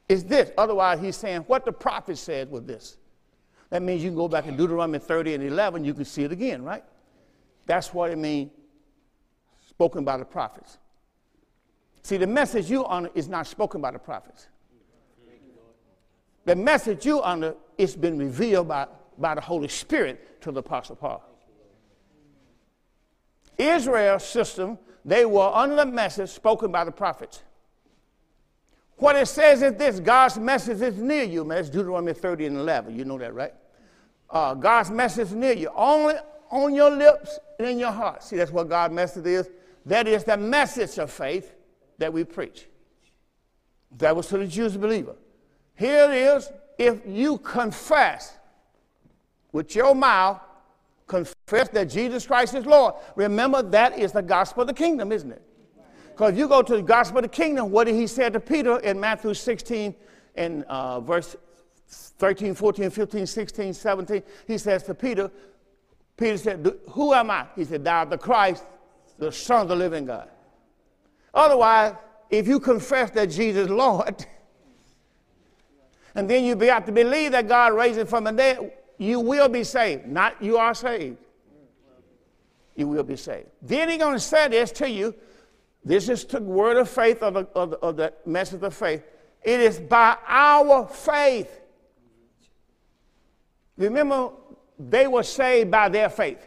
is 0.09 0.25
this. 0.25 0.51
Otherwise, 0.57 0.99
he's 0.99 1.15
saying 1.15 1.41
what 1.41 1.63
the 1.63 1.71
prophet 1.71 2.17
said 2.17 2.51
was 2.51 2.63
this. 2.63 2.97
That 3.69 3.81
means 3.81 4.03
you 4.03 4.09
can 4.09 4.17
go 4.17 4.27
back 4.27 4.47
in 4.47 4.57
Deuteronomy 4.57 4.99
30 4.99 5.35
and 5.35 5.43
11, 5.43 5.85
you 5.85 5.93
can 5.93 6.03
see 6.03 6.23
it 6.23 6.31
again, 6.31 6.63
right? 6.63 6.83
That's 7.65 7.93
what 7.93 8.11
it 8.11 8.17
means 8.17 8.51
spoken 9.69 10.03
by 10.03 10.17
the 10.17 10.25
prophets. 10.25 10.79
See, 12.03 12.17
the 12.17 12.27
message 12.27 12.69
you 12.69 12.83
honor 12.85 13.09
is 13.15 13.29
not 13.29 13.47
spoken 13.47 13.79
by 13.79 13.91
the 13.91 13.99
prophets. 13.99 14.47
The 16.45 16.55
message 16.55 17.05
you 17.05 17.21
under 17.21 17.55
is 17.81 17.95
been 17.95 18.17
revealed 18.17 18.67
by, 18.67 18.87
by 19.17 19.35
the 19.35 19.41
Holy 19.41 19.67
Spirit 19.67 20.41
to 20.41 20.51
the 20.51 20.59
Apostle 20.59 20.95
Paul. 20.95 21.23
Israel's 23.57 24.25
system, 24.25 24.77
they 25.03 25.25
were 25.25 25.51
under 25.53 25.75
the 25.75 25.85
message 25.85 26.29
spoken 26.29 26.71
by 26.71 26.83
the 26.83 26.91
prophets. 26.91 27.43
What 28.97 29.15
it 29.15 29.27
says 29.27 29.61
is 29.63 29.73
this 29.73 29.99
God's 29.99 30.37
message 30.37 30.81
is 30.81 30.97
near 30.97 31.23
you. 31.23 31.43
Man, 31.43 31.57
that's 31.57 31.69
Deuteronomy 31.69 32.13
30 32.13 32.45
and 32.47 32.57
11. 32.57 32.95
You 32.95 33.05
know 33.05 33.17
that, 33.17 33.33
right? 33.33 33.53
Uh, 34.29 34.53
God's 34.53 34.91
message 34.91 35.27
is 35.27 35.33
near 35.33 35.53
you. 35.53 35.69
Only 35.75 36.15
on 36.51 36.75
your 36.75 36.91
lips 36.91 37.39
and 37.57 37.67
in 37.67 37.79
your 37.79 37.91
heart. 37.91 38.23
See, 38.23 38.37
that's 38.37 38.51
what 38.51 38.69
God's 38.69 38.93
message 38.93 39.25
is. 39.25 39.49
That 39.85 40.07
is 40.07 40.23
the 40.23 40.37
message 40.37 40.99
of 40.99 41.11
faith 41.11 41.55
that 41.97 42.13
we 42.13 42.23
preach. 42.23 42.67
That 43.97 44.15
was 44.15 44.27
to 44.27 44.37
the 44.37 44.47
Jews 44.47 44.77
believer. 44.77 45.15
Here 45.75 46.11
it 46.11 46.17
is 46.17 46.51
if 46.77 47.01
you 47.05 47.37
confess 47.39 48.37
with 49.51 49.75
your 49.75 49.93
mouth, 49.93 50.39
confess 51.07 51.69
that 51.69 51.89
Jesus 51.89 52.25
Christ 52.25 52.55
is 52.55 52.65
Lord. 52.65 52.95
Remember, 53.15 53.61
that 53.61 53.97
is 53.97 54.11
the 54.11 54.21
gospel 54.21 54.61
of 54.61 54.67
the 54.67 54.73
kingdom, 54.73 55.11
isn't 55.11 55.31
it? 55.31 55.41
Because 56.09 56.33
if 56.33 56.39
you 56.39 56.47
go 56.47 56.61
to 56.61 56.75
the 56.77 56.81
gospel 56.81 57.19
of 57.19 57.23
the 57.23 57.29
kingdom, 57.29 57.71
what 57.71 57.85
did 57.85 57.95
he 57.95 58.07
say 58.07 58.29
to 58.29 58.39
Peter 58.39 58.79
in 58.79 58.99
Matthew 58.99 59.33
16 59.33 59.95
and 60.35 60.63
uh, 60.65 60.99
verse 60.99 61.35
13, 61.87 62.53
14, 62.53 62.89
15, 62.89 63.25
16, 63.25 63.73
17? 63.73 64.23
He 64.47 64.57
says 64.57 64.83
to 64.83 64.93
Peter, 64.93 65.31
Peter 66.17 66.37
said, 66.37 66.75
Who 66.91 67.13
am 67.13 67.31
I? 67.31 67.47
He 67.55 67.65
said, 67.65 67.83
Thou 67.83 67.99
art 67.99 68.09
the 68.09 68.17
Christ, 68.17 68.63
the 69.17 69.31
Son 69.31 69.63
of 69.63 69.67
the 69.67 69.75
living 69.75 70.05
God. 70.05 70.29
Otherwise, 71.33 71.95
if 72.29 72.47
you 72.47 72.59
confess 72.59 73.11
that 73.11 73.27
Jesus 73.27 73.65
is 73.65 73.69
Lord, 73.69 74.25
and 76.15 76.29
then 76.29 76.43
you 76.43 76.57
have 76.67 76.85
to 76.85 76.91
believe 76.91 77.31
that 77.31 77.47
God 77.47 77.73
raised 77.73 77.99
him 77.99 78.07
from 78.07 78.25
the 78.25 78.31
dead, 78.31 78.73
you 78.97 79.19
will 79.19 79.49
be 79.49 79.63
saved. 79.63 80.07
Not 80.07 80.41
you 80.41 80.57
are 80.57 80.73
saved. 80.73 81.17
You 82.75 82.87
will 82.87 83.03
be 83.03 83.15
saved. 83.15 83.47
Then 83.61 83.89
he's 83.89 83.97
going 83.97 84.13
to 84.13 84.19
say 84.19 84.47
this 84.47 84.71
to 84.73 84.89
you. 84.89 85.15
This 85.83 86.09
is 86.09 86.25
the 86.25 86.41
word 86.41 86.77
of 86.77 86.89
faith 86.89 87.23
of 87.23 87.33
the, 87.33 87.47
of 87.55 87.71
the, 87.71 87.77
of 87.77 87.97
the 87.97 88.13
message 88.25 88.61
of 88.61 88.73
faith. 88.73 89.03
It 89.43 89.59
is 89.59 89.79
by 89.79 90.17
our 90.27 90.87
faith. 90.87 91.59
Remember, 93.77 94.29
they 94.77 95.07
were 95.07 95.23
saved 95.23 95.71
by 95.71 95.89
their 95.89 96.09
faith. 96.09 96.45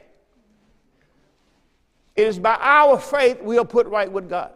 It 2.15 2.29
is 2.29 2.39
by 2.39 2.57
our 2.61 2.99
faith 2.99 3.43
we 3.43 3.59
are 3.59 3.65
put 3.65 3.87
right 3.89 4.11
with 4.11 4.29
God. 4.29 4.53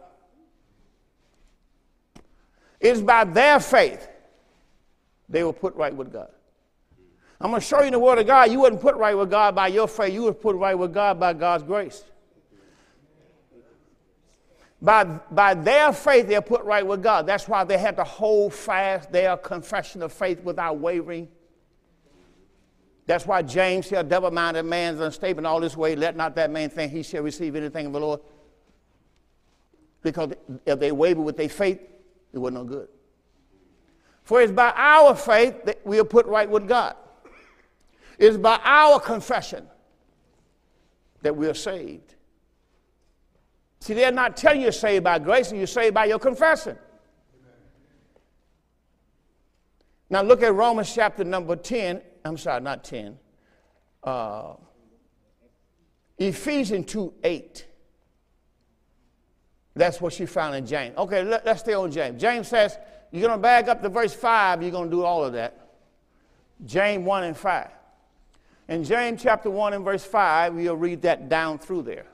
It 2.79 2.95
is 2.95 3.01
by 3.01 3.25
their 3.25 3.59
faith 3.59 4.08
they 5.29 5.43
were 5.43 5.53
put 5.53 5.75
right 5.75 5.95
with 5.95 6.11
God. 6.11 6.29
I'm 7.41 7.51
going 7.51 7.61
to 7.61 7.65
show 7.65 7.81
you 7.81 7.91
the 7.91 7.99
Word 7.99 8.19
of 8.19 8.27
God. 8.27 8.51
You 8.51 8.59
wouldn't 8.59 8.81
put 8.81 8.95
right 8.95 9.17
with 9.17 9.29
God 9.29 9.55
by 9.55 9.67
your 9.67 9.87
faith, 9.87 10.13
you 10.13 10.23
would 10.23 10.41
put 10.41 10.55
right 10.55 10.77
with 10.77 10.93
God 10.93 11.19
by 11.19 11.33
God's 11.33 11.63
grace. 11.63 12.03
By, 14.81 15.03
by 15.03 15.53
their 15.55 15.91
faith, 15.91 16.27
they're 16.27 16.41
put 16.41 16.63
right 16.63 16.85
with 16.85 17.03
God. 17.03 17.27
That's 17.27 17.47
why 17.47 17.65
they 17.65 17.77
had 17.77 17.97
to 17.97 18.03
hold 18.03 18.53
fast 18.53 19.11
their 19.11 19.35
confession 19.35 20.01
of 20.01 20.13
faith 20.13 20.41
without 20.41 20.77
wavering. 20.77 21.27
That's 23.05 23.25
why 23.25 23.41
James 23.41 23.87
said, 23.87 24.07
double 24.07 24.31
minded 24.31 24.63
man 24.63 24.93
is 24.93 24.99
unstable 25.01 25.39
in 25.39 25.45
all 25.45 25.59
this 25.59 25.75
way. 25.75 25.95
Let 25.95 26.15
not 26.15 26.35
that 26.35 26.51
man 26.51 26.69
think 26.69 26.91
he 26.91 27.03
shall 27.03 27.23
receive 27.23 27.55
anything 27.55 27.87
of 27.87 27.93
the 27.93 27.99
Lord. 27.99 28.21
Because 30.01 30.31
if 30.65 30.79
they 30.79 30.91
waver 30.91 31.21
with 31.21 31.35
their 31.35 31.49
faith, 31.49 31.81
it 32.31 32.37
wasn't 32.37 32.59
no 32.59 32.63
good. 32.63 32.87
For 34.29 34.43
it's 34.43 34.51
by 34.51 34.71
our 34.75 35.15
faith 35.15 35.65
that 35.65 35.83
we 35.83 35.99
are 35.99 36.03
put 36.03 36.27
right 36.27 36.47
with 36.47 36.67
God. 36.67 36.95
It's 38.19 38.37
by 38.37 38.59
our 38.63 38.99
confession 38.99 39.65
that 41.23 41.35
we 41.35 41.47
are 41.47 41.55
saved. 41.55 42.13
See, 43.79 43.95
they're 43.95 44.11
not 44.11 44.37
telling 44.37 44.59
you 44.59 44.65
you're 44.65 44.71
saved 44.71 45.03
by 45.03 45.17
grace, 45.17 45.51
you're 45.51 45.65
saved 45.65 45.95
by 45.95 46.05
your 46.05 46.19
confession. 46.19 46.77
Now 50.11 50.21
look 50.21 50.43
at 50.43 50.53
Romans 50.53 50.93
chapter 50.93 51.23
number 51.23 51.55
10. 51.55 51.99
I'm 52.23 52.37
sorry, 52.37 52.61
not 52.61 52.83
10. 52.83 53.17
Uh, 54.03 54.53
Ephesians 56.19 56.85
2 56.85 57.15
8. 57.23 57.65
That's 59.73 59.99
what 59.99 60.13
she 60.13 60.27
found 60.27 60.55
in 60.55 60.67
James. 60.67 60.95
Okay, 60.99 61.23
let, 61.23 61.47
us 61.47 61.61
stay 61.61 61.73
on 61.73 61.89
James. 61.89 62.21
James 62.21 62.47
says, 62.47 62.77
you're 63.11 63.27
going 63.27 63.37
to 63.37 63.41
back 63.41 63.67
up 63.67 63.81
to 63.81 63.89
verse 63.89 64.13
5, 64.13 64.61
you're 64.61 64.71
going 64.71 64.89
to 64.89 64.95
do 64.95 65.03
all 65.03 65.23
of 65.23 65.33
that. 65.33 65.69
James 66.65 67.05
1 67.05 67.23
and 67.23 67.37
5. 67.37 67.69
In 68.67 68.83
James 68.83 69.21
chapter 69.21 69.49
1 69.49 69.73
and 69.73 69.83
verse 69.83 70.05
5, 70.05 70.53
we'll 70.53 70.75
read 70.75 71.01
that 71.01 71.27
down 71.27 71.57
through 71.57 71.83
there. 71.83 72.05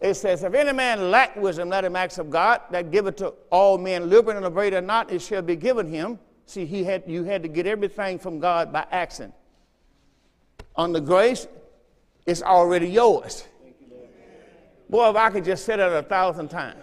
It 0.00 0.14
says, 0.14 0.42
If 0.42 0.54
any 0.54 0.72
man 0.72 1.10
lack 1.10 1.36
wisdom, 1.36 1.68
let 1.68 1.84
him 1.84 1.96
ask 1.96 2.18
of 2.18 2.30
God, 2.30 2.60
that 2.70 2.90
giveth 2.90 3.16
to 3.16 3.34
all 3.50 3.78
men 3.78 4.10
liberally 4.10 4.38
and 4.38 4.46
abraded 4.46 4.84
not, 4.84 5.10
it 5.10 5.20
shall 5.22 5.42
be 5.42 5.56
given 5.56 5.86
him. 5.86 6.18
See, 6.46 6.66
he 6.66 6.84
had, 6.84 7.04
you 7.06 7.24
had 7.24 7.42
to 7.42 7.48
get 7.48 7.66
everything 7.66 8.18
from 8.18 8.40
God 8.40 8.72
by 8.72 8.86
asking. 8.90 9.32
On 10.76 10.92
the 10.92 11.00
grace, 11.00 11.46
it's 12.26 12.42
already 12.42 12.88
yours. 12.88 13.44
Boy, 14.88 15.10
if 15.10 15.16
I 15.16 15.30
could 15.30 15.44
just 15.44 15.64
say 15.64 15.76
that 15.76 15.92
a 15.92 16.02
thousand 16.02 16.48
times. 16.48 16.80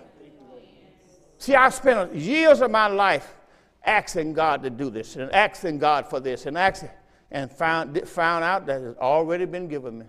See, 1.37 1.55
I 1.55 1.69
spent 1.69 2.15
years 2.15 2.61
of 2.61 2.71
my 2.71 2.87
life 2.87 3.35
asking 3.83 4.33
God 4.33 4.63
to 4.63 4.69
do 4.69 4.89
this 4.89 5.15
and 5.15 5.31
asking 5.31 5.79
God 5.79 6.09
for 6.09 6.19
this 6.19 6.45
and 6.45 6.57
asking, 6.57 6.89
and 7.31 7.51
found, 7.51 8.07
found 8.07 8.43
out 8.43 8.65
that 8.65 8.81
it's 8.81 8.99
already 8.99 9.45
been 9.45 9.67
given 9.67 9.99
me. 9.99 10.05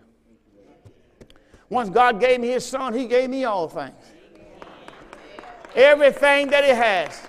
Once 1.71 1.91
God 1.91 2.19
gave 2.19 2.41
me 2.41 2.49
His 2.49 2.65
Son, 2.65 2.95
He 2.95 3.07
gave 3.07 3.29
me 3.29 3.45
all 3.45 3.69
things. 3.69 3.95
Everything 5.75 6.49
that 6.49 6.65
He 6.65 6.71
has. 6.71 7.23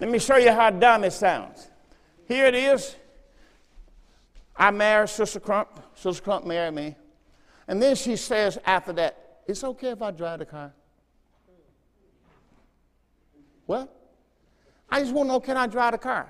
Let 0.00 0.10
me 0.10 0.18
show 0.18 0.36
you 0.36 0.50
how 0.50 0.70
dumb 0.70 1.04
it 1.04 1.12
sounds. 1.12 1.70
Here 2.26 2.46
it 2.46 2.54
is. 2.54 2.96
I 4.56 4.70
married 4.70 5.08
Sister 5.08 5.40
Crump. 5.40 5.68
Sister 5.94 6.22
Crump 6.22 6.46
married 6.46 6.74
me. 6.74 6.96
And 7.66 7.80
then 7.80 7.96
she 7.96 8.16
says 8.16 8.58
after 8.66 8.92
that, 8.94 9.42
it's 9.46 9.64
okay 9.64 9.90
if 9.90 10.02
I 10.02 10.10
drive 10.10 10.40
the 10.40 10.46
car. 10.46 10.72
What? 13.66 13.94
I 14.90 15.00
just 15.00 15.12
want 15.12 15.28
to 15.28 15.32
know 15.32 15.40
can 15.40 15.56
I 15.56 15.66
drive 15.66 15.92
the 15.92 15.98
car? 15.98 16.28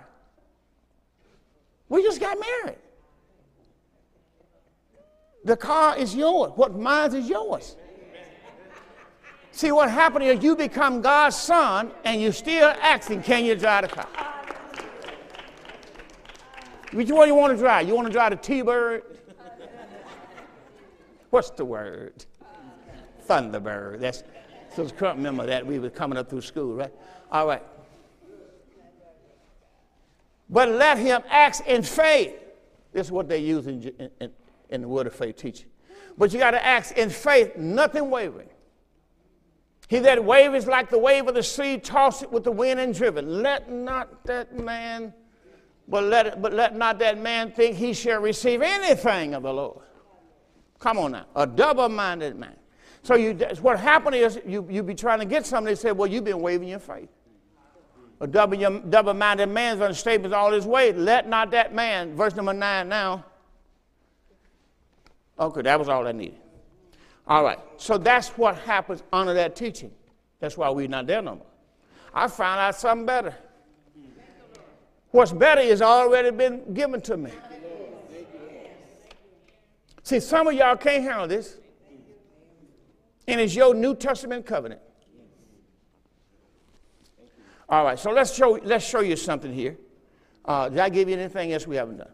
We 1.88 2.02
just 2.02 2.20
got 2.20 2.38
married. 2.38 2.78
The 5.44 5.56
car 5.56 5.98
is 5.98 6.14
yours. 6.14 6.52
What 6.54 6.74
mine 6.74 7.14
is 7.14 7.28
yours. 7.28 7.76
See, 9.52 9.70
what 9.70 9.90
happened 9.90 10.24
is 10.24 10.42
you 10.42 10.56
become 10.56 11.00
God's 11.00 11.36
son 11.36 11.92
and 12.04 12.20
you're 12.20 12.32
still 12.32 12.74
asking, 12.82 13.22
can 13.22 13.44
you 13.44 13.54
drive 13.54 13.88
the 13.88 13.94
car? 13.94 14.08
Which 16.92 17.10
one 17.10 17.28
you 17.28 17.34
want 17.34 17.52
to 17.52 17.58
drive? 17.58 17.86
You 17.86 17.94
want 17.94 18.06
to 18.06 18.12
drive 18.12 18.30
the 18.30 18.36
T-Bird? 18.36 19.02
What's 21.30 21.50
the 21.50 21.64
word? 21.64 22.24
Thunderbird. 23.28 24.00
That's 24.00 24.22
so 24.74 24.88
can't 24.88 25.16
remember 25.16 25.46
that 25.46 25.64
we 25.64 25.78
were 25.78 25.90
coming 25.90 26.18
up 26.18 26.28
through 26.28 26.40
school, 26.40 26.74
right? 26.74 26.92
All 27.34 27.48
right. 27.48 27.62
But 30.48 30.68
let 30.68 30.98
him 30.98 31.20
act 31.28 31.62
in 31.66 31.82
faith. 31.82 32.32
This 32.92 33.08
is 33.08 33.12
what 33.12 33.28
they 33.28 33.38
use 33.38 33.66
in, 33.66 33.90
in, 34.20 34.30
in 34.70 34.82
the 34.82 34.86
word 34.86 35.08
of 35.08 35.14
faith 35.14 35.36
teaching. 35.36 35.66
But 36.16 36.32
you 36.32 36.38
got 36.38 36.52
to 36.52 36.64
act 36.64 36.92
in 36.92 37.10
faith, 37.10 37.56
nothing 37.56 38.08
wavering. 38.08 38.48
He 39.88 39.98
that 39.98 40.24
wavers 40.24 40.68
like 40.68 40.90
the 40.90 40.98
wave 40.98 41.26
of 41.26 41.34
the 41.34 41.42
sea, 41.42 41.76
toss 41.76 42.22
it 42.22 42.30
with 42.30 42.44
the 42.44 42.52
wind 42.52 42.78
and 42.78 42.94
driven. 42.94 43.42
Let 43.42 43.68
not 43.68 44.24
that 44.26 44.56
man, 44.56 45.12
but 45.88 46.04
let, 46.04 46.40
but 46.40 46.52
let 46.52 46.76
not 46.76 47.00
that 47.00 47.18
man 47.18 47.50
think 47.50 47.76
he 47.76 47.94
shall 47.94 48.20
receive 48.20 48.62
anything 48.62 49.34
of 49.34 49.42
the 49.42 49.52
Lord. 49.52 49.80
Come 50.78 50.98
on 50.98 51.12
now, 51.12 51.26
a 51.34 51.48
double-minded 51.48 52.36
man. 52.36 52.54
So 53.02 53.16
you, 53.16 53.34
what 53.60 53.80
happened 53.80 54.14
is 54.14 54.38
you, 54.46 54.66
you 54.70 54.84
be 54.84 54.94
trying 54.94 55.18
to 55.18 55.26
get 55.26 55.44
something. 55.44 55.72
They 55.72 55.74
say, 55.74 55.90
well, 55.90 56.08
you've 56.08 56.24
been 56.24 56.40
waving 56.40 56.68
your 56.68 56.78
faith. 56.78 57.08
A 58.20 58.26
double, 58.26 58.80
double-minded 58.80 59.46
man's 59.48 59.80
understatement 59.80 60.32
all 60.32 60.52
his 60.52 60.66
way. 60.66 60.92
Let 60.92 61.28
not 61.28 61.50
that 61.50 61.74
man, 61.74 62.14
verse 62.14 62.34
number 62.34 62.52
nine 62.52 62.88
now. 62.88 63.24
Okay, 65.38 65.62
that 65.62 65.78
was 65.78 65.88
all 65.88 66.06
I 66.06 66.12
needed. 66.12 66.38
All 67.26 67.42
right. 67.42 67.58
So 67.76 67.98
that's 67.98 68.28
what 68.30 68.56
happens 68.58 69.02
under 69.12 69.34
that 69.34 69.56
teaching. 69.56 69.90
That's 70.38 70.56
why 70.56 70.70
we're 70.70 70.88
not 70.88 71.06
there 71.06 71.22
no 71.22 71.36
more. 71.36 71.46
I 72.12 72.28
found 72.28 72.60
out 72.60 72.76
something 72.76 73.06
better. 73.06 73.34
What's 75.10 75.32
better 75.32 75.60
is 75.60 75.82
already 75.82 76.30
been 76.30 76.74
given 76.74 77.00
to 77.02 77.16
me. 77.16 77.30
See, 80.02 80.20
some 80.20 80.46
of 80.46 80.54
y'all 80.54 80.76
can't 80.76 81.02
handle 81.02 81.26
this. 81.26 81.58
And 83.26 83.40
it's 83.40 83.54
your 83.54 83.74
New 83.74 83.94
Testament 83.94 84.44
covenant. 84.44 84.80
All 87.68 87.84
right, 87.84 87.98
so 87.98 88.10
let's 88.10 88.34
show, 88.34 88.58
let's 88.62 88.84
show 88.84 89.00
you 89.00 89.16
something 89.16 89.52
here. 89.52 89.76
Uh, 90.44 90.68
did 90.68 90.78
I 90.78 90.88
give 90.88 91.08
you 91.08 91.16
anything 91.16 91.52
else 91.52 91.66
we 91.66 91.76
haven't 91.76 91.98
done? 91.98 92.12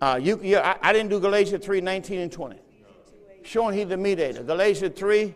Uh, 0.00 0.20
you, 0.22 0.58
I, 0.58 0.76
I, 0.82 0.92
didn't 0.92 1.08
do 1.10 1.18
Galatians 1.18 1.64
3 1.64 1.80
19 1.80 2.20
and 2.20 2.30
20. 2.32 2.58
Showing 3.42 3.76
he 3.76 3.84
the 3.84 3.96
mediator. 3.96 4.42
Galatians 4.42 4.98
3 4.98 5.34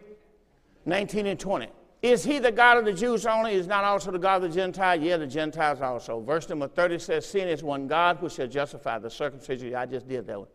19 0.84 1.26
and 1.26 1.40
20. 1.40 1.68
Is 2.00 2.22
he 2.22 2.38
the 2.38 2.52
God 2.52 2.78
of 2.78 2.84
the 2.84 2.92
Jews 2.92 3.26
only? 3.26 3.54
Is 3.54 3.66
not 3.66 3.82
also 3.82 4.12
the 4.12 4.18
God 4.18 4.42
of 4.42 4.50
the 4.50 4.54
Gentiles? 4.54 5.02
Yeah, 5.02 5.16
the 5.16 5.26
Gentiles 5.26 5.80
also. 5.80 6.20
Verse 6.20 6.48
number 6.48 6.68
30 6.68 6.98
says, 6.98 7.26
Sin 7.26 7.48
is 7.48 7.62
one 7.62 7.88
God 7.88 8.18
who 8.18 8.28
shall 8.28 8.46
justify 8.46 8.98
the 8.98 9.10
circumcision. 9.10 9.74
I 9.74 9.86
just 9.86 10.08
did 10.08 10.26
that 10.26 10.38
one. 10.38 10.48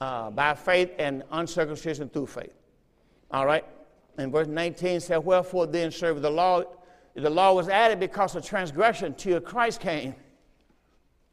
Uh, 0.00 0.30
by 0.30 0.54
faith 0.54 0.90
and 0.98 1.22
uncircumcision 1.30 2.08
through 2.08 2.26
faith. 2.26 2.54
All 3.30 3.46
right? 3.46 3.64
And 4.18 4.30
verse 4.30 4.48
19 4.48 5.00
says, 5.00 5.22
Wherefore 5.22 5.66
then 5.66 5.90
serve 5.90 6.22
the 6.22 6.30
law? 6.30 6.62
The 7.14 7.30
law 7.30 7.54
was 7.54 7.68
added 7.68 8.00
because 8.00 8.34
of 8.36 8.44
transgression 8.44 9.14
till 9.14 9.40
Christ 9.40 9.80
came 9.80 10.14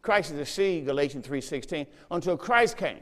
Christ 0.01 0.31
is 0.31 0.37
the 0.37 0.45
seed, 0.45 0.85
Galatians 0.85 1.27
3.16, 1.27 1.87
until 2.11 2.37
Christ 2.37 2.77
came, 2.77 2.99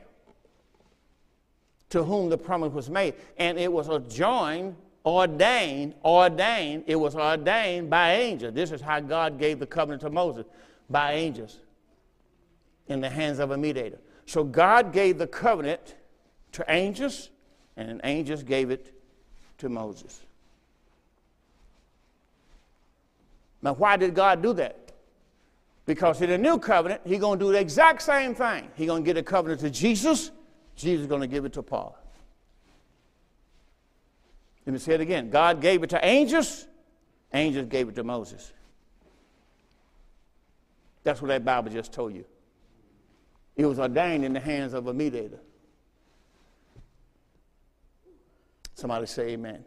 to 1.89 2.03
whom 2.03 2.29
the 2.29 2.37
promise 2.37 2.73
was 2.73 2.89
made. 2.89 3.13
And 3.37 3.57
it 3.57 3.71
was 3.71 3.87
adjoined, 3.87 4.75
ordained, 5.05 5.93
ordained, 6.03 6.83
it 6.87 6.95
was 6.95 7.15
ordained 7.15 7.89
by 7.89 8.15
angels. 8.15 8.53
This 8.53 8.71
is 8.71 8.81
how 8.81 8.99
God 8.99 9.37
gave 9.37 9.59
the 9.59 9.67
covenant 9.67 10.01
to 10.01 10.09
Moses, 10.09 10.45
by 10.89 11.13
angels, 11.13 11.59
in 12.87 12.99
the 12.99 13.09
hands 13.09 13.39
of 13.39 13.51
a 13.51 13.57
mediator. 13.57 13.99
So 14.25 14.43
God 14.43 14.91
gave 14.91 15.17
the 15.17 15.27
covenant 15.27 15.95
to 16.53 16.65
angels, 16.67 17.29
and 17.75 18.01
angels 18.03 18.41
gave 18.41 18.71
it 18.71 18.93
to 19.59 19.69
Moses. 19.69 20.21
Now, 23.61 23.73
why 23.73 23.97
did 23.97 24.13
God 24.13 24.41
do 24.41 24.53
that? 24.53 24.91
Because 25.85 26.21
in 26.21 26.29
the 26.29 26.37
new 26.37 26.59
covenant, 26.59 27.01
he's 27.05 27.19
going 27.19 27.39
to 27.39 27.45
do 27.45 27.51
the 27.51 27.59
exact 27.59 28.01
same 28.01 28.35
thing. 28.35 28.69
He's 28.75 28.87
going 28.87 29.03
to 29.03 29.05
get 29.05 29.17
a 29.17 29.23
covenant 29.23 29.61
to 29.61 29.69
Jesus, 29.69 30.31
Jesus 30.75 31.01
is 31.01 31.07
going 31.07 31.21
to 31.21 31.27
give 31.27 31.45
it 31.45 31.53
to 31.53 31.63
Paul. 31.63 31.97
Let 34.65 34.73
me 34.73 34.79
say 34.79 34.95
it 34.95 35.01
again. 35.01 35.29
God 35.29 35.61
gave 35.61 35.81
it 35.81 35.89
to 35.91 36.05
angels, 36.05 36.67
angels 37.33 37.67
gave 37.67 37.87
it 37.87 37.95
to 37.95 38.03
Moses. 38.03 38.51
That's 41.03 41.21
what 41.21 41.29
that 41.29 41.45
Bible 41.45 41.71
just 41.71 41.93
told 41.93 42.13
you. 42.13 42.25
It 43.55 43.65
was 43.65 43.79
ordained 43.79 44.25
in 44.25 44.33
the 44.33 44.41
hands 44.41 44.73
of 44.73 44.87
a 44.87 44.93
mediator. 44.93 45.39
Somebody 48.77 49.07
say 49.07 49.29
amen. 49.29 49.55
amen. 49.55 49.63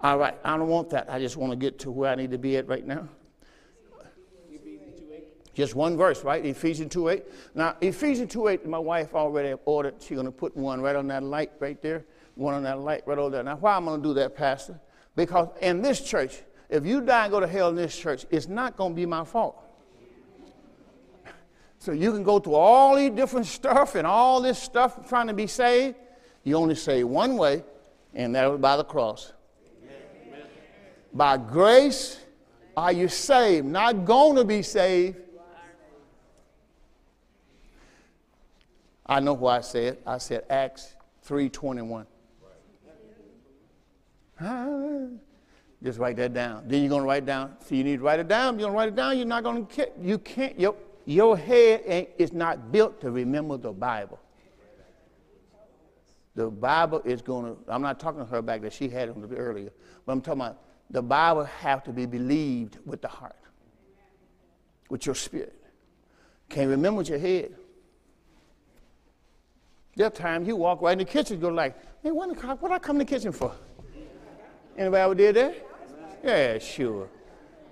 All 0.00 0.16
right, 0.16 0.38
I 0.44 0.56
don't 0.56 0.68
want 0.68 0.90
that. 0.90 1.10
I 1.10 1.18
just 1.18 1.36
want 1.36 1.50
to 1.50 1.56
get 1.56 1.80
to 1.80 1.90
where 1.90 2.12
I 2.12 2.14
need 2.14 2.30
to 2.30 2.38
be 2.38 2.56
at 2.56 2.68
right 2.68 2.86
now. 2.86 3.08
Just 5.52 5.74
one 5.74 5.96
verse, 5.96 6.22
right? 6.22 6.46
Ephesians 6.46 6.92
2 6.92 7.08
8. 7.08 7.24
Now, 7.56 7.76
Ephesians 7.80 8.32
2 8.32 8.48
8, 8.48 8.66
my 8.68 8.78
wife 8.78 9.16
already 9.16 9.60
ordered, 9.64 9.96
she's 9.98 10.14
going 10.14 10.26
to 10.26 10.30
put 10.30 10.56
one 10.56 10.80
right 10.80 10.94
on 10.94 11.08
that 11.08 11.24
light 11.24 11.50
right 11.58 11.82
there, 11.82 12.06
one 12.36 12.54
on 12.54 12.62
that 12.62 12.78
light 12.78 13.02
right 13.04 13.18
over 13.18 13.30
there. 13.30 13.42
Now, 13.42 13.56
why 13.56 13.76
am 13.76 13.88
I 13.88 13.92
going 13.92 14.02
to 14.02 14.08
do 14.10 14.14
that, 14.14 14.36
Pastor? 14.36 14.80
Because 15.16 15.48
in 15.60 15.82
this 15.82 16.00
church, 16.00 16.40
if 16.70 16.86
you 16.86 17.00
die 17.00 17.24
and 17.24 17.32
go 17.32 17.40
to 17.40 17.48
hell 17.48 17.68
in 17.68 17.74
this 17.74 17.98
church, 17.98 18.26
it's 18.30 18.46
not 18.46 18.76
going 18.76 18.92
to 18.92 18.96
be 18.96 19.06
my 19.06 19.24
fault. 19.24 19.60
So 21.78 21.90
you 21.90 22.12
can 22.12 22.22
go 22.22 22.38
through 22.38 22.54
all 22.54 22.94
these 22.94 23.10
different 23.10 23.46
stuff 23.46 23.96
and 23.96 24.06
all 24.06 24.40
this 24.40 24.56
stuff 24.56 25.08
trying 25.08 25.26
to 25.26 25.34
be 25.34 25.48
saved. 25.48 25.96
You 26.44 26.56
only 26.56 26.74
say 26.74 27.04
one 27.04 27.36
way, 27.36 27.62
and 28.14 28.34
that 28.34 28.50
was 28.50 28.60
by 28.60 28.76
the 28.76 28.84
cross. 28.84 29.32
Amen. 29.82 30.42
By 31.12 31.36
grace 31.36 32.18
are 32.76 32.92
you 32.92 33.08
saved, 33.08 33.66
not 33.66 34.04
going 34.04 34.36
to 34.36 34.44
be 34.44 34.62
saved 34.62 35.16
I 39.12 39.20
know 39.20 39.34
what 39.34 39.58
I 39.58 39.60
said. 39.60 39.98
I 40.06 40.16
said 40.16 40.44
Acts 40.48 40.94
3.21. 41.28 42.06
Ah, 44.40 45.06
just 45.82 45.98
write 45.98 46.16
that 46.16 46.32
down. 46.32 46.64
Then 46.66 46.80
you're 46.80 46.88
going 46.88 47.02
to 47.02 47.06
write 47.08 47.26
down. 47.26 47.56
So 47.66 47.74
you 47.74 47.84
need 47.84 47.98
to 47.98 48.02
write 48.02 48.20
it 48.20 48.28
down. 48.28 48.58
You're 48.58 48.70
going 48.70 48.72
to 48.72 48.78
write 48.78 48.88
it 48.88 48.96
down. 48.96 49.18
You're 49.18 49.26
not 49.26 49.42
going 49.42 49.66
to, 49.66 49.88
you 50.00 50.18
can't, 50.18 50.58
your, 50.58 50.74
your 51.04 51.36
head 51.36 52.08
is 52.16 52.32
not 52.32 52.72
built 52.72 53.00
to 53.02 53.10
remember 53.10 53.58
the 53.58 53.72
Bible. 53.72 54.18
The 56.34 56.48
Bible 56.50 57.02
is 57.04 57.20
going 57.20 57.44
to, 57.44 57.58
I'm 57.68 57.82
not 57.82 58.00
talking 58.00 58.20
to 58.20 58.26
her 58.26 58.40
back 58.40 58.62
that 58.62 58.72
she 58.72 58.88
had 58.88 59.08
it 59.08 59.16
earlier, 59.36 59.70
but 60.06 60.12
I'm 60.12 60.20
talking 60.20 60.40
about 60.40 60.62
the 60.90 61.02
Bible 61.02 61.44
have 61.44 61.82
to 61.84 61.92
be 61.92 62.06
believed 62.06 62.78
with 62.86 63.02
the 63.02 63.08
heart, 63.08 63.36
with 64.88 65.04
your 65.06 65.14
spirit. 65.14 65.62
Can't 66.48 66.70
remember 66.70 66.98
with 66.98 67.08
your 67.08 67.18
head. 67.18 67.54
There 69.96 70.06
are 70.06 70.10
times 70.10 70.48
you 70.48 70.56
walk 70.56 70.80
right 70.80 70.92
in 70.92 70.98
the 70.98 71.04
kitchen, 71.04 71.38
go 71.38 71.48
like, 71.48 71.76
man, 72.02 72.14
what, 72.14 72.62
what 72.62 72.72
I 72.72 72.78
come 72.78 72.96
in 72.96 73.06
the 73.06 73.10
kitchen 73.10 73.32
for? 73.32 73.52
Anybody 74.76 75.02
ever 75.02 75.14
did 75.14 75.36
that? 75.36 75.66
Yeah, 76.24 76.58
sure. 76.58 77.08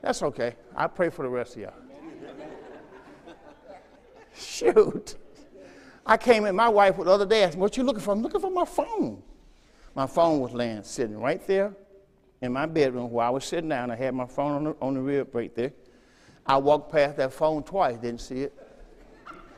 That's 0.03 0.23
okay. 0.23 0.57
I 0.77 0.87
pray 0.87 1.09
for 1.09 1.23
the 1.23 1.29
rest 1.29 1.57
of 1.57 1.63
y'all. 1.63 1.73
Shoot. 4.35 5.17
I 6.11 6.17
came 6.17 6.45
in, 6.45 6.57
my 6.57 6.69
wife 6.69 6.97
the 6.97 7.05
other 7.05 7.25
day 7.25 7.45
asked 7.45 7.55
me, 7.55 7.61
What 7.61 7.77
you 7.77 7.85
looking 7.85 8.03
for? 8.03 8.11
I'm 8.11 8.21
looking 8.21 8.41
for 8.41 8.51
my 8.51 8.65
phone. 8.65 9.23
My 9.95 10.09
phone 10.09 10.41
was 10.41 10.53
laying, 10.53 10.83
sitting 10.83 11.17
right 11.17 11.47
there 11.47 11.73
in 12.43 12.53
my 12.53 12.67
bedroom 12.67 13.13
where 13.13 13.27
I 13.27 13.31
was 13.31 13.45
sitting 13.45 13.69
down. 13.69 13.93
I 13.93 13.95
had 13.95 14.13
my 14.13 14.27
phone 14.27 14.53
on 14.53 14.65
the, 14.65 14.77
on 14.83 14.95
the 14.95 15.01
rib 15.01 15.33
right 15.33 15.55
there. 15.55 15.73
I 16.45 16.57
walked 16.57 16.91
past 16.91 17.17
that 17.19 17.33
phone 17.33 17.63
twice, 17.63 17.97
didn't 17.99 18.23
see 18.23 18.41
it. 18.41 18.53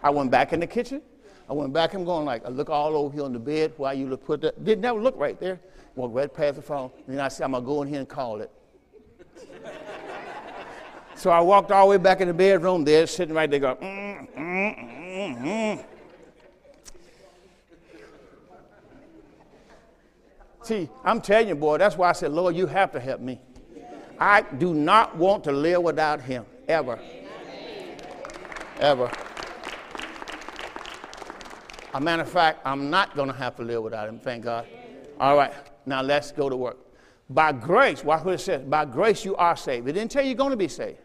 I 0.02 0.10
went 0.10 0.30
back 0.30 0.52
in 0.52 0.60
the 0.60 0.66
kitchen. 0.66 1.00
I 1.48 1.54
went 1.54 1.72
back, 1.72 1.94
I'm 1.94 2.04
going 2.04 2.26
like, 2.26 2.44
I 2.44 2.50
look 2.50 2.68
all 2.68 2.96
over 2.98 3.14
here 3.14 3.24
on 3.24 3.32
the 3.32 3.38
bed 3.38 3.72
why 3.78 3.94
you 3.94 4.06
look 4.06 4.26
put 4.26 4.42
that. 4.42 4.62
Didn't 4.62 4.82
never 4.82 5.00
look 5.00 5.16
right 5.16 5.40
there. 5.40 5.58
Walked 5.94 6.14
right 6.14 6.32
past 6.32 6.56
the 6.56 6.62
phone. 6.62 6.90
And 7.06 7.16
then 7.16 7.24
I 7.24 7.28
said, 7.28 7.44
I'm 7.44 7.52
going 7.52 7.62
to 7.62 7.66
go 7.66 7.82
in 7.82 7.88
here 7.88 8.00
and 8.00 8.08
call 8.08 8.42
it. 8.42 8.50
so 11.14 11.30
I 11.30 11.40
walked 11.40 11.70
all 11.70 11.86
the 11.86 11.92
way 11.92 11.96
back 11.96 12.20
in 12.20 12.28
the 12.28 12.34
bedroom 12.34 12.84
there, 12.84 13.06
sitting 13.06 13.34
right 13.34 13.50
there, 13.50 13.60
going, 13.60 13.76
mm, 13.76 14.34
mm, 14.36 14.76
mm, 14.76 15.42
mm. 15.42 15.84
See, 20.62 20.88
I'm 21.04 21.20
telling 21.20 21.48
you, 21.48 21.54
boy, 21.54 21.78
that's 21.78 21.96
why 21.96 22.10
I 22.10 22.12
said, 22.12 22.32
Lord, 22.32 22.54
you 22.54 22.66
have 22.66 22.92
to 22.92 23.00
help 23.00 23.20
me. 23.20 23.40
I 24.18 24.42
do 24.42 24.72
not 24.74 25.16
want 25.16 25.42
to 25.44 25.52
live 25.52 25.82
without 25.82 26.20
him, 26.20 26.44
ever. 26.68 26.98
Ever. 28.78 29.10
A 31.94 32.00
matter 32.00 32.22
of 32.22 32.30
fact, 32.30 32.60
I'm 32.64 32.88
not 32.88 33.14
going 33.16 33.28
to 33.28 33.34
have 33.34 33.56
to 33.56 33.62
live 33.62 33.82
without 33.82 34.08
him, 34.08 34.20
thank 34.20 34.44
God. 34.44 34.66
All 35.20 35.36
right, 35.36 35.52
now 35.84 36.02
let's 36.02 36.32
go 36.32 36.48
to 36.48 36.56
work. 36.56 36.78
By 37.28 37.52
grace, 37.52 38.04
watch 38.04 38.24
what 38.24 38.34
it 38.34 38.40
says. 38.40 38.62
By 38.62 38.84
grace 38.84 39.24
you 39.24 39.34
are 39.36 39.56
saved. 39.56 39.88
It 39.88 39.92
didn't 39.92 40.10
tell 40.10 40.22
you 40.22 40.30
you're 40.30 40.36
going 40.36 40.50
to 40.52 40.56
be 40.56 40.68
saved. 40.68 40.98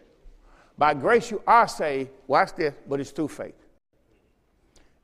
By 0.78 0.94
grace 0.94 1.32
you 1.32 1.42
are 1.48 1.68
saved, 1.68 2.12
watch 2.28 2.54
this, 2.56 2.74
but 2.88 3.00
it's 3.00 3.12
through 3.12 3.30
faith. 3.30 3.56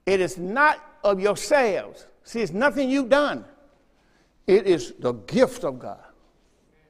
It 0.06 0.20
is 0.20 0.38
not 0.38 0.84
of 1.04 1.20
yourselves. 1.20 2.06
See, 2.24 2.42
it's 2.42 2.52
nothing 2.52 2.90
you've 2.90 3.10
done. 3.10 3.46
It 4.46 4.68
is 4.68 4.94
the 5.00 5.14
gift 5.14 5.64
of 5.64 5.80
God. 5.80 6.04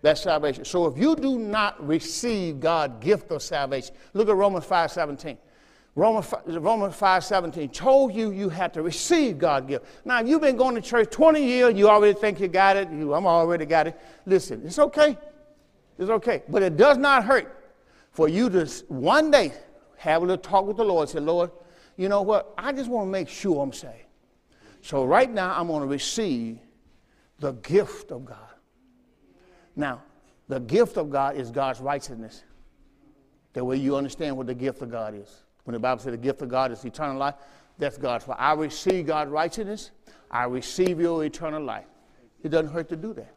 That's 0.01 0.21
salvation. 0.21 0.65
So 0.65 0.85
if 0.87 0.97
you 0.97 1.15
do 1.15 1.39
not 1.39 1.85
receive 1.85 2.59
God's 2.59 3.03
gift 3.03 3.31
of 3.31 3.41
salvation, 3.41 3.95
look 4.13 4.27
at 4.27 4.35
Romans 4.35 4.65
5 4.65 4.91
17. 4.91 5.37
Romans 5.95 6.25
5, 6.25 6.41
Romans 6.55 6.95
5 6.95 7.23
17 7.23 7.69
told 7.69 8.13
you 8.13 8.31
you 8.31 8.49
had 8.49 8.73
to 8.73 8.81
receive 8.81 9.37
God's 9.37 9.67
gift. 9.67 9.85
Now, 10.03 10.19
if 10.19 10.27
you've 10.27 10.41
been 10.41 10.57
going 10.57 10.75
to 10.75 10.81
church 10.81 11.09
20 11.11 11.45
years, 11.45 11.75
you 11.75 11.87
already 11.87 12.19
think 12.19 12.39
you 12.39 12.47
got 12.47 12.75
it, 12.75 12.89
you, 12.89 13.13
I'm 13.13 13.27
already 13.27 13.65
got 13.65 13.87
it. 13.87 13.99
Listen, 14.25 14.61
it's 14.65 14.79
okay. 14.79 15.17
It's 15.99 16.09
okay. 16.09 16.43
But 16.49 16.63
it 16.63 16.75
does 16.75 16.97
not 16.97 17.23
hurt 17.23 17.71
for 18.11 18.27
you 18.27 18.49
to 18.49 18.65
one 18.87 19.31
day 19.31 19.53
have 19.97 20.21
a 20.21 20.25
little 20.25 20.37
talk 20.37 20.65
with 20.65 20.77
the 20.77 20.83
Lord 20.83 21.07
say, 21.09 21.19
Lord, 21.19 21.51
you 21.95 22.09
know 22.09 22.23
what? 22.23 22.53
I 22.57 22.73
just 22.73 22.89
want 22.89 23.07
to 23.07 23.11
make 23.11 23.29
sure 23.29 23.61
I'm 23.61 23.71
saved. 23.71 23.93
So 24.81 25.05
right 25.05 25.31
now, 25.31 25.57
I'm 25.57 25.67
going 25.67 25.81
to 25.81 25.87
receive 25.87 26.59
the 27.43 27.51
gift 27.51 28.11
of 28.11 28.23
God. 28.23 28.37
Now, 29.75 30.01
the 30.47 30.61
gift 30.61 30.95
of 30.95 31.09
God 31.09 31.35
is 31.35 31.51
God's 31.51 31.81
righteousness. 31.81 32.41
The 33.51 33.63
way 33.63 33.75
you 33.75 33.97
understand 33.97 34.37
what 34.37 34.47
the 34.47 34.55
gift 34.55 34.81
of 34.81 34.89
God 34.89 35.13
is. 35.13 35.43
When 35.65 35.73
the 35.73 35.79
Bible 35.79 36.01
says 36.01 36.11
the 36.11 36.17
gift 36.17 36.41
of 36.41 36.47
God 36.47 36.71
is 36.71 36.85
eternal 36.85 37.17
life, 37.17 37.35
that's 37.77 37.97
God's. 37.97 38.23
For 38.23 38.39
I 38.39 38.53
receive 38.53 39.07
God's 39.07 39.29
righteousness, 39.29 39.91
I 40.31 40.45
receive 40.45 41.01
your 41.01 41.25
eternal 41.25 41.61
life. 41.61 41.85
It 42.43 42.49
doesn't 42.49 42.71
hurt 42.71 42.87
to 42.89 42.95
do 42.95 43.13
that. 43.13 43.35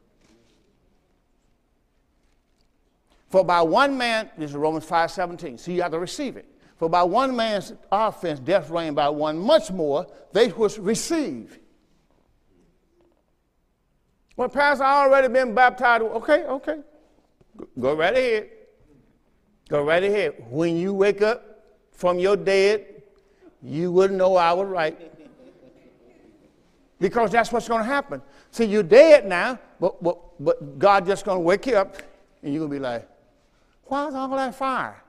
For 3.28 3.44
by 3.44 3.60
one 3.60 3.98
man, 3.98 4.30
this 4.38 4.50
is 4.50 4.56
Romans 4.56 4.84
5 4.84 5.10
17, 5.10 5.58
so 5.58 5.72
you 5.72 5.82
have 5.82 5.90
to 5.90 5.98
receive 5.98 6.36
it. 6.36 6.46
For 6.76 6.88
by 6.88 7.02
one 7.02 7.34
man's 7.34 7.72
offense, 7.90 8.38
death 8.38 8.70
reigned 8.70 8.94
by 8.94 9.08
one, 9.08 9.36
much 9.36 9.72
more 9.72 10.06
they 10.32 10.50
which 10.50 10.78
receive 10.78 11.58
well, 14.36 14.48
Pastor, 14.48 14.84
I 14.84 15.04
already 15.04 15.28
been 15.28 15.54
baptized. 15.54 16.02
Okay, 16.02 16.44
okay. 16.44 16.80
Go 17.78 17.94
right 17.94 18.14
ahead. 18.14 18.50
Go 19.68 19.82
right 19.82 20.02
ahead. 20.02 20.44
When 20.50 20.76
you 20.76 20.92
wake 20.92 21.22
up 21.22 21.64
from 21.92 22.18
your 22.18 22.36
dead, 22.36 23.02
you 23.62 23.90
wouldn't 23.90 24.18
know 24.18 24.36
I 24.36 24.52
was 24.52 24.68
right. 24.68 25.12
Because 27.00 27.30
that's 27.30 27.50
what's 27.50 27.68
going 27.68 27.82
to 27.82 27.86
happen. 27.86 28.22
See, 28.50 28.64
you're 28.64 28.82
dead 28.82 29.26
now, 29.26 29.58
but, 29.80 30.02
but, 30.02 30.18
but 30.42 30.78
God 30.78 31.06
just 31.06 31.24
going 31.24 31.38
to 31.38 31.42
wake 31.42 31.66
you 31.66 31.76
up, 31.76 31.96
and 32.42 32.52
you're 32.52 32.60
going 32.60 32.70
to 32.70 32.76
be 32.76 32.80
like, 32.80 33.08
why 33.84 34.08
is 34.08 34.14
all 34.14 34.28
that 34.28 34.54
fire? 34.54 35.02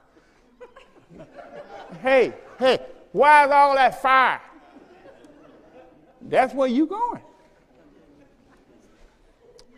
hey, 2.01 2.33
hey, 2.59 2.79
why 3.11 3.45
is 3.45 3.51
all 3.51 3.75
that 3.75 4.01
fire? 4.01 4.41
That's 6.21 6.53
where 6.53 6.67
you're 6.67 6.87
going. 6.87 7.21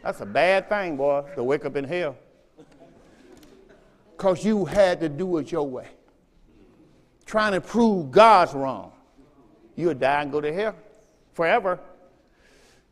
That's 0.03 0.21
a 0.21 0.25
bad 0.25 0.69
thing, 0.69 0.97
boy, 0.97 1.25
to 1.35 1.43
wake 1.43 1.65
up 1.65 1.75
in 1.75 1.83
hell. 1.83 2.15
Because 4.15 4.43
you 4.43 4.65
had 4.65 4.99
to 5.01 5.09
do 5.09 5.37
it 5.37 5.51
your 5.51 5.67
way. 5.67 5.87
Trying 7.25 7.53
to 7.53 7.61
prove 7.61 8.11
God's 8.11 8.53
wrong. 8.53 8.91
You'll 9.75 9.93
die 9.93 10.23
and 10.23 10.31
go 10.31 10.41
to 10.41 10.51
hell 10.51 10.75
forever. 11.33 11.79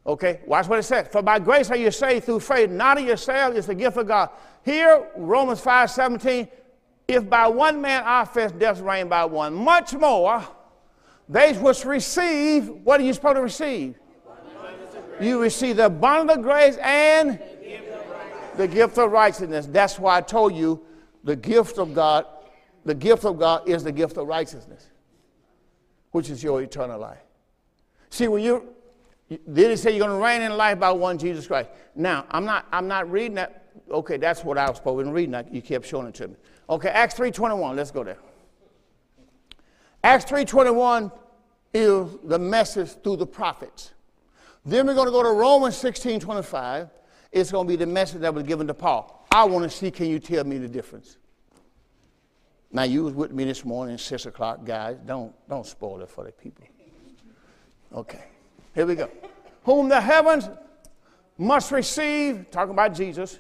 Okay, 0.05 0.39
watch 0.45 0.67
what 0.67 0.79
it 0.79 0.83
says. 0.83 1.07
For 1.11 1.21
by 1.21 1.39
grace 1.39 1.69
are 1.69 1.75
you 1.75 1.91
saved 1.91 2.25
through 2.25 2.39
faith, 2.39 2.69
not 2.69 2.97
of 2.97 3.05
yourselves, 3.05 3.57
it's 3.57 3.67
the 3.67 3.75
gift 3.75 3.97
of 3.97 4.07
God. 4.07 4.29
Here, 4.63 5.05
Romans 5.17 5.59
5 5.59 5.91
17, 5.91 6.47
if 7.09 7.29
by 7.29 7.47
one 7.47 7.81
man 7.81 8.03
offense 8.05 8.53
death 8.53 8.79
reigned 8.79 9.09
by 9.09 9.25
one, 9.25 9.53
much 9.53 9.93
more, 9.93 10.45
they 11.27 11.53
which 11.53 11.83
receive, 11.83 12.69
what 12.69 13.01
are 13.01 13.03
you 13.03 13.13
supposed 13.13 13.35
to 13.35 13.41
receive? 13.41 13.95
You 15.19 15.41
receive 15.41 15.77
the 15.77 15.85
abundant 15.85 16.39
of 16.39 16.43
grace 16.43 16.77
and 16.77 17.39
the 18.55 18.67
gift 18.67 18.97
of 18.97 19.11
righteousness. 19.11 19.67
That's 19.67 19.97
why 19.99 20.17
I 20.17 20.21
told 20.21 20.55
you 20.55 20.83
the 21.23 21.35
gift 21.35 21.77
of 21.77 21.93
God, 21.93 22.25
the 22.85 22.95
gift 22.95 23.25
of 23.25 23.39
God 23.39 23.67
is 23.67 23.83
the 23.83 23.91
gift 23.91 24.17
of 24.17 24.27
righteousness, 24.27 24.87
which 26.11 26.29
is 26.29 26.43
your 26.43 26.61
eternal 26.61 26.99
life. 26.99 27.21
See, 28.09 28.27
when 28.27 28.43
you 28.43 28.73
did 29.29 29.71
it 29.71 29.79
say 29.79 29.91
you're 29.91 30.07
going 30.07 30.17
to 30.17 30.23
reign 30.23 30.41
in 30.41 30.55
life 30.55 30.79
by 30.79 30.91
one 30.91 31.17
Jesus 31.17 31.47
Christ? 31.47 31.69
Now, 31.95 32.25
I'm 32.31 32.45
not, 32.45 32.65
I'm 32.71 32.87
not 32.87 33.11
reading 33.11 33.35
that. 33.35 33.65
Okay, 33.91 34.17
that's 34.17 34.43
what 34.43 34.57
I 34.57 34.69
was 34.69 34.77
supposed 34.77 35.05
to 35.05 35.11
be 35.11 35.27
read. 35.27 35.47
You 35.51 35.61
kept 35.61 35.85
showing 35.85 36.07
it 36.07 36.13
to 36.15 36.29
me. 36.29 36.35
Okay, 36.69 36.89
Acts 36.89 37.15
3.21. 37.15 37.75
Let's 37.75 37.91
go 37.91 38.03
there. 38.03 38.17
Acts 40.03 40.25
3.21 40.25 41.11
is 41.73 42.17
the 42.23 42.39
message 42.39 42.91
through 43.03 43.17
the 43.17 43.27
prophets. 43.27 43.93
Then 44.67 44.85
we're 44.85 44.95
going 44.95 45.05
to 45.05 45.11
go 45.11 45.23
to 45.23 45.31
Romans 45.31 45.77
16 45.77 46.19
25. 46.19 46.89
It's 47.31 47.51
going 47.51 47.65
to 47.65 47.69
be 47.69 47.77
the 47.77 47.85
message 47.85 48.19
that 48.21 48.33
was 48.33 48.43
given 48.43 48.67
to 48.67 48.73
Paul. 48.73 49.25
I 49.31 49.45
want 49.45 49.63
to 49.63 49.69
see, 49.69 49.89
can 49.91 50.07
you 50.07 50.19
tell 50.19 50.43
me 50.43 50.57
the 50.57 50.67
difference? 50.67 51.17
Now, 52.71 52.83
you 52.83 53.05
was 53.05 53.13
with 53.13 53.31
me 53.31 53.45
this 53.45 53.63
morning, 53.63 53.97
6 53.97 54.25
o'clock, 54.25 54.65
guys. 54.65 54.97
Don't, 55.05 55.33
don't 55.47 55.65
spoil 55.65 56.01
it 56.01 56.09
for 56.09 56.25
the 56.25 56.33
people. 56.33 56.65
Okay, 57.93 58.25
here 58.75 58.85
we 58.85 58.95
go. 58.95 59.09
Whom 59.63 59.87
the 59.87 60.01
heavens 60.01 60.49
must 61.37 61.71
receive, 61.71 62.51
talking 62.51 62.73
about 62.73 62.93
Jesus, 62.93 63.39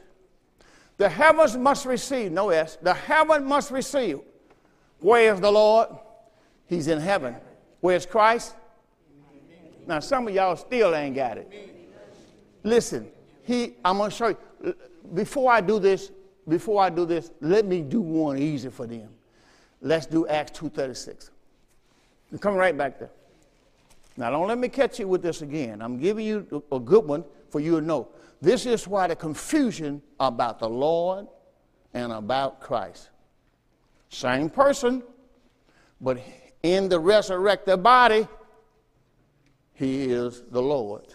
the 0.95 1.09
heavens 1.09 1.57
must 1.57 1.85
receive, 1.85 2.31
no 2.31 2.51
S, 2.51 2.77
the 2.81 2.93
heaven 2.93 3.43
must 3.43 3.69
receive. 3.69 4.21
Where 4.99 5.33
is 5.33 5.41
the 5.41 5.51
Lord? 5.51 5.89
He's 6.67 6.87
in 6.87 6.99
heaven. 6.99 7.35
Where's 7.81 8.05
Christ? 8.05 8.55
Now, 9.87 9.99
some 9.99 10.27
of 10.27 10.35
y'all 10.35 10.57
still 10.57 10.93
ain't 10.93 11.15
got 11.15 11.37
it. 11.37 11.49
Listen, 12.63 13.07
he, 13.43 13.75
I'm 13.83 13.97
going 13.97 14.11
to 14.11 14.15
show 14.15 14.27
you. 14.27 14.75
Before 15.13 15.51
I 15.51 15.61
do 15.61 15.79
this, 15.79 16.11
before 16.47 16.83
I 16.83 16.89
do 16.89 17.05
this, 17.05 17.31
let 17.39 17.65
me 17.65 17.81
do 17.81 18.01
one 18.01 18.37
easy 18.37 18.69
for 18.69 18.85
them. 18.85 19.09
Let's 19.81 20.05
do 20.05 20.27
Acts 20.27 20.59
2.36. 20.59 21.29
Come 22.41 22.55
right 22.55 22.77
back 22.77 22.99
there. 22.99 23.11
Now, 24.17 24.29
don't 24.31 24.47
let 24.47 24.57
me 24.57 24.67
catch 24.67 24.99
you 24.99 25.07
with 25.07 25.21
this 25.21 25.41
again. 25.41 25.81
I'm 25.81 25.97
giving 25.97 26.25
you 26.25 26.63
a 26.71 26.79
good 26.79 27.05
one 27.05 27.23
for 27.49 27.61
you 27.61 27.79
to 27.79 27.85
know. 27.85 28.09
This 28.41 28.65
is 28.65 28.87
why 28.87 29.07
the 29.07 29.15
confusion 29.15 30.01
about 30.19 30.59
the 30.59 30.67
Lord 30.67 31.27
and 31.93 32.11
about 32.11 32.59
Christ. 32.59 33.09
Same 34.09 34.49
person, 34.49 35.03
but 36.01 36.19
in 36.63 36.89
the 36.89 36.99
resurrected 36.99 37.81
body, 37.81 38.27
he 39.77 40.05
is 40.05 40.43
the 40.49 40.61
Lord. 40.61 41.05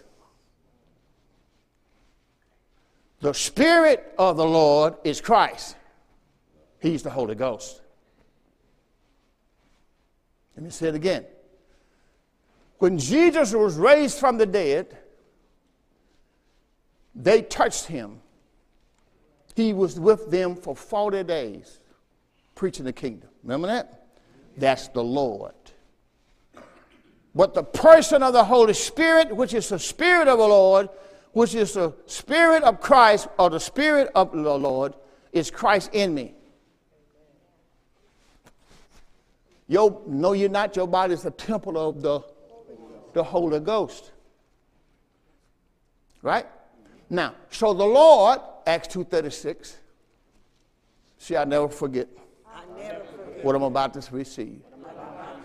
The 3.19 3.33
Spirit 3.33 4.13
of 4.17 4.37
the 4.37 4.45
Lord 4.45 4.95
is 5.03 5.19
Christ. 5.19 5.75
He's 6.79 7.03
the 7.03 7.09
Holy 7.09 7.35
Ghost. 7.35 7.81
Let 10.55 10.63
me 10.63 10.69
say 10.69 10.87
it 10.87 10.95
again. 10.95 11.25
When 12.77 12.97
Jesus 12.97 13.53
was 13.53 13.75
raised 13.75 14.17
from 14.17 14.37
the 14.37 14.45
dead, 14.45 14.97
they 17.13 17.41
touched 17.41 17.85
him. 17.85 18.21
He 19.55 19.73
was 19.73 19.99
with 19.99 20.31
them 20.31 20.55
for 20.55 20.75
40 20.75 21.23
days 21.23 21.79
preaching 22.55 22.85
the 22.85 22.93
kingdom. 22.93 23.29
Remember 23.43 23.67
that? 23.67 24.07
That's 24.55 24.87
the 24.87 25.03
Lord. 25.03 25.53
But 27.35 27.53
the 27.53 27.63
person 27.63 28.21
of 28.21 28.33
the 28.33 28.43
Holy 28.43 28.73
Spirit, 28.73 29.35
which 29.35 29.53
is 29.53 29.69
the 29.69 29.79
Spirit 29.79 30.27
of 30.27 30.37
the 30.37 30.47
Lord, 30.47 30.89
which 31.31 31.55
is 31.55 31.73
the 31.73 31.93
Spirit 32.05 32.63
of 32.63 32.79
Christ 32.79 33.27
or 33.39 33.49
the 33.49 33.59
Spirit 33.59 34.11
of 34.13 34.31
the 34.31 34.57
Lord, 34.57 34.93
is 35.31 35.49
Christ 35.49 35.89
in 35.93 36.13
me. 36.13 36.35
Yo, 39.67 40.03
no, 40.05 40.33
you're 40.33 40.49
not. 40.49 40.75
Your 40.75 40.87
body 40.87 41.13
is 41.13 41.23
the 41.23 41.31
temple 41.31 41.77
of 41.77 42.01
the, 42.01 42.19
the 43.13 43.23
Holy 43.23 43.59
Ghost. 43.59 44.11
Right? 46.21 46.45
Now, 47.09 47.33
so 47.49 47.73
the 47.73 47.85
Lord, 47.85 48.39
Acts 48.67 48.89
2.36, 48.89 49.75
see, 51.17 51.35
I 51.35 51.43
never 51.45 51.67
forget, 51.67 52.07
I 52.47 52.61
never 52.77 53.03
forget. 53.05 53.43
what 53.43 53.55
I'm 53.55 53.63
about 53.63 53.93
to 53.99 54.15
receive. 54.15 54.61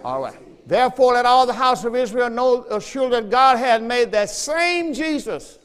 All 0.05 0.21
right. 0.21 0.48
Therefore, 0.69 1.15
let 1.15 1.25
all 1.25 1.47
the 1.47 1.55
house 1.55 1.83
of 1.85 1.97
Israel 1.97 2.29
know 2.29 2.63
assure 2.65 3.09
that 3.09 3.31
God 3.31 3.57
had 3.57 3.83
made 3.83 4.13
that 4.13 4.29
same 4.29 4.93
Jesus 4.93 5.59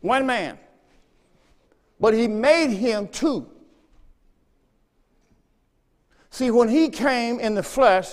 one 0.00 0.24
man, 0.24 0.56
but 1.98 2.14
he 2.14 2.28
made 2.28 2.70
him 2.70 3.08
two. 3.08 3.44
See, 6.30 6.52
when 6.52 6.68
he 6.68 6.90
came 6.90 7.40
in 7.40 7.56
the 7.56 7.62
flesh, 7.64 8.12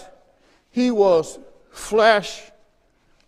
he 0.71 0.89
was 0.89 1.37
flesh 1.69 2.49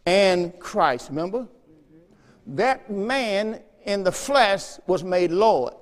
and 0.08 0.60
Christ, 0.60 1.10
remember? 1.10 1.42
Mm-hmm. 1.42 2.56
That 2.56 2.90
man 2.90 3.62
in 3.84 4.04
the 4.04 4.12
flesh 4.12 4.80
was 4.88 5.04
made 5.04 5.30
Lord. 5.30 5.76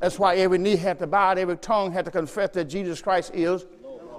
That's 0.00 0.18
why 0.18 0.36
every 0.36 0.56
knee 0.56 0.76
had 0.76 0.98
to 1.00 1.06
bow, 1.06 1.32
every 1.32 1.58
tongue 1.58 1.92
had 1.92 2.06
to 2.06 2.10
confess 2.10 2.48
that 2.52 2.64
Jesus 2.64 3.02
Christ 3.02 3.32
is 3.34 3.66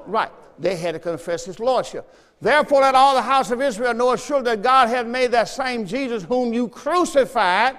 Right. 0.08 0.32
They 0.60 0.76
had 0.76 0.94
to 0.94 1.00
confess 1.00 1.46
his 1.46 1.60
lordship. 1.60 2.14
Therefore, 2.40 2.82
let 2.82 2.96
all 2.96 3.16
the 3.16 3.22
house 3.22 3.52
of 3.52 3.62
Israel 3.62 3.94
know 3.94 4.16
sure 4.16 4.42
that 4.42 4.62
God 4.62 4.90
had 4.90 5.08
made 5.08 5.32
that 5.32 5.48
same 5.48 5.86
Jesus 5.86 6.24
whom 6.24 6.54
you 6.54 6.68
crucified. 6.68 7.78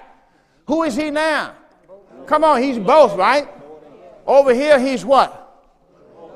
Who 0.67 0.83
is 0.83 0.95
he 0.95 1.09
now? 1.09 1.55
Come 2.25 2.43
on, 2.43 2.61
he's 2.61 2.79
both, 2.79 3.15
right? 3.15 3.49
Over 4.25 4.53
here, 4.53 4.79
he's 4.79 5.03
what? 5.03 5.39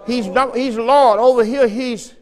He's, 0.06 0.26
he's 0.26 0.78
Lord. 0.78 1.20
Over 1.20 1.44
here, 1.44 1.68
he's. 1.68 2.16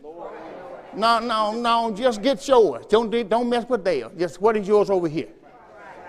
No, 0.95 1.19
no, 1.19 1.51
no, 1.51 1.91
just 1.93 2.21
get 2.21 2.47
yours. 2.47 2.85
Don't, 2.87 3.09
don't 3.27 3.49
mess 3.49 3.67
with 3.67 3.83
theirs. 3.83 4.11
Just 4.17 4.39
what 4.39 4.55
is 4.55 4.67
yours 4.67 4.89
over 4.89 5.07
here? 5.07 5.27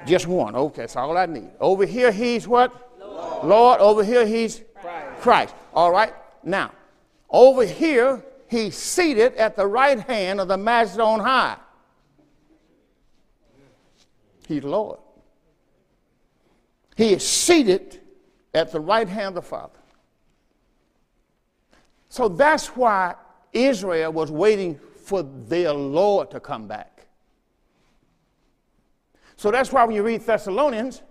Just 0.06 0.26
one. 0.26 0.54
Okay, 0.54 0.82
that's 0.82 0.94
all 0.94 1.16
I 1.16 1.26
need. 1.26 1.50
Over 1.58 1.84
here, 1.84 2.12
he's 2.12 2.46
what? 2.46 2.98
Lord. 3.00 3.44
Lord. 3.46 3.80
Over 3.80 4.04
here, 4.04 4.24
he's. 4.24 4.62
Christ. 5.20 5.54
All 5.74 5.90
right. 5.90 6.14
Now, 6.44 6.70
over 7.36 7.66
here, 7.66 8.24
he's 8.48 8.74
seated 8.74 9.34
at 9.34 9.56
the 9.56 9.66
right 9.66 10.00
hand 10.00 10.40
of 10.40 10.48
the 10.48 10.56
Master 10.56 11.02
on 11.02 11.20
high. 11.20 11.58
He's 14.48 14.64
Lord. 14.64 15.00
He 16.96 17.12
is 17.12 17.28
seated 17.28 18.00
at 18.54 18.72
the 18.72 18.80
right 18.80 19.06
hand 19.06 19.36
of 19.36 19.44
the 19.44 19.48
Father. 19.50 19.78
So 22.08 22.26
that's 22.26 22.68
why 22.68 23.16
Israel 23.52 24.12
was 24.14 24.30
waiting 24.30 24.80
for 25.04 25.22
their 25.22 25.74
Lord 25.74 26.30
to 26.30 26.40
come 26.40 26.66
back. 26.66 27.06
So 29.36 29.50
that's 29.50 29.70
why 29.70 29.84
when 29.84 29.94
you 29.94 30.02
read 30.02 30.22
Thessalonians, 30.22 31.02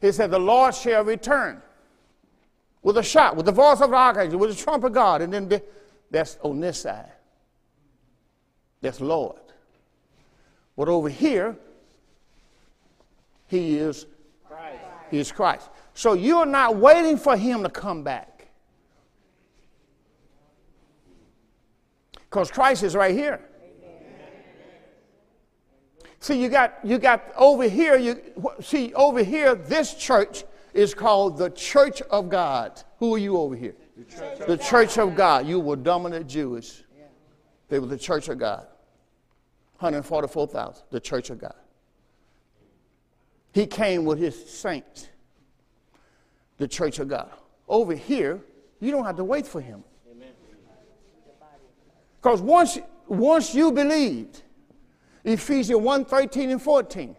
it 0.00 0.12
said, 0.12 0.30
The 0.30 0.38
Lord 0.38 0.72
shall 0.72 1.02
return 1.02 1.60
with 2.88 2.96
a 2.96 3.02
shout, 3.02 3.36
with 3.36 3.44
the 3.44 3.52
voice 3.52 3.82
of 3.82 3.90
the 3.90 3.96
archangel, 3.96 4.38
with 4.38 4.48
the 4.48 4.56
trump 4.56 4.82
of 4.82 4.94
God. 4.94 5.20
And 5.20 5.30
then 5.30 5.46
the, 5.46 5.62
that's 6.10 6.38
on 6.42 6.58
this 6.58 6.80
side. 6.80 7.12
That's 8.80 8.98
Lord. 8.98 9.42
But 10.74 10.88
over 10.88 11.10
here, 11.10 11.54
he 13.46 13.76
is 13.76 14.06
Christ. 14.48 14.78
He 15.10 15.18
is 15.18 15.30
Christ. 15.30 15.68
So 15.92 16.14
you're 16.14 16.46
not 16.46 16.76
waiting 16.76 17.18
for 17.18 17.36
him 17.36 17.62
to 17.62 17.68
come 17.68 18.02
back. 18.02 18.48
Because 22.14 22.50
Christ 22.50 22.84
is 22.84 22.96
right 22.96 23.14
here. 23.14 23.38
See, 26.20 26.40
you 26.40 26.48
got 26.48 26.78
you 26.82 26.98
got 26.98 27.22
over 27.36 27.68
here, 27.68 27.98
you 27.98 28.22
see 28.62 28.94
over 28.94 29.22
here, 29.22 29.54
this 29.54 29.92
church 29.92 30.44
is 30.78 30.94
called 30.94 31.36
the 31.36 31.50
Church 31.50 32.00
of 32.02 32.28
God. 32.28 32.80
Who 33.00 33.16
are 33.16 33.18
you 33.18 33.36
over 33.36 33.56
here? 33.56 33.74
The 33.96 34.04
Church, 34.04 34.38
the 34.46 34.56
church 34.56 34.96
of 34.96 35.16
God. 35.16 35.44
You 35.44 35.58
were 35.58 35.74
dominant 35.74 36.28
Jewish. 36.28 36.84
They 37.68 37.80
were 37.80 37.86
the 37.86 37.98
Church 37.98 38.28
of 38.28 38.38
God. 38.38 38.66
144,000, 39.80 40.84
the 40.90 41.00
Church 41.00 41.30
of 41.30 41.40
God. 41.40 41.54
He 43.52 43.66
came 43.66 44.04
with 44.04 44.20
his 44.20 44.48
saints, 44.48 45.08
the 46.58 46.68
Church 46.68 47.00
of 47.00 47.08
God. 47.08 47.30
Over 47.68 47.94
here, 47.94 48.40
you 48.78 48.92
don't 48.92 49.04
have 49.04 49.16
to 49.16 49.24
wait 49.24 49.48
for 49.48 49.60
him. 49.60 49.82
Because 52.22 52.40
once, 52.40 52.78
once 53.08 53.52
you 53.52 53.72
believed, 53.72 54.42
Ephesians 55.24 55.80
1 55.80 56.04
13 56.04 56.50
and 56.50 56.62
14, 56.62 57.16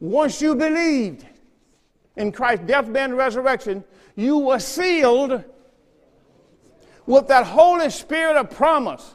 once 0.00 0.40
you 0.40 0.54
believed, 0.54 1.26
in 2.16 2.32
Christ's 2.32 2.66
death, 2.66 2.86
burial, 2.86 3.10
and 3.10 3.16
resurrection, 3.16 3.84
you 4.16 4.38
were 4.38 4.58
sealed 4.58 5.44
with 7.06 7.28
that 7.28 7.46
Holy 7.46 7.90
Spirit 7.90 8.36
of 8.36 8.50
promise. 8.50 9.14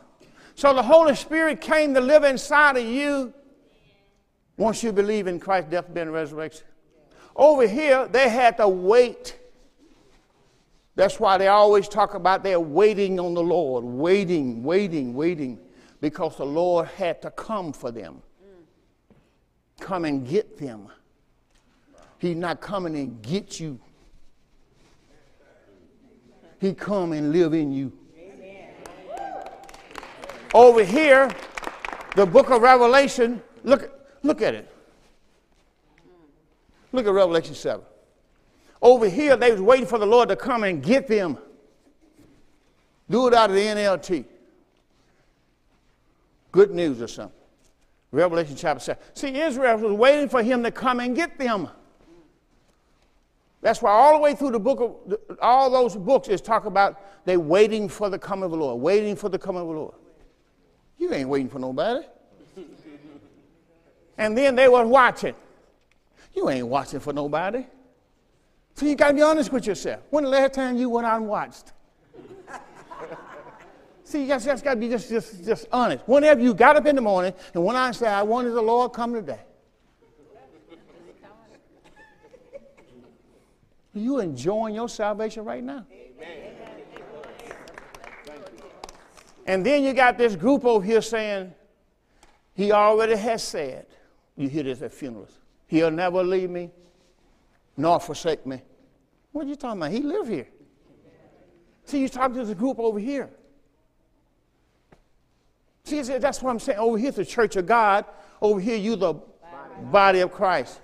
So 0.56 0.74
the 0.74 0.84
Holy 0.84 1.16
Spirit 1.16 1.62
came 1.62 1.94
to 1.94 2.02
live 2.02 2.24
inside 2.24 2.78
of 2.78 2.86
you 2.86 3.34
once 4.58 4.84
you 4.84 4.92
believe 4.92 5.28
in 5.28 5.40
Christ's 5.40 5.72
death, 5.72 5.86
burial, 5.94 6.10
and 6.10 6.14
resurrection. 6.14 6.66
Over 7.36 7.66
here, 7.66 8.08
they 8.08 8.28
had 8.28 8.58
to 8.58 8.68
wait. 8.68 9.40
That's 10.96 11.18
why 11.18 11.38
they 11.38 11.48
always 11.48 11.88
talk 11.88 12.14
about 12.14 12.44
they're 12.44 12.60
waiting 12.60 13.22
on 13.22 13.34
the 13.34 13.42
Lord, 13.42 13.86
waiting, 13.86 14.62
waiting, 14.64 15.14
waiting, 15.14 15.58
because 16.02 16.36
the 16.36 16.46
Lord 16.46 16.90
had 16.90 17.22
to 17.22 17.32
come 17.32 17.72
for 17.72 17.92
them, 17.92 18.22
come 19.80 20.04
and 20.04 20.28
get 20.28 20.58
them. 20.58 20.90
He's 22.20 22.36
not 22.36 22.62
coming 22.62 22.96
and 22.96 23.22
get 23.22 23.60
you. 23.60 23.80
He 26.60 26.74
come 26.74 27.14
and 27.14 27.32
live 27.32 27.54
in 27.54 27.72
you. 27.72 27.94
Over 30.54 30.84
here, 30.84 31.30
the 32.16 32.26
book 32.26 32.50
of 32.50 32.62
Revelation, 32.62 33.42
look, 33.64 33.90
look 34.24 34.42
at 34.42 34.54
it. 34.54 34.70
Look 36.92 37.06
at 37.08 37.14
Revelation 37.14 37.56
7. 37.56 37.86
Over 38.82 39.08
here, 39.08 39.38
they 39.38 39.52
was 39.52 39.62
waiting 39.62 39.86
for 39.86 40.00
the 40.00 40.06
Lord 40.06 40.30
to 40.30 40.36
come 40.36 40.64
and 40.64 40.84
get 40.84 41.08
them. 41.08 41.38
Do 43.10 43.28
it 43.28 43.34
out 43.34 43.50
of 43.50 43.56
the 43.56 43.62
NLT. 43.62 44.26
Good 46.52 46.72
news 46.72 47.02
or 47.02 47.08
something. 47.08 47.36
Revelation 48.12 48.56
chapter 48.56 48.84
7. 48.84 49.04
See, 49.14 49.40
Israel 49.40 49.78
was 49.78 49.94
waiting 49.94 50.30
for 50.30 50.42
him 50.42 50.64
to 50.64 50.72
come 50.72 51.00
and 51.00 51.16
get 51.16 51.38
them. 51.38 51.70
That's 53.62 53.82
why 53.82 53.92
all 53.92 54.14
the 54.14 54.20
way 54.20 54.36
through 54.36 54.52
the 54.52 54.60
book 54.60 54.80
of 54.80 55.38
all 55.42 55.70
those 55.70 55.96
books 55.96 56.30
is 56.30 56.40
talk 56.40 56.66
about 56.66 57.26
they 57.26 57.36
waiting 57.36 57.90
for 57.90 58.10
the 58.10 58.18
coming 58.18 58.46
of 58.46 58.52
the 58.52 58.58
Lord, 58.58 58.82
waiting 58.82 59.16
for 59.16 59.28
the 59.28 59.40
coming 59.40 59.62
of 59.62 59.68
the 59.68 59.74
Lord. 59.74 59.96
You 60.98 61.14
ain't 61.14 61.30
waiting 61.30 61.50
for 61.50 61.60
nobody. 61.60 62.06
and 64.18 64.38
then 64.38 64.56
they 64.56 64.68
were 64.68 64.86
watching. 64.86 65.36
You 66.34 66.50
ain't 66.50 66.68
watching 66.68 67.00
for 67.00 67.12
nobody. 67.12 67.66
So 68.76 68.86
you 68.86 68.96
got 68.96 69.10
to 69.10 69.14
be 69.14 69.22
honest 69.22 69.52
with 69.52 69.68
yourself. 69.68 70.04
When 70.10 70.24
the 70.24 70.30
last 70.30 70.54
time 70.54 70.78
you 70.78 70.90
went 70.90 71.06
out 71.06 71.18
and 71.18 71.28
watched? 71.28 71.74
See, 74.06 74.22
you 74.22 74.28
just, 74.28 74.46
just 74.46 74.64
got 74.64 74.76
to 74.76 74.80
be 74.80 74.88
just, 74.88 75.10
just, 75.10 75.44
just 75.44 75.68
honest. 75.72 76.08
Whenever 76.08 76.40
you 76.40 76.54
got 76.54 76.78
up 76.78 76.86
in 76.86 76.96
the 76.96 77.02
morning, 77.02 77.34
and 77.54 77.64
when 77.64 77.76
I 77.76 77.92
say, 77.92 78.08
I 78.08 78.22
wanted 78.22 78.52
the 78.52 78.62
Lord 78.62 78.94
come 78.94 79.14
today, 79.14 79.42
you 83.94 84.20
enjoying 84.20 84.76
your 84.76 84.90
salvation 84.90 85.44
right 85.44 85.64
now? 85.64 85.86
Amen. 85.92 86.50
And 89.46 89.66
then 89.66 89.84
you 89.84 89.94
got 89.94 90.18
this 90.18 90.36
group 90.36 90.64
over 90.64 90.86
here 90.86 91.02
saying, 91.02 91.54
He 92.54 92.72
already 92.72 93.16
has 93.16 93.44
said, 93.44 93.88
you 94.36 94.48
hear 94.48 94.64
this 94.64 94.82
at 94.82 94.94
funerals, 94.94 95.40
He'll 95.66 95.92
never 95.92 96.24
leave 96.24 96.50
me 96.50 96.70
nor 97.76 98.00
forsake 98.00 98.46
me. 98.46 98.62
What 99.32 99.46
are 99.46 99.50
you 99.50 99.56
talking 99.56 99.80
about? 99.80 99.92
He 99.92 100.02
live 100.02 100.28
here. 100.28 100.48
See, 101.86 102.00
you're 102.00 102.10
talking 102.10 102.36
to 102.36 102.46
the 102.46 102.54
group 102.54 102.78
over 102.78 103.00
here. 103.00 103.30
See, 105.86 106.02
that's 106.02 106.44
what 106.44 106.52
I'm 106.52 106.60
saying. 106.60 106.78
Over 106.78 106.98
here, 106.98 107.12
the 107.12 107.26
church 107.26 107.56
of 107.56 107.66
God. 107.66 108.06
Over 108.42 108.60
here, 108.60 108.78
you 108.78 108.96
the 108.96 109.16
body 109.86 110.20
of 110.20 110.32
Christ. 110.32 110.82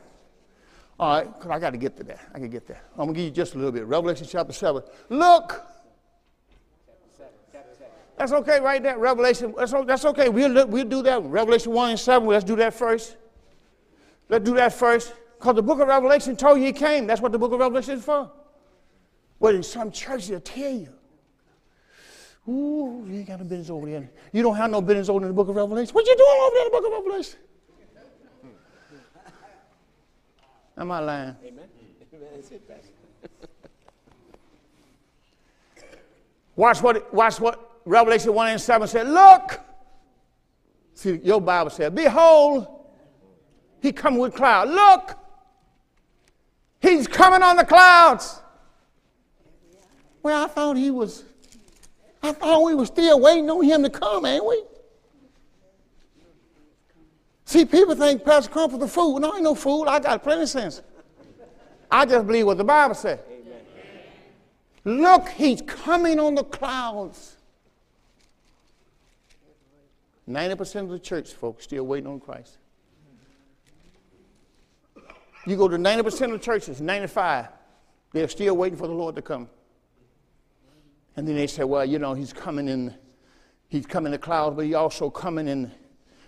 All 0.97 1.17
right, 1.17 1.33
because 1.33 1.51
I 1.51 1.59
got 1.59 1.71
to 1.71 1.77
get 1.77 1.97
to 1.97 2.03
that. 2.05 2.19
I 2.33 2.39
can 2.39 2.49
get 2.49 2.67
that. 2.67 2.83
I'm 2.91 3.05
going 3.05 3.13
to 3.13 3.15
give 3.15 3.25
you 3.25 3.31
just 3.31 3.55
a 3.55 3.57
little 3.57 3.71
bit. 3.71 3.85
Revelation 3.85 4.27
chapter 4.29 4.53
7. 4.53 4.81
Look! 5.09 5.61
That's 8.17 8.31
okay 8.31 8.61
right 8.61 8.81
there. 8.81 8.97
Revelation, 8.97 9.53
that's, 9.57 10.05
okay. 10.05 10.29
We'll, 10.29 10.65
we'll 10.67 10.85
do 10.85 11.01
that. 11.03 11.21
Revelation 11.23 11.73
1 11.73 11.89
and 11.89 11.99
7, 11.99 12.25
let's 12.27 12.45
do 12.45 12.55
that 12.55 12.73
first. 12.73 13.17
Let's 14.29 14.45
do 14.45 14.55
that 14.55 14.71
first. 14.71 15.13
Because 15.37 15.55
the 15.55 15.61
book 15.61 15.81
of 15.81 15.89
Revelation 15.89 16.37
told 16.37 16.59
you 16.59 16.65
he 16.65 16.71
came. 16.71 17.07
That's 17.07 17.19
what 17.19 17.33
the 17.33 17.39
book 17.39 17.51
of 17.51 17.59
Revelation 17.59 17.95
is 17.95 18.05
for. 18.05 18.31
But 19.41 19.55
in 19.55 19.63
some 19.63 19.91
churches, 19.91 20.29
they'll 20.29 20.39
tell 20.39 20.71
you, 20.71 20.89
Ooh, 22.47 23.03
you 23.07 23.17
ain't 23.17 23.27
got 23.27 23.39
no 23.39 23.45
business 23.45 23.69
over 23.69 23.89
there. 23.89 24.09
You 24.31 24.43
don't 24.43 24.55
have 24.55 24.69
no 24.69 24.79
business 24.79 25.09
over 25.09 25.19
there 25.19 25.29
in 25.29 25.35
the 25.35 25.35
book 25.35 25.49
of 25.49 25.55
Revelation. 25.55 25.93
What 25.93 26.05
you 26.05 26.15
doing 26.15 26.37
over 26.41 26.53
there 26.53 26.65
in 26.65 26.71
the 26.71 26.77
book 26.77 26.85
of 26.85 27.05
Revelation? 27.05 27.39
Am 30.77 30.91
I 30.91 30.99
lying? 30.99 31.35
Amen. 31.45 31.65
watch 36.55 36.81
what, 36.81 37.13
watch 37.13 37.39
what 37.39 37.81
Revelation 37.85 38.33
1 38.33 38.49
and 38.49 38.61
7 38.61 38.87
said. 38.87 39.07
Look! 39.07 39.59
See, 40.93 41.19
your 41.23 41.41
Bible 41.41 41.69
said, 41.69 41.93
Behold, 41.95 42.67
he 43.81 43.91
come 43.91 44.17
with 44.17 44.33
cloud. 44.33 44.69
Look! 44.69 45.17
He's 46.81 47.07
coming 47.07 47.41
on 47.41 47.57
the 47.57 47.65
clouds. 47.65 48.41
Well, 50.21 50.43
I 50.43 50.47
thought 50.47 50.77
he 50.77 50.91
was 50.91 51.23
I 52.25 52.31
thought 52.31 52.63
we 52.63 52.73
were 52.73 52.87
still 52.87 53.19
waiting 53.19 53.49
on 53.51 53.63
him 53.63 53.83
to 53.83 53.89
come, 53.89 54.25
ain't 54.25 54.43
we? 54.43 54.63
See, 57.45 57.63
people 57.63 57.95
think 57.95 58.25
Pastor 58.25 58.51
Crump 58.51 58.73
is 58.73 58.81
a 58.81 58.87
fool. 58.87 59.19
No, 59.19 59.31
I 59.31 59.35
ain't 59.35 59.43
no 59.43 59.55
fool. 59.55 59.87
I 59.87 59.99
got 59.99 60.23
plenty 60.23 60.43
of 60.43 60.49
sense. 60.49 60.81
I 61.91 62.05
just 62.05 62.25
believe 62.25 62.47
what 62.47 62.57
the 62.57 62.63
Bible. 62.63 62.95
Amen. 63.05 63.19
Look, 64.83 65.29
he's 65.29 65.61
coming 65.61 66.19
on 66.19 66.35
the 66.35 66.43
clouds. 66.43 67.37
90% 70.27 70.81
of 70.81 70.89
the 70.89 70.99
church 70.99 71.33
folks 71.33 71.65
still 71.65 71.85
waiting 71.85 72.07
on 72.07 72.19
Christ. 72.19 72.57
You 75.45 75.55
go 75.55 75.67
to 75.67 75.77
90% 75.77 76.25
of 76.25 76.31
the 76.31 76.39
churches, 76.39 76.81
95, 76.81 77.49
they're 78.11 78.27
still 78.27 78.57
waiting 78.57 78.77
for 78.77 78.87
the 78.87 78.93
Lord 78.93 79.15
to 79.15 79.21
come. 79.21 79.47
And 81.15 81.27
then 81.27 81.35
they 81.35 81.45
say, 81.45 81.63
well, 81.63 81.85
you 81.85 81.99
know, 81.99 82.15
he's 82.15 82.33
coming 82.33 82.67
in, 82.67 82.95
he's 83.69 83.85
coming 83.85 84.07
in 84.07 84.11
the 84.13 84.17
clouds, 84.17 84.55
but 84.55 84.65
he 84.65 84.73
also 84.73 85.11
coming 85.11 85.47
in, 85.47 85.71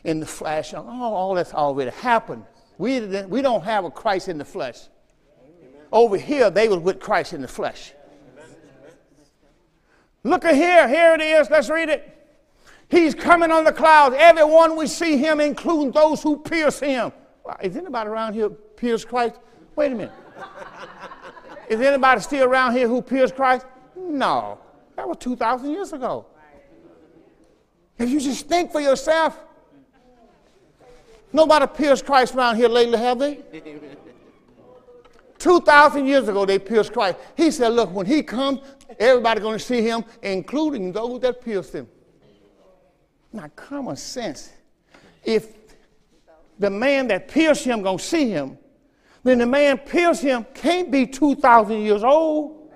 in 0.04 0.20
the 0.20 0.26
flesh. 0.26 0.74
Oh, 0.74 0.86
all 0.86 1.34
that's 1.34 1.54
already 1.54 1.92
happened. 1.92 2.44
We, 2.78 3.00
we 3.24 3.42
don't 3.42 3.64
have 3.64 3.86
a 3.86 3.92
Christ 3.92 4.28
in 4.30 4.38
the 4.38 4.46
flesh. 4.46 4.88
Over 5.92 6.18
here, 6.18 6.50
they 6.50 6.68
were 6.68 6.80
with 6.80 7.00
Christ 7.00 7.34
in 7.34 7.42
the 7.42 7.48
flesh. 7.48 7.94
Look 10.24 10.46
at 10.46 10.56
here. 10.56 10.88
Here 10.88 11.14
it 11.14 11.22
is. 11.22 11.50
Let's 11.50 11.70
read 11.70 11.90
it. 11.90 12.14
He's 12.90 13.16
coming 13.16 13.52
on 13.52 13.64
the 13.64 13.74
clouds. 13.74 14.16
Everyone 14.18 14.76
we 14.78 14.88
see 14.88 15.18
him, 15.18 15.40
including 15.40 15.92
those 15.92 16.22
who 16.22 16.38
pierce 16.38 16.80
him. 16.80 17.12
Is 17.62 17.76
anybody 17.76 18.10
around 18.10 18.34
here 18.34 18.50
pierce 18.50 19.06
Christ? 19.06 19.36
Wait 19.76 19.92
a 19.92 19.96
minute. 19.96 20.12
Is 21.70 21.82
anybody 21.82 22.22
still 22.22 22.46
around 22.46 22.74
here 22.74 22.88
who 22.88 23.02
pierce 23.02 23.32
Christ? 23.32 23.66
No. 23.96 24.60
That 24.96 25.08
was 25.08 25.18
2,000 25.20 25.70
years 25.72 25.94
ago. 25.94 26.26
If 27.98 28.10
you 28.10 28.20
just 28.20 28.48
think 28.48 28.72
for 28.72 28.80
yourself, 28.80 29.40
nobody 31.34 31.68
pierced 31.68 32.06
Christ 32.06 32.36
around 32.36 32.56
here 32.56 32.70
lately, 32.70 32.98
have 32.98 33.20
they? 33.20 33.44
2,000 35.40 36.06
years 36.06 36.28
ago, 36.28 36.46
they 36.46 36.60
pierced 36.60 36.94
Christ. 36.94 37.18
He 37.36 37.52
said, 37.52 37.70
Look, 37.70 37.94
when 37.94 38.06
he 38.06 38.24
comes, 38.24 38.60
everybody's 39.00 39.44
going 39.44 39.58
to 39.58 39.64
see 39.64 39.82
him, 39.82 40.04
including 40.22 40.92
those 40.92 41.22
that 41.22 41.42
pierced 41.42 41.74
him. 41.74 41.88
Now, 43.32 43.50
common 43.56 43.96
sense. 43.96 44.52
If 45.24 45.54
the 46.58 46.70
man 46.70 47.08
that 47.10 47.28
pierced 47.28 47.64
him 47.64 47.82
going 47.82 47.98
to 47.98 48.04
see 48.04 48.30
him, 48.30 48.58
then 49.24 49.40
the 49.40 49.46
man 49.46 49.78
pierced 49.78 50.22
him 50.22 50.46
can't 50.54 50.90
be 50.90 51.06
2,000 51.06 51.82
years 51.82 52.04
old. 52.04 52.72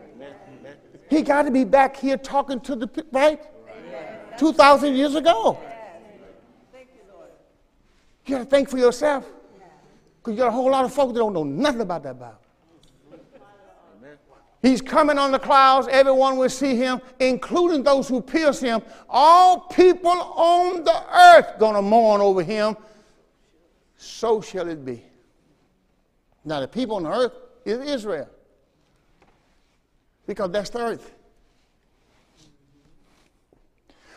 He 1.09 1.21
got 1.21 1.43
to 1.43 1.51
be 1.51 1.65
back 1.65 1.97
here 1.97 2.17
talking 2.17 2.59
to 2.61 2.75
the 2.75 3.05
right? 3.11 3.39
right. 3.91 4.37
2,000 4.37 4.95
years 4.95 5.15
ago. 5.15 5.59
You 8.25 8.35
got 8.35 8.39
to 8.39 8.45
think 8.45 8.69
for 8.69 8.77
yourself. 8.77 9.25
Because 10.17 10.33
you 10.33 10.37
got 10.37 10.49
a 10.49 10.51
whole 10.51 10.69
lot 10.69 10.85
of 10.85 10.93
folks 10.93 11.13
that 11.13 11.19
don't 11.19 11.33
know 11.33 11.43
nothing 11.43 11.81
about 11.81 12.03
that 12.03 12.19
Bible. 12.19 12.37
He's 14.61 14.81
coming 14.81 15.17
on 15.17 15.31
the 15.31 15.39
clouds. 15.39 15.87
Everyone 15.89 16.37
will 16.37 16.49
see 16.49 16.75
him, 16.75 17.01
including 17.19 17.81
those 17.81 18.07
who 18.07 18.21
pierce 18.21 18.59
him. 18.59 18.81
All 19.09 19.61
people 19.61 20.11
on 20.11 20.83
the 20.83 21.03
earth 21.11 21.57
going 21.57 21.73
to 21.73 21.81
mourn 21.81 22.21
over 22.21 22.43
him. 22.43 22.77
So 23.97 24.39
shall 24.41 24.69
it 24.69 24.85
be. 24.85 25.03
Now, 26.45 26.59
the 26.59 26.67
people 26.67 26.97
on 26.97 27.03
the 27.03 27.11
earth 27.11 27.33
is 27.65 27.79
Israel 27.89 28.29
because 30.27 30.51
that's 30.51 30.69
the 30.69 30.79
earth. 30.79 31.11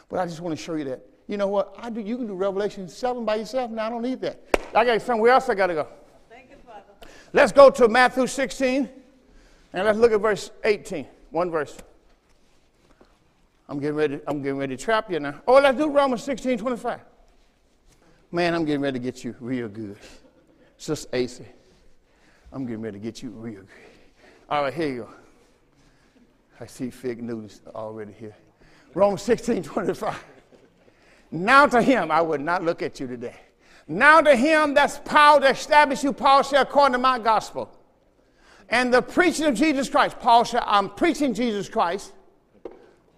But 0.08 0.20
I 0.20 0.26
just 0.26 0.40
want 0.40 0.56
to 0.56 0.62
show 0.62 0.74
you 0.74 0.84
that. 0.84 1.13
You 1.26 1.36
know 1.36 1.48
what? 1.48 1.74
I 1.78 1.90
do. 1.90 2.00
You 2.00 2.16
can 2.16 2.26
do 2.26 2.34
Revelation 2.34 2.88
7 2.88 3.24
by 3.24 3.36
yourself. 3.36 3.70
Now 3.70 3.86
I 3.86 3.90
don't 3.90 4.02
need 4.02 4.20
that. 4.20 4.40
I 4.74 4.84
got 4.84 5.00
somewhere 5.02 5.32
else 5.32 5.48
I 5.48 5.54
got 5.54 5.68
to 5.68 5.74
go. 5.74 5.88
Thank 6.28 6.50
you, 6.50 6.56
Father. 6.66 6.82
Let's 7.32 7.52
go 7.52 7.70
to 7.70 7.88
Matthew 7.88 8.26
16 8.26 8.88
and 9.72 9.84
let's 9.84 9.98
look 9.98 10.12
at 10.12 10.20
verse 10.20 10.50
18. 10.64 11.06
One 11.30 11.50
verse. 11.50 11.76
I'm 13.68 13.80
getting 13.80 13.96
ready. 13.96 14.20
I'm 14.26 14.42
getting 14.42 14.58
ready 14.58 14.76
to 14.76 14.82
trap 14.82 15.10
you 15.10 15.20
now. 15.20 15.40
Oh, 15.46 15.54
let's 15.54 15.78
do 15.78 15.88
Romans 15.88 16.22
16, 16.22 16.58
25. 16.58 17.00
Man, 18.30 18.54
I'm 18.54 18.64
getting 18.64 18.80
ready 18.80 18.98
to 18.98 19.02
get 19.02 19.24
you 19.24 19.34
real 19.40 19.68
good. 19.68 19.96
Sister 20.76 21.08
AC. 21.12 21.44
I'm 22.52 22.66
getting 22.66 22.82
ready 22.82 22.98
to 22.98 23.02
get 23.02 23.22
you 23.22 23.30
real 23.30 23.60
good. 23.60 23.68
All 24.50 24.62
right, 24.64 24.74
here 24.74 24.88
you 24.88 24.96
go. 25.02 25.08
I 26.60 26.66
see 26.66 26.90
fig 26.90 27.22
news 27.22 27.62
already 27.74 28.12
here. 28.12 28.36
Romans 28.92 29.22
16 29.22 29.62
25. 29.62 30.24
Now 31.34 31.66
to 31.66 31.82
him, 31.82 32.12
I 32.12 32.20
would 32.20 32.40
not 32.40 32.62
look 32.62 32.80
at 32.80 33.00
you 33.00 33.08
today. 33.08 33.34
Now 33.88 34.20
to 34.20 34.36
him 34.36 34.72
that's 34.72 34.98
power 35.00 35.40
to 35.40 35.48
establish 35.48 36.04
you, 36.04 36.12
Paul 36.12 36.44
said, 36.44 36.62
according 36.62 36.92
to 36.92 36.98
my 36.98 37.18
gospel. 37.18 37.76
And 38.68 38.94
the 38.94 39.02
preaching 39.02 39.46
of 39.46 39.56
Jesus 39.56 39.88
Christ. 39.88 40.20
Paul 40.20 40.44
said, 40.44 40.62
I'm 40.64 40.90
preaching 40.90 41.34
Jesus 41.34 41.68
Christ. 41.68 42.12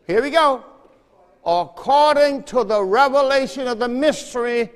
Here 0.06 0.22
we 0.22 0.30
go. 0.30 0.64
According 1.44 2.44
to 2.44 2.64
the 2.64 2.82
revelation 2.82 3.68
of 3.68 3.78
the 3.78 3.86
mystery, 3.86 4.70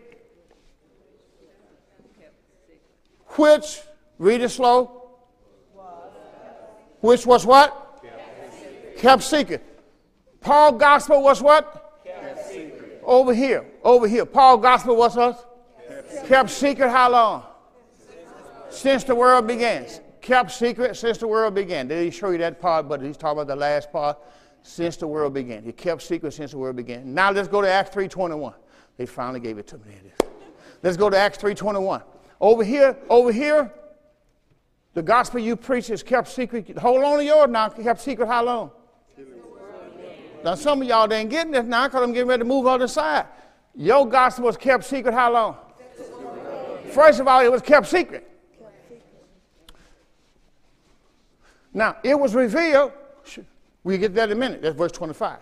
which, 3.37 3.81
read 4.19 4.43
it 4.43 4.51
slow, 4.51 5.13
which 7.01 7.25
was 7.25 7.47
what? 7.47 8.05
Kept 8.99 9.23
secret. 9.23 9.65
Paul 10.43 10.73
gospel 10.73 11.23
was 11.23 11.41
what? 11.41 11.80
Over 13.11 13.35
here. 13.35 13.67
Over 13.83 14.07
here. 14.07 14.25
Paul 14.25 14.59
gospel 14.59 14.95
was 14.95 15.17
what? 15.17 15.35
Kept 15.89 16.09
secret. 16.09 16.29
Kept 16.29 16.51
secret 16.51 16.91
how 16.91 17.11
long? 17.11 17.43
Since 18.71 19.03
the 19.03 19.17
world 19.17 19.49
began. 19.49 19.85
Kept 20.21 20.53
secret 20.53 20.97
since 20.97 21.19
the 21.19 21.27
world 21.27 21.57
began. 21.57 21.89
Did 21.89 22.05
he 22.05 22.13
show 22.13 22.31
you 22.31 22.39
that 22.39 22.61
part? 22.61 22.89
But 22.89 23.03
he's 23.03 23.17
talking 23.17 23.43
about 23.43 23.49
the 23.49 23.57
last 23.57 23.91
part. 23.91 24.17
Since 24.63 24.97
the 24.99 25.09
world 25.09 25.35
began. 25.35 25.65
He 25.65 25.73
kept 25.73 26.03
secret 26.03 26.33
since 26.35 26.53
the 26.53 26.59
world 26.59 26.77
began. 26.77 27.13
Now 27.13 27.33
let's 27.33 27.49
go 27.49 27.61
to 27.61 27.69
Acts 27.69 27.93
3.21. 27.93 28.55
They 28.97 29.07
finally 29.07 29.41
gave 29.41 29.59
it 29.59 29.67
to 29.67 29.79
me. 29.79 29.95
Let's 30.85 30.97
go 30.97 31.11
to 31.11 31.19
Acts 31.19 31.39
3.21. 31.39 32.05
Over 32.41 32.63
here, 32.63 32.97
over 33.09 33.33
here, 33.33 33.73
the 34.95 35.03
gospel 35.03 35.41
you 35.41 35.57
preach 35.57 35.91
is 35.91 36.05
kept 36.05 36.29
secret. 36.29 36.79
Hold 36.79 37.03
on 37.03 37.19
to 37.19 37.25
yours 37.25 37.51
now. 37.51 37.71
Kept 37.71 38.01
secret 38.01 38.29
how 38.29 38.45
long? 38.45 38.71
Now, 40.43 40.55
some 40.55 40.81
of 40.81 40.89
y'all 40.89 41.13
ain't 41.13 41.31
getting 41.31 41.53
this 41.53 41.67
now 41.67 41.87
because 41.87 42.03
I'm 42.03 42.13
getting 42.13 42.29
ready 42.29 42.41
to 42.41 42.45
move 42.47 42.67
on 42.67 42.81
the 42.81 42.89
side. 42.89 43.27
Your 43.75 44.07
gospel 44.07 44.45
was 44.45 44.57
kept 44.57 44.85
secret 44.85 45.13
how 45.13 45.33
long? 45.33 45.57
First 46.93 47.21
of 47.21 47.29
all, 47.29 47.41
it 47.41 47.53
was 47.53 47.63
kept 47.63 47.87
secret. 47.87 48.27
Now, 51.73 51.97
it 52.03 52.19
was 52.19 52.35
revealed. 52.35 52.93
We 53.85 53.97
get 53.97 54.15
that 54.15 54.31
in 54.31 54.37
a 54.37 54.41
minute. 54.41 54.63
That's 54.63 54.77
verse 54.77 54.93
25. 54.93 55.39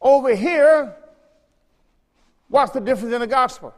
Over 0.00 0.34
here, 0.34 0.96
what's 2.48 2.72
the 2.72 2.80
difference 2.80 3.14
in 3.14 3.20
the 3.20 3.26
gospel? 3.26 3.72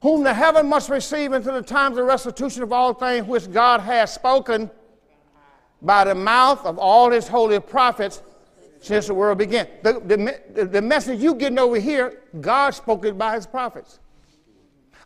Whom 0.00 0.24
the 0.24 0.32
heaven 0.32 0.66
must 0.66 0.88
receive 0.88 1.32
until 1.32 1.54
the 1.54 1.62
times 1.62 1.98
of 1.98 2.06
restitution 2.06 2.62
of 2.62 2.72
all 2.72 2.94
things 2.94 3.26
which 3.26 3.50
God 3.52 3.80
has 3.80 4.14
spoken 4.14 4.70
by 5.82 6.04
the 6.04 6.14
mouth 6.14 6.64
of 6.64 6.78
all 6.78 7.10
his 7.10 7.28
holy 7.28 7.60
prophets 7.60 8.22
since 8.80 9.06
the 9.06 9.14
world 9.14 9.38
began. 9.38 9.68
The, 9.82 10.00
the, 10.54 10.64
the 10.64 10.82
message 10.82 11.20
you 11.20 11.34
getting 11.34 11.58
over 11.58 11.78
here, 11.78 12.22
God 12.40 12.70
spoke 12.70 13.04
it 13.04 13.16
by 13.16 13.34
his 13.34 13.46
prophets. 13.46 14.00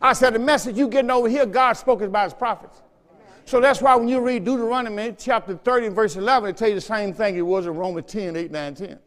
I 0.01 0.13
said, 0.13 0.33
the 0.33 0.39
message 0.39 0.77
you 0.77 0.87
getting 0.87 1.11
over 1.11 1.29
here, 1.29 1.45
God 1.45 1.73
spoke 1.73 2.01
it 2.01 2.11
by 2.11 2.23
his 2.23 2.33
prophets. 2.33 2.81
So 3.45 3.61
that's 3.61 3.81
why 3.81 3.95
when 3.95 4.07
you 4.07 4.21
read 4.21 4.43
Deuteronomy 4.43 5.15
chapter 5.17 5.55
30 5.55 5.87
and 5.87 5.95
verse 5.95 6.15
11, 6.15 6.49
it 6.49 6.57
tells 6.57 6.69
you 6.69 6.75
the 6.75 6.81
same 6.81 7.13
thing 7.13 7.35
it 7.35 7.41
was 7.41 7.67
in 7.67 7.75
Romans 7.75 8.11
10, 8.11 8.35
8, 8.35 8.51
9, 8.51 8.75
10. 8.75 8.99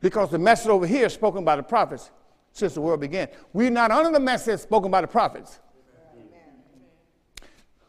Because 0.00 0.30
the 0.30 0.38
message 0.38 0.68
over 0.68 0.86
here 0.86 1.06
is 1.06 1.12
spoken 1.12 1.44
by 1.44 1.56
the 1.56 1.62
prophets 1.62 2.10
since 2.52 2.74
the 2.74 2.80
world 2.80 3.00
began. 3.00 3.28
We're 3.52 3.70
not 3.70 3.90
under 3.90 4.10
the 4.10 4.20
message 4.20 4.60
spoken 4.60 4.90
by 4.90 5.00
the 5.00 5.06
prophets. 5.06 5.60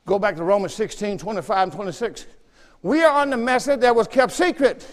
Go 0.06 0.20
back 0.20 0.36
to 0.36 0.44
Romans 0.44 0.74
16, 0.76 1.18
25 1.18 1.64
and 1.64 1.72
26. 1.72 2.28
We 2.86 3.02
are 3.02 3.20
on 3.20 3.32
the 3.32 3.38
message 3.38 3.80
that 3.80 3.96
was 3.96 4.08
kept 4.08 4.32
secret. 4.32 4.88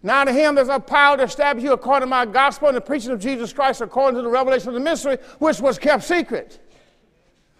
Now 0.00 0.22
to 0.22 0.32
him 0.32 0.54
there's 0.54 0.68
a 0.68 0.78
power 0.78 1.16
to 1.16 1.24
establish 1.24 1.64
you 1.64 1.72
according 1.72 2.02
to 2.02 2.06
my 2.06 2.24
gospel 2.24 2.68
and 2.68 2.76
the 2.76 2.80
preaching 2.80 3.10
of 3.10 3.18
Jesus 3.18 3.52
Christ 3.52 3.80
according 3.80 4.16
to 4.18 4.22
the 4.22 4.28
revelation 4.28 4.68
of 4.68 4.74
the 4.74 4.80
mystery, 4.80 5.18
which 5.40 5.58
was 5.58 5.76
kept 5.76 6.04
secret 6.04 6.60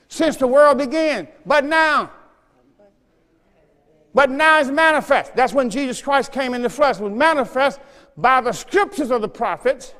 since 0.07 0.36
the 0.36 0.47
world 0.47 0.78
began. 0.78 1.26
But 1.45 1.64
now, 1.64 2.12
but 4.14 4.30
now 4.30 4.61
it's 4.61 4.70
manifest. 4.70 5.34
That's 5.34 5.53
when 5.53 5.68
Jesus 5.68 6.01
Christ 6.01 6.30
came 6.30 6.55
in 6.55 6.62
the 6.62 6.70
flesh. 6.70 7.01
It 7.01 7.03
was 7.03 7.12
manifest 7.12 7.80
by 8.16 8.40
the 8.40 8.53
scriptures 8.53 9.11
of 9.11 9.20
the 9.20 9.28
prophets, 9.28 9.95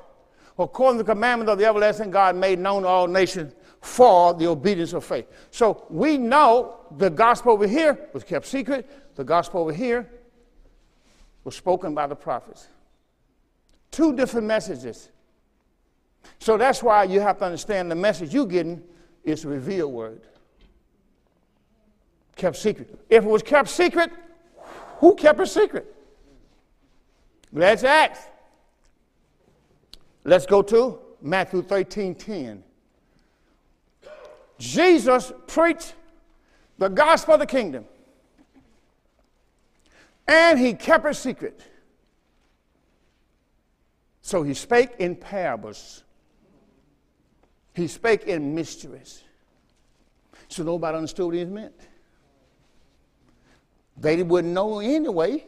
according 0.61 0.99
to 0.99 1.03
the 1.03 1.12
commandment 1.12 1.51
of 1.51 1.59
the 1.59 1.64
everlasting 1.64 2.12
God 2.12 2.36
made 2.36 2.61
known 2.61 2.82
to 2.82 2.88
all 2.88 3.09
nations 3.09 3.53
for 3.83 4.33
the 4.33 4.47
obedience 4.47 4.93
of 4.93 5.05
faith. 5.05 5.26
So 5.51 5.87
we 5.91 6.16
know 6.16 6.76
the 6.97 7.11
gospel 7.11 7.53
over 7.53 7.66
here 7.66 8.09
was 8.14 8.22
kept 8.24 8.47
secret. 8.47 8.89
The 9.16 9.24
gospel 9.24 9.61
over 9.61 9.72
here 9.72 10.09
was 11.45 11.57
spoken 11.57 11.93
by 11.95 12.07
the 12.07 12.14
prophets. 12.14 12.68
Two 13.91 14.14
different 14.14 14.47
messages. 14.47 15.11
So 16.39 16.57
that's 16.57 16.83
why 16.83 17.05
you 17.05 17.20
have 17.20 17.39
to 17.39 17.45
understand 17.45 17.91
the 17.91 17.97
message 17.97 18.33
you're 18.33 18.47
getting 18.47 18.83
is 19.24 19.43
the 19.43 19.49
revealed 19.49 19.93
word. 19.93 20.22
Kept 22.37 22.57
secret. 22.57 22.99
If 23.11 23.24
it 23.24 23.28
was 23.28 23.43
kept 23.43 23.68
secret, 23.68 24.12
who 24.99 25.16
kept 25.16 25.41
it 25.41 25.47
secret? 25.47 25.93
Let's 27.53 27.83
ask. 27.83 28.28
Let's 30.24 30.47
go 30.47 30.62
to 30.62 31.01
Matthew 31.20 31.62
13 31.62 32.14
10. 32.14 32.64
Jesus 34.62 35.32
preached 35.48 35.92
the 36.78 36.88
gospel 36.88 37.34
of 37.34 37.40
the 37.40 37.46
kingdom. 37.46 37.84
And 40.28 40.56
he 40.56 40.72
kept 40.72 41.04
it 41.04 41.14
secret. 41.14 41.60
So 44.20 44.44
he 44.44 44.54
spake 44.54 44.90
in 45.00 45.16
parables. 45.16 46.04
He 47.74 47.88
spake 47.88 48.22
in 48.28 48.54
mysteries. 48.54 49.24
So 50.46 50.62
nobody 50.62 50.96
understood 50.96 51.26
what 51.26 51.34
he 51.34 51.44
meant. 51.44 51.74
They 53.96 54.22
wouldn't 54.22 54.54
know 54.54 54.78
anyway 54.78 55.44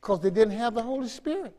because 0.00 0.20
they 0.20 0.30
didn't 0.30 0.56
have 0.56 0.74
the 0.74 0.82
Holy 0.82 1.08
Spirit. 1.08 1.58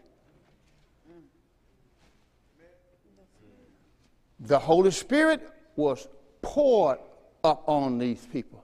The 4.40 4.58
Holy 4.58 4.92
Spirit 4.92 5.46
was 5.76 6.08
poured 6.42 7.00
up 7.44 7.64
on 7.68 7.98
these 7.98 8.26
people. 8.32 8.64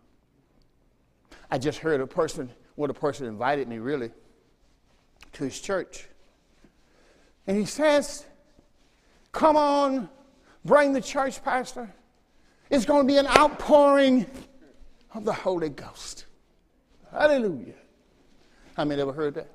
I 1.49 1.57
just 1.57 1.79
heard 1.79 2.01
a 2.01 2.07
person 2.07 2.49
well, 2.75 2.87
the 2.87 2.93
person 2.93 3.25
invited 3.27 3.67
me 3.67 3.77
really 3.77 4.11
to 5.33 5.43
his 5.43 5.59
church. 5.59 6.07
And 7.47 7.57
he 7.57 7.65
says, 7.65 8.25
Come 9.31 9.55
on, 9.55 10.09
bring 10.63 10.93
the 10.93 11.01
church, 11.01 11.43
Pastor. 11.43 11.93
It's 12.69 12.85
going 12.85 13.07
to 13.07 13.07
be 13.07 13.17
an 13.17 13.27
outpouring 13.27 14.25
of 15.13 15.23
the 15.23 15.33
Holy 15.33 15.69
Ghost. 15.69 16.25
Hallelujah. 17.11 17.75
How 18.75 18.85
many 18.85 19.01
ever 19.01 19.13
heard 19.13 19.35
that? 19.35 19.49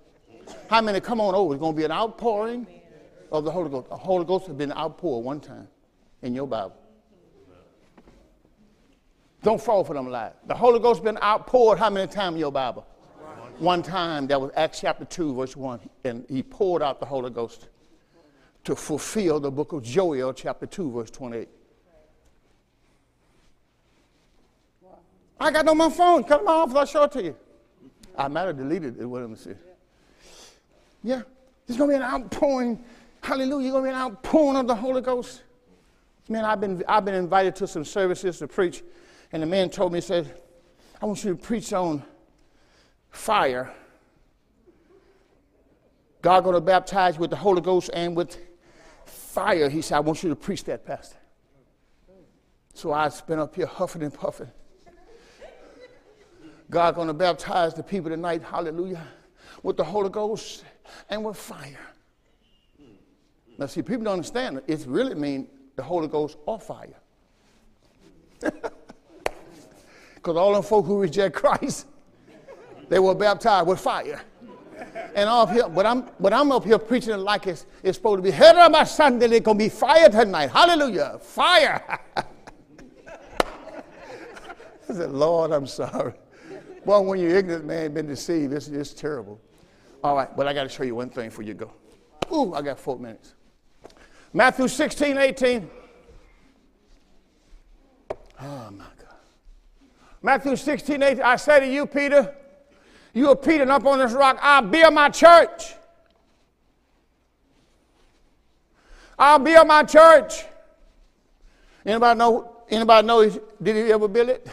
How 0.69 0.81
many 0.81 1.01
come 1.01 1.21
on 1.21 1.35
over? 1.35 1.55
It's 1.55 1.61
going 1.61 1.75
to 1.75 1.77
be 1.77 1.85
an 1.85 1.93
outpouring 1.93 2.67
of 3.33 3.45
the 3.45 3.51
Holy 3.51 3.69
Ghost. 3.69 3.89
The 3.89 3.97
Holy 3.97 4.25
Ghost 4.25 4.47
has 4.47 4.57
been 4.57 4.73
outpoured 4.73 5.25
one 5.25 5.41
time 5.41 5.69
in 6.23 6.35
your 6.35 6.47
Bible. 6.47 6.77
Don't 9.43 9.61
fall 9.61 9.85
for 9.85 9.95
them 9.95 10.09
lies. 10.09 10.33
The 10.47 10.55
Holy 10.55 10.81
Ghost 10.81 11.03
been 11.03 11.19
outpoured 11.23 11.79
how 11.79 11.91
many 11.91 12.11
times 12.11 12.35
in 12.35 12.41
your 12.41 12.53
Bible? 12.53 12.87
one 13.61 13.83
time, 13.83 14.27
that 14.27 14.41
was 14.41 14.51
Acts 14.57 14.81
chapter 14.81 15.05
2, 15.05 15.35
verse 15.35 15.55
1, 15.55 15.81
and 16.05 16.25
he 16.31 16.43
poured 16.43 16.83
out 16.83 16.99
the 16.99 17.05
Holy 17.05 17.31
Ghost 17.31 17.69
to 18.65 18.75
fulfill 18.75 19.39
the 19.39 19.51
book 19.51 19.73
of 19.73 19.83
Joel, 19.83 20.33
chapter 20.33 20.67
2, 20.67 20.91
verse 20.91 21.11
28. 21.11 21.49
I 25.39 25.51
got 25.51 25.69
on 25.69 25.77
my 25.77 25.91
phone. 25.91 26.25
Cut 26.25 26.45
my 26.45 26.53
off, 26.53 26.75
I'll 26.75 26.87
show 26.87 27.05
it 27.05 27.13
to 27.13 27.23
you. 27.23 27.37
I 28.17 28.29
might 28.29 28.43
have 28.43 28.59
deleted 28.59 29.01
it. 29.01 29.07
What 29.07 29.23
I'm 29.23 29.37
saying. 29.37 29.57
Yeah, 31.03 31.23
there's 31.67 31.79
going 31.79 31.91
to 31.91 31.99
be 31.99 32.03
an 32.03 32.03
outpouring. 32.03 32.83
Hallelujah. 33.23 33.65
You're 33.65 33.73
Going 33.73 33.85
to 33.85 33.91
be 33.91 33.95
an 33.95 34.01
outpouring 34.01 34.57
of 34.57 34.67
the 34.67 34.75
Holy 34.75 35.01
Ghost. 35.01 35.43
Man, 36.29 36.45
I've 36.45 36.61
been, 36.61 36.83
I've 36.87 37.05
been 37.05 37.15
invited 37.15 37.57
to 37.57 37.67
some 37.67 37.85
services 37.85 38.39
to 38.39 38.49
preach, 38.49 38.83
and 39.33 39.43
the 39.43 39.47
man 39.47 39.71
told 39.71 39.93
me, 39.93 39.99
he 39.99 40.03
said, 40.03 40.35
I 41.01 41.07
want 41.07 41.25
you 41.25 41.31
to 41.31 41.37
preach 41.37 41.73
on 41.73 42.03
fire. 43.11 43.73
God 46.23 46.45
going 46.45 46.55
to 46.55 46.61
baptize 46.61 47.19
with 47.19 47.31
the 47.31 47.37
Holy 47.37 47.61
Ghost 47.61 47.91
and 47.95 48.15
with 48.17 48.37
fire. 49.05 49.69
He 49.69 49.83
said, 49.83 49.97
I 49.97 50.01
want 50.01 50.23
you 50.23 50.29
to 50.31 50.37
preach 50.37 50.65
that, 50.65 50.85
Pastor. 50.85 51.17
So 52.75 52.93
I 52.93 53.09
spent 53.09 53.41
up 53.41 53.55
here 53.55 53.67
huffing 53.67 54.03
and 54.03 54.13
puffing. 54.13 54.51
God 56.69 56.95
going 56.95 57.09
to 57.09 57.15
baptize 57.15 57.75
the 57.75 57.83
people 57.83 58.11
tonight, 58.11 58.43
hallelujah, 58.43 59.05
with 59.63 59.77
the 59.77 59.85
Holy 59.85 60.09
Ghost 60.09 60.65
and 61.09 61.25
with 61.25 61.37
fire. 61.37 61.79
Now, 63.59 63.67
see, 63.67 63.83
people 63.83 64.05
don't 64.05 64.15
understand 64.15 64.63
it. 64.67 64.85
Really 64.87 65.15
mean 65.15 65.49
the 65.77 65.83
Holy 65.83 66.09
Ghost 66.09 66.39
or 66.47 66.61
fire. 66.61 66.95
Because 70.21 70.37
all 70.37 70.53
them 70.53 70.63
folk 70.63 70.85
who 70.87 71.01
reject 71.01 71.35
Christ, 71.35 71.87
they 72.89 72.99
were 72.99 73.15
baptized 73.15 73.67
with 73.67 73.81
fire. 73.81 74.23
And 75.15 75.29
off 75.29 75.51
here, 75.53 75.69
but 75.69 75.87
I'm 75.87 76.11
but 76.19 76.33
I'm 76.33 76.53
up 76.53 76.65
here 76.65 76.79
preaching 76.79 77.17
like 77.19 77.47
it's, 77.47 77.67
it's 77.83 77.99
supposed 77.99 78.19
to 78.19 78.23
be. 78.23 78.31
Head 78.31 78.57
of 78.57 78.73
my 78.73 78.85
Sunday, 78.85 79.27
there's 79.27 79.43
gonna 79.43 79.59
be 79.59 79.69
fire 79.69 80.09
tonight. 80.09 80.51
Hallelujah. 80.51 81.19
Fire. 81.21 82.01
I 82.17 82.25
said, 84.93 85.11
Lord, 85.13 85.53
I'm 85.53 85.67
sorry. 85.67 86.15
Well, 86.85 87.05
when 87.05 87.21
you're 87.21 87.37
ignorant, 87.37 87.65
man, 87.65 87.93
been 87.93 88.07
deceived, 88.07 88.53
it's 88.53 88.67
just 88.67 88.99
terrible. 88.99 89.41
All 90.03 90.17
right, 90.17 90.35
but 90.37 90.47
I 90.49 90.53
got 90.53 90.65
to 90.65 90.69
show 90.69 90.83
you 90.83 90.95
one 90.95 91.11
thing 91.11 91.29
before 91.29 91.45
you 91.45 91.55
go. 91.55 91.73
Ooh, 92.33 92.55
I 92.55 92.63
got 92.63 92.79
four 92.79 92.99
minutes. 92.99 93.35
Matthew 94.33 94.67
16, 94.67 95.19
18. 95.19 95.71
Oh, 98.41 98.71
my 98.71 98.85
God. 98.85 99.00
Matthew 100.23 100.57
16, 100.57 101.03
18. 101.03 101.23
I 101.23 101.37
say 101.37 101.61
to 101.61 101.67
you, 101.67 101.87
Peter, 101.87 102.35
you 103.13 103.29
are 103.31 103.37
Peter, 103.37 103.63
and 103.63 103.73
up 103.73 103.85
on 103.87 103.99
this 103.99 104.13
rock, 104.13 104.39
I'll 104.41 104.63
build 104.63 104.95
my 104.95 105.09
church. 105.09 105.75
I'll 109.19 109.39
build 109.39 109.67
my 109.67 109.83
church. 109.83 110.45
Anybody 111.85 112.19
know? 112.19 112.57
Anybody 112.69 113.07
know? 113.07 113.29
Did 113.63 113.77
he 113.77 113.93
ever 113.93 114.09
build 114.09 114.29
it? 114.29 114.49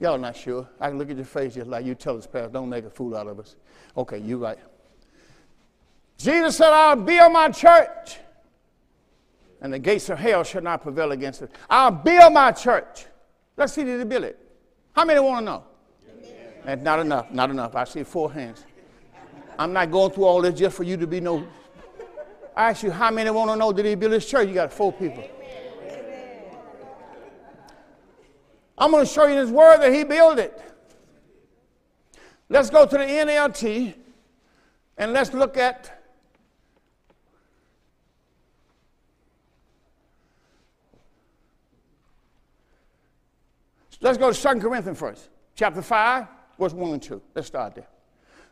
Y'all 0.00 0.18
not 0.18 0.36
sure. 0.36 0.68
I 0.80 0.88
can 0.88 0.98
look 0.98 1.10
at 1.10 1.16
your 1.16 1.24
face 1.24 1.54
just 1.54 1.68
like 1.68 1.84
you 1.84 1.94
tell 1.94 2.18
us, 2.18 2.26
Pastor, 2.26 2.50
don't 2.52 2.68
make 2.68 2.84
a 2.84 2.90
fool 2.90 3.16
out 3.16 3.26
of 3.26 3.38
us. 3.38 3.56
Okay, 3.96 4.18
you 4.18 4.38
right. 4.38 4.58
Jesus 6.18 6.56
said, 6.56 6.72
I'll 6.72 6.96
build 6.96 7.32
my 7.32 7.48
church, 7.50 8.18
and 9.64 9.72
the 9.72 9.78
gates 9.78 10.10
of 10.10 10.18
hell 10.18 10.44
shall 10.44 10.60
not 10.60 10.82
prevail 10.82 11.12
against 11.12 11.40
it. 11.40 11.50
I'll 11.70 11.90
build 11.90 12.34
my 12.34 12.52
church. 12.52 13.06
Let's 13.56 13.72
see, 13.72 13.82
did 13.82 13.98
he 13.98 14.04
build 14.04 14.24
it? 14.24 14.38
How 14.92 15.06
many 15.06 15.18
want 15.20 15.38
to 15.38 15.44
know? 15.46 15.64
That's 16.66 16.82
not 16.82 16.98
enough. 17.00 17.30
Not 17.30 17.48
enough. 17.48 17.74
I 17.74 17.84
see 17.84 18.02
four 18.02 18.30
hands. 18.30 18.62
I'm 19.58 19.72
not 19.72 19.90
going 19.90 20.12
through 20.12 20.24
all 20.24 20.42
this 20.42 20.52
just 20.54 20.76
for 20.76 20.82
you 20.82 20.98
to 20.98 21.06
be 21.06 21.18
no. 21.18 21.48
I 22.54 22.70
ask 22.70 22.82
you, 22.82 22.90
how 22.90 23.10
many 23.10 23.30
want 23.30 23.52
to 23.52 23.56
know 23.56 23.72
did 23.72 23.86
he 23.86 23.94
build 23.94 24.12
his 24.12 24.26
church? 24.26 24.48
You 24.48 24.54
got 24.54 24.70
four 24.70 24.92
people. 24.92 25.26
I'm 28.76 28.90
going 28.90 29.06
to 29.06 29.10
show 29.10 29.24
you 29.24 29.32
in 29.32 29.38
his 29.38 29.50
word 29.50 29.78
that 29.78 29.94
he 29.94 30.04
built 30.04 30.38
it. 30.38 30.60
Let's 32.50 32.68
go 32.68 32.84
to 32.84 32.98
the 32.98 33.04
NLT 33.04 33.94
and 34.98 35.14
let's 35.14 35.32
look 35.32 35.56
at 35.56 36.03
Let's 44.00 44.18
go 44.18 44.32
to 44.32 44.40
2 44.40 44.60
Corinthians 44.60 44.98
first, 44.98 45.28
chapter 45.54 45.82
5, 45.82 46.26
verse 46.58 46.72
1 46.72 46.92
and 46.92 47.02
2. 47.02 47.22
Let's 47.34 47.46
start 47.46 47.74
there. 47.74 47.86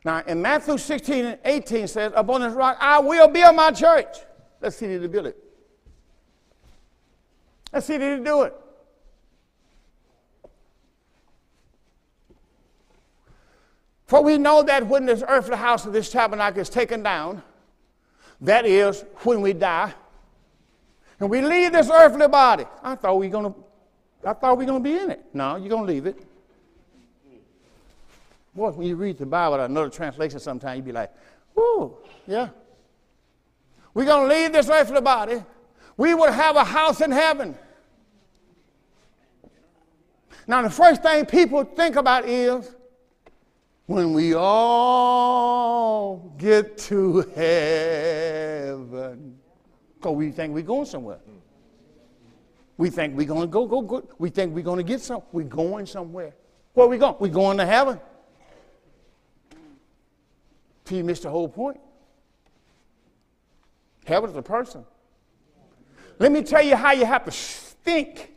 Now, 0.05 0.23
in 0.27 0.43
Matthew 0.43 0.79
16 0.79 1.25
and 1.25 1.39
18 1.45 1.87
says, 1.87 2.13
Upon 2.17 2.41
this 2.41 2.53
rock 2.55 2.77
I 2.81 2.99
will 2.99 3.29
build 3.29 3.55
my 3.55 3.71
church. 3.71 4.17
Let's 4.61 4.77
see 4.77 4.89
he 4.89 5.07
build 5.07 5.27
it. 5.27 5.37
Let's 7.73 7.87
see 7.87 7.95
he 7.95 7.99
do 7.99 8.43
it. 8.43 8.55
For 14.07 14.23
we 14.23 14.37
know 14.37 14.63
that 14.63 14.87
when 14.87 15.07
this 15.07 15.23
earthly 15.27 15.57
house 15.57 15.87
of 15.87 15.93
this 15.93 16.11
tabernacle 16.11 16.61
is 16.61 16.69
taken 16.69 17.03
down, 17.03 17.43
that 18.43 18.67
is 18.67 19.05
when 19.23 19.41
we 19.41 19.53
die, 19.53 19.95
and 21.19 21.31
we 21.31 21.41
leave 21.41 21.73
this 21.73 21.89
earthly 21.89 22.29
body. 22.29 22.67
I 22.83 22.97
thought 22.97 23.19
we 23.19 23.29
were 23.29 23.33
going 23.33 23.55
to 23.55 23.59
I 24.25 24.33
thought 24.33 24.57
we 24.57 24.65
were 24.65 24.71
going 24.71 24.83
to 24.83 24.91
be 24.91 24.97
in 24.97 25.11
it. 25.11 25.25
No, 25.33 25.57
you're 25.57 25.69
going 25.69 25.87
to 25.87 25.93
leave 25.93 26.07
it. 26.07 26.23
Boy, 28.55 28.71
when 28.71 28.87
you 28.87 28.97
read 28.97 29.19
the 29.19 29.27
Bible, 29.27 29.61
another 29.61 29.89
translation, 29.89 30.39
sometimes 30.39 30.77
you 30.77 30.83
be 30.83 30.93
like, 30.93 31.11
"Ooh, 31.59 31.97
yeah." 32.27 32.49
We're 33.95 34.05
going 34.05 34.29
to 34.29 34.35
leave 34.35 34.53
this 34.53 34.69
earthly 34.69 35.01
body. 35.01 35.43
We 35.97 36.15
will 36.15 36.33
have 36.33 36.57
a 36.57 36.65
house 36.65 37.01
in 37.01 37.11
heaven. 37.11 37.57
Now, 40.47 40.63
the 40.63 40.71
first 40.71 41.03
thing 41.03 41.27
people 41.27 41.65
think 41.65 41.97
about 41.97 42.27
is 42.27 42.75
when 43.87 44.15
we 44.15 44.35
all 44.35 46.33
get 46.39 46.79
to 46.79 47.21
heaven. 47.35 49.39
Because 49.95 50.17
we 50.17 50.31
think 50.31 50.55
we're 50.55 50.63
going 50.63 50.87
somewhere. 50.87 51.19
We 52.83 52.91
think 52.91 53.17
we're 53.17 53.29
going 53.29 53.43
to 53.43 53.47
go, 53.47 53.65
go, 53.65 53.81
go. 53.81 54.09
We 54.19 54.29
think 54.29 54.53
we're 54.53 54.65
going 54.65 54.79
to 54.79 54.83
get 54.83 55.01
some. 55.01 55.23
We're 55.31 55.45
going 55.45 55.87
somewhere. 55.87 56.35
Where 56.73 56.89
we 56.89 56.99
going? 56.99 57.15
We're 57.21 57.29
going 57.29 57.59
to 57.59 57.65
heaven. 57.65 58.01
Till 60.85 60.99
you 60.99 61.05
miss 61.05 61.21
the 61.21 61.31
whole 61.31 61.49
point. 61.49 61.79
Heaven's 64.05 64.35
a 64.35 64.43
person. 64.43 64.85
Let 66.19 66.33
me 66.33 66.43
tell 66.43 66.61
you 66.61 66.75
how 66.75 66.91
you 66.91 67.05
have 67.05 67.25
to 67.25 67.31
think. 67.31 68.33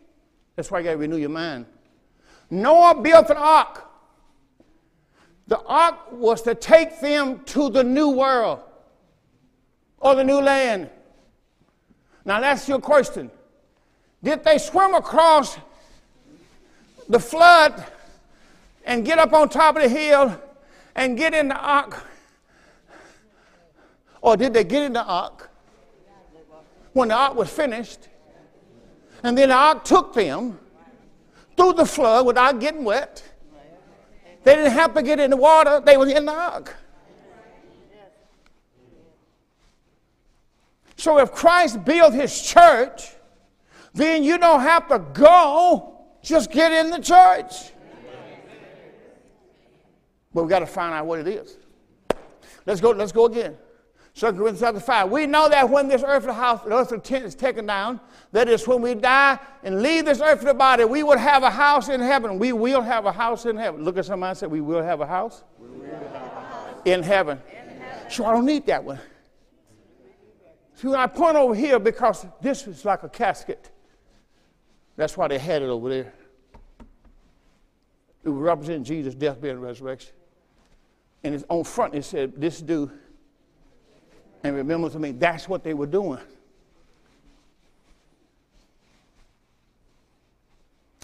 That's 0.55 0.69
why 0.69 0.77
you 0.77 0.83
got 0.85 0.91
to 0.91 0.97
renew 0.97 1.17
your 1.17 1.29
mind. 1.29 1.65
Noah 2.51 3.01
built 3.01 3.31
an 3.31 3.37
ark. 3.37 3.83
The 5.47 5.59
ark 5.61 6.11
was 6.11 6.43
to 6.43 6.53
take 6.53 6.99
them 6.99 7.43
to 7.45 7.71
the 7.71 7.83
new 7.83 8.09
world 8.09 8.59
or 9.97 10.13
the 10.13 10.23
new 10.23 10.39
land. 10.39 10.91
Now, 12.25 12.41
that's 12.41 12.69
your 12.69 12.79
question. 12.79 13.31
Did 14.23 14.43
they 14.43 14.57
swim 14.57 14.95
across 14.95 15.57
the 17.07 17.19
flood 17.19 17.85
and 18.85 19.05
get 19.05 19.19
up 19.19 19.33
on 19.33 19.49
top 19.49 19.75
of 19.75 19.83
the 19.83 19.89
hill 19.89 20.39
and 20.95 21.17
get 21.17 21.33
in 21.33 21.49
the 21.49 21.55
ark? 21.55 22.03
Or 24.21 24.35
did 24.35 24.53
they 24.53 24.63
get 24.63 24.83
in 24.83 24.93
the 24.93 25.03
ark 25.03 25.51
when 26.93 27.09
the 27.09 27.15
ark 27.15 27.35
was 27.35 27.49
finished? 27.49 28.07
And 29.23 29.37
then 29.37 29.49
the 29.49 29.55
ark 29.55 29.83
took 29.83 30.13
them 30.13 30.59
through 31.57 31.73
the 31.73 31.85
flood 31.85 32.25
without 32.25 32.59
getting 32.59 32.83
wet. 32.83 33.23
They 34.43 34.55
didn't 34.55 34.73
have 34.73 34.93
to 34.93 35.01
get 35.01 35.19
in 35.19 35.31
the 35.31 35.37
water, 35.37 35.81
they 35.83 35.97
were 35.97 36.07
in 36.07 36.25
the 36.25 36.31
ark. 36.31 36.75
So 40.97 41.19
if 41.19 41.31
Christ 41.31 41.83
built 41.83 42.13
his 42.13 42.41
church, 42.41 43.14
then 43.95 44.23
you 44.23 44.37
don't 44.37 44.59
have 44.59 44.89
to 44.89 44.99
go, 44.99 46.01
just 46.21 46.51
get 46.51 46.71
in 46.71 46.91
the 46.91 46.99
church. 46.99 47.71
But 50.33 50.43
we've 50.43 50.49
got 50.49 50.59
to 50.59 50.65
find 50.65 50.93
out 50.93 51.05
what 51.05 51.19
it 51.19 51.27
is. 51.27 51.57
Let's 52.65 52.81
go, 52.81 52.91
let's 52.91 53.13
go 53.13 53.25
again. 53.25 53.55
2 54.15 54.27
Corinthians 54.27 54.59
chapter 54.59 54.79
5. 54.81 55.11
We 55.11 55.25
know 55.25 55.47
that 55.47 55.69
when 55.69 55.87
this 55.87 56.03
earthly 56.05 56.33
house, 56.33 56.61
the 56.63 56.73
earthly 56.73 56.99
tent 56.99 57.23
is 57.23 57.35
taken 57.35 57.65
down, 57.65 58.01
that 58.33 58.49
is 58.49 58.67
when 58.67 58.81
we 58.81 58.95
die 58.95 59.39
and 59.63 59.81
leave 59.81 60.05
this 60.05 60.19
earthly 60.19 60.53
body, 60.53 60.83
we 60.83 61.03
will 61.03 61.17
have 61.17 61.43
a 61.43 61.49
house 61.49 61.87
in 61.87 62.01
heaven. 62.01 62.37
We 62.37 62.51
will 62.51 62.81
have 62.81 63.05
a 63.05 63.11
house 63.13 63.45
in 63.45 63.55
heaven. 63.55 63.83
Look 63.83 63.97
at 63.97 64.05
somebody 64.05 64.29
and 64.29 64.37
say, 64.37 64.47
We 64.47 64.61
will 64.61 64.83
have 64.83 64.99
a 64.99 65.05
house, 65.05 65.43
have 65.85 66.01
a 66.01 66.19
house. 66.19 66.81
In, 66.85 67.01
heaven. 67.03 67.41
in 67.49 67.77
heaven. 67.79 68.11
So 68.11 68.25
I 68.25 68.33
don't 68.33 68.45
need 68.45 68.65
that 68.67 68.83
one. 68.83 68.99
See, 70.75 70.87
when 70.87 70.99
I 70.99 71.07
point 71.07 71.37
over 71.37 71.55
here, 71.55 71.79
because 71.79 72.25
this 72.41 72.67
is 72.67 72.83
like 72.83 73.03
a 73.03 73.09
casket. 73.09 73.71
That's 74.95 75.17
why 75.17 75.27
they 75.27 75.39
had 75.39 75.61
it 75.61 75.69
over 75.69 75.89
there. 75.89 76.13
It 78.23 78.29
would 78.29 78.41
represent 78.41 78.85
Jesus' 78.85 79.13
death, 79.13 79.39
burial, 79.39 79.57
and 79.57 79.65
resurrection. 79.65 80.11
And 81.23 81.35
it's 81.35 81.43
on 81.49 81.63
front, 81.63 81.95
it 81.95 82.05
said, 82.05 82.33
This 82.37 82.61
do. 82.61 82.91
And 84.43 84.55
remember 84.55 84.89
to 84.89 84.99
me, 84.99 85.11
that's 85.11 85.49
what 85.49 85.63
they 85.63 85.73
were 85.73 85.87
doing. 85.87 86.19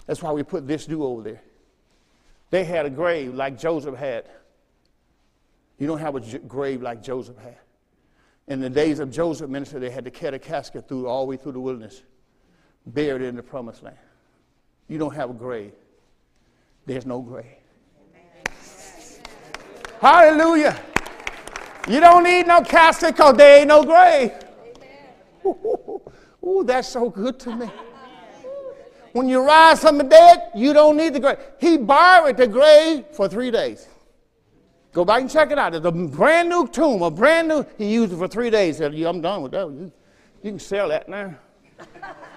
That's 0.06 0.22
why 0.22 0.32
we 0.32 0.42
put 0.42 0.66
this 0.66 0.86
do 0.86 1.04
over 1.04 1.22
there. 1.22 1.42
They 2.50 2.64
had 2.64 2.86
a 2.86 2.90
grave 2.90 3.34
like 3.34 3.58
Joseph 3.58 3.96
had. 3.96 4.24
You 5.78 5.86
don't 5.86 5.98
have 5.98 6.14
a 6.16 6.20
j- 6.20 6.38
grave 6.38 6.82
like 6.82 7.02
Joseph 7.02 7.38
had. 7.38 7.58
In 8.48 8.60
the 8.60 8.70
days 8.70 8.98
of 8.98 9.10
Joseph 9.10 9.48
ministry, 9.48 9.80
they 9.80 9.90
had 9.90 10.04
to 10.04 10.10
carry 10.10 10.36
a 10.36 10.38
casket 10.38 10.88
through 10.88 11.06
all 11.06 11.24
the 11.24 11.30
way 11.30 11.36
through 11.36 11.52
the 11.52 11.60
wilderness 11.60 12.02
buried 12.86 13.22
in 13.22 13.36
the 13.36 13.42
promised 13.42 13.82
land. 13.82 13.96
You 14.88 14.98
don't 14.98 15.14
have 15.14 15.30
a 15.30 15.34
grave. 15.34 15.72
There's 16.86 17.06
no 17.06 17.20
grave. 17.20 17.46
Hallelujah. 20.00 20.78
You 21.88 22.00
don't 22.00 22.24
need 22.24 22.46
no 22.46 22.60
casket 22.62 23.16
because 23.16 23.36
there 23.36 23.60
ain't 23.60 23.68
no 23.68 23.84
grave. 23.84 24.32
Ooh, 25.44 26.00
ooh, 26.46 26.64
that's 26.64 26.88
so 26.88 27.08
good 27.08 27.38
to 27.40 27.56
me. 27.56 27.70
When 29.12 29.28
you 29.28 29.44
rise 29.44 29.80
from 29.80 29.98
the 29.98 30.04
dead, 30.04 30.50
you 30.54 30.72
don't 30.72 30.96
need 30.96 31.14
the 31.14 31.20
grave. 31.20 31.38
He 31.60 31.76
borrowed 31.76 32.36
the 32.36 32.46
grave 32.46 33.04
for 33.12 33.28
three 33.28 33.50
days. 33.50 33.88
Go 34.92 35.04
back 35.04 35.20
and 35.20 35.30
check 35.30 35.50
it 35.50 35.58
out. 35.58 35.74
It's 35.74 35.86
a 35.86 35.92
brand 35.92 36.48
new 36.48 36.66
tomb, 36.68 37.02
a 37.02 37.10
brand 37.10 37.48
new. 37.48 37.64
He 37.78 37.92
used 37.92 38.12
it 38.12 38.16
for 38.16 38.28
three 38.28 38.50
days. 38.50 38.80
I'm 38.80 39.20
done 39.20 39.42
with 39.42 39.52
that. 39.52 39.66
You, 39.66 39.92
you 40.42 40.50
can 40.50 40.58
sell 40.58 40.88
that 40.88 41.08
now. 41.08 41.34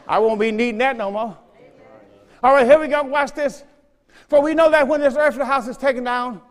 I 0.07 0.19
won't 0.19 0.39
be 0.39 0.51
needing 0.51 0.77
that 0.79 0.97
no 0.97 1.11
more. 1.11 1.37
All 2.43 2.53
right, 2.53 2.65
here 2.65 2.79
we 2.79 2.87
go. 2.87 3.03
Watch 3.03 3.33
this. 3.33 3.63
For 4.27 4.41
we 4.41 4.53
know 4.53 4.69
that 4.71 4.87
when 4.87 5.01
this 5.01 5.15
earthly 5.15 5.45
house 5.45 5.67
is 5.67 5.77
taken 5.77 6.03
down, 6.03 6.41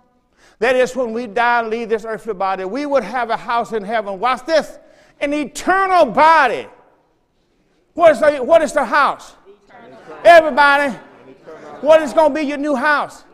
that 0.59 0.77
is 0.77 0.95
when 0.95 1.13
we 1.13 1.27
die 1.27 1.61
and 1.61 1.71
leave 1.71 1.89
this 1.89 2.05
earthly 2.05 2.35
body, 2.35 2.65
we 2.65 2.87
would 2.87 3.05
have 3.05 3.31
a 3.31 3.37
house 3.37 3.73
in 3.73 3.83
heaven. 3.83 4.19
Watch 4.19 4.45
this. 4.47 4.79
An 5.21 5.33
eternal 5.33 6.07
body. 6.07 6.67
What 7.95 8.13
is 8.13 8.21
the, 8.21 8.39
what 8.43 8.63
is 8.63 8.73
the 8.73 8.85
house? 8.85 9.35
Everybody, 10.25 10.95
what 11.81 12.03
is 12.03 12.13
going 12.13 12.35
to 12.35 12.41
be 12.41 12.47
your 12.47 12.59
new 12.59 12.75
house? 12.75 13.25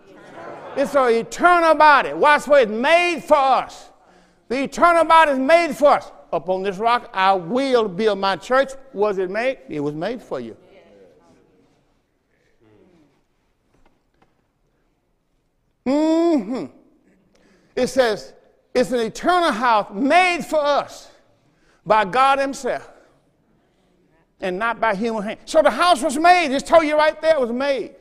It's 0.76 0.94
an 0.94 1.12
eternal 1.14 1.74
body. 1.74 2.12
Watch 2.12 2.46
what 2.46 2.62
it's 2.62 2.70
made 2.70 3.20
for 3.20 3.36
us. 3.36 3.90
The 4.48 4.64
eternal 4.64 5.04
body 5.04 5.32
is 5.32 5.38
made 5.38 5.74
for 5.76 5.94
us 5.94 6.10
upon 6.32 6.62
this 6.62 6.78
rock 6.78 7.10
I 7.12 7.32
will 7.34 7.88
build 7.88 8.18
my 8.18 8.36
church. 8.36 8.70
Was 8.92 9.18
it 9.18 9.30
made? 9.30 9.58
It 9.68 9.80
was 9.80 9.94
made 9.94 10.22
for 10.22 10.40
you. 10.40 10.56
Mm-hmm. 15.86 16.66
It 17.74 17.86
says 17.86 18.34
it's 18.74 18.92
an 18.92 19.00
eternal 19.00 19.52
house 19.52 19.90
made 19.92 20.42
for 20.42 20.60
us 20.60 21.10
by 21.84 22.04
God 22.04 22.38
Himself 22.38 22.88
and 24.40 24.58
not 24.58 24.80
by 24.80 24.94
human 24.94 25.22
hand. 25.22 25.40
So 25.44 25.62
the 25.62 25.70
house 25.70 26.02
was 26.02 26.16
made. 26.18 26.54
It's 26.54 26.68
told 26.68 26.84
you 26.84 26.96
right 26.96 27.20
there 27.20 27.34
it 27.34 27.40
was 27.40 27.52
made. 27.52 27.94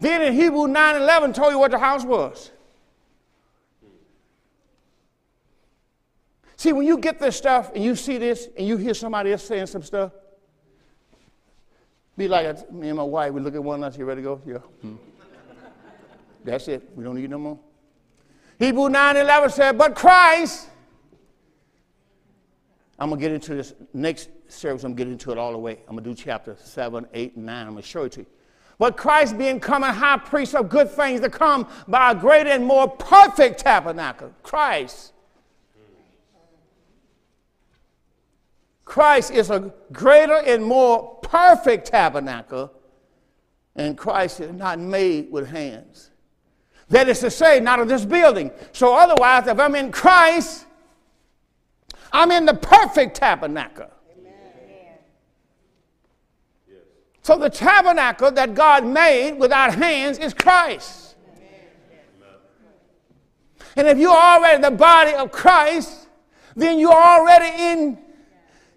Then 0.00 0.22
in 0.22 0.34
Hebrew 0.34 0.66
9 0.66 0.96
11 0.96 1.32
told 1.32 1.52
you 1.52 1.58
what 1.58 1.70
the 1.70 1.78
house 1.78 2.04
was. 2.04 2.52
See, 6.58 6.72
when 6.72 6.88
you 6.88 6.98
get 6.98 7.20
this 7.20 7.36
stuff 7.36 7.70
and 7.72 7.84
you 7.84 7.94
see 7.94 8.18
this 8.18 8.48
and 8.58 8.66
you 8.66 8.76
hear 8.76 8.92
somebody 8.92 9.30
else 9.30 9.44
saying 9.44 9.66
some 9.66 9.82
stuff, 9.82 10.10
be 12.16 12.26
like 12.26 12.70
me 12.72 12.88
and 12.88 12.96
my 12.96 13.04
wife, 13.04 13.32
we 13.32 13.40
look 13.40 13.54
at 13.54 13.62
one 13.62 13.78
another, 13.78 13.96
you 13.96 14.04
ready 14.04 14.22
to 14.22 14.24
go? 14.24 14.42
Yeah. 14.44 14.58
Hmm. 14.82 14.96
That's 16.44 16.66
it. 16.66 16.90
We 16.96 17.04
don't 17.04 17.14
need 17.14 17.30
no 17.30 17.38
more. 17.38 17.60
Hebrew 18.58 18.88
9 18.88 19.16
11 19.18 19.50
said, 19.50 19.78
But 19.78 19.94
Christ, 19.94 20.68
I'm 22.98 23.10
going 23.10 23.20
to 23.20 23.24
get 23.24 23.32
into 23.32 23.54
this 23.54 23.74
next 23.94 24.28
service, 24.48 24.82
I'm 24.82 24.94
going 24.94 24.96
to 24.96 25.04
get 25.04 25.12
into 25.12 25.30
it 25.30 25.38
all 25.38 25.52
the 25.52 25.58
way. 25.58 25.78
I'm 25.86 25.94
going 25.94 26.02
to 26.02 26.10
do 26.10 26.16
chapter 26.16 26.56
7, 26.58 27.06
8, 27.14 27.36
and 27.36 27.46
9. 27.46 27.66
I'm 27.66 27.72
going 27.74 27.82
to 27.82 27.88
show 27.88 28.02
it 28.02 28.12
to 28.12 28.20
you. 28.22 28.26
But 28.80 28.96
Christ 28.96 29.38
being 29.38 29.60
coming 29.60 29.90
high 29.90 30.18
priest 30.18 30.56
of 30.56 30.68
good 30.68 30.90
things 30.90 31.20
to 31.20 31.30
come 31.30 31.68
by 31.86 32.10
a 32.10 32.14
greater 32.16 32.50
and 32.50 32.66
more 32.66 32.88
perfect 32.88 33.60
tabernacle. 33.60 34.32
Christ. 34.42 35.12
Christ 38.88 39.32
is 39.32 39.50
a 39.50 39.70
greater 39.92 40.38
and 40.46 40.64
more 40.64 41.16
perfect 41.16 41.88
tabernacle, 41.88 42.72
and 43.76 43.98
Christ 43.98 44.40
is 44.40 44.50
not 44.54 44.78
made 44.78 45.30
with 45.30 45.46
hands. 45.46 46.10
That 46.88 47.06
is 47.06 47.18
to 47.18 47.30
say, 47.30 47.60
not 47.60 47.80
of 47.80 47.88
this 47.88 48.06
building. 48.06 48.50
So 48.72 48.96
otherwise, 48.96 49.46
if 49.46 49.60
I'm 49.60 49.74
in 49.74 49.92
Christ, 49.92 50.64
I'm 52.14 52.30
in 52.30 52.46
the 52.46 52.54
perfect 52.54 53.16
tabernacle. 53.16 53.90
So 57.20 57.36
the 57.36 57.50
tabernacle 57.50 58.30
that 58.30 58.54
God 58.54 58.86
made 58.86 59.32
without 59.32 59.74
hands 59.74 60.16
is 60.16 60.32
Christ. 60.32 61.14
And 63.76 63.86
if 63.86 63.98
you're 63.98 64.16
already 64.16 64.62
the 64.62 64.70
body 64.70 65.12
of 65.12 65.30
Christ, 65.30 66.08
then 66.56 66.78
you're 66.78 66.90
already 66.90 67.62
in 67.62 68.07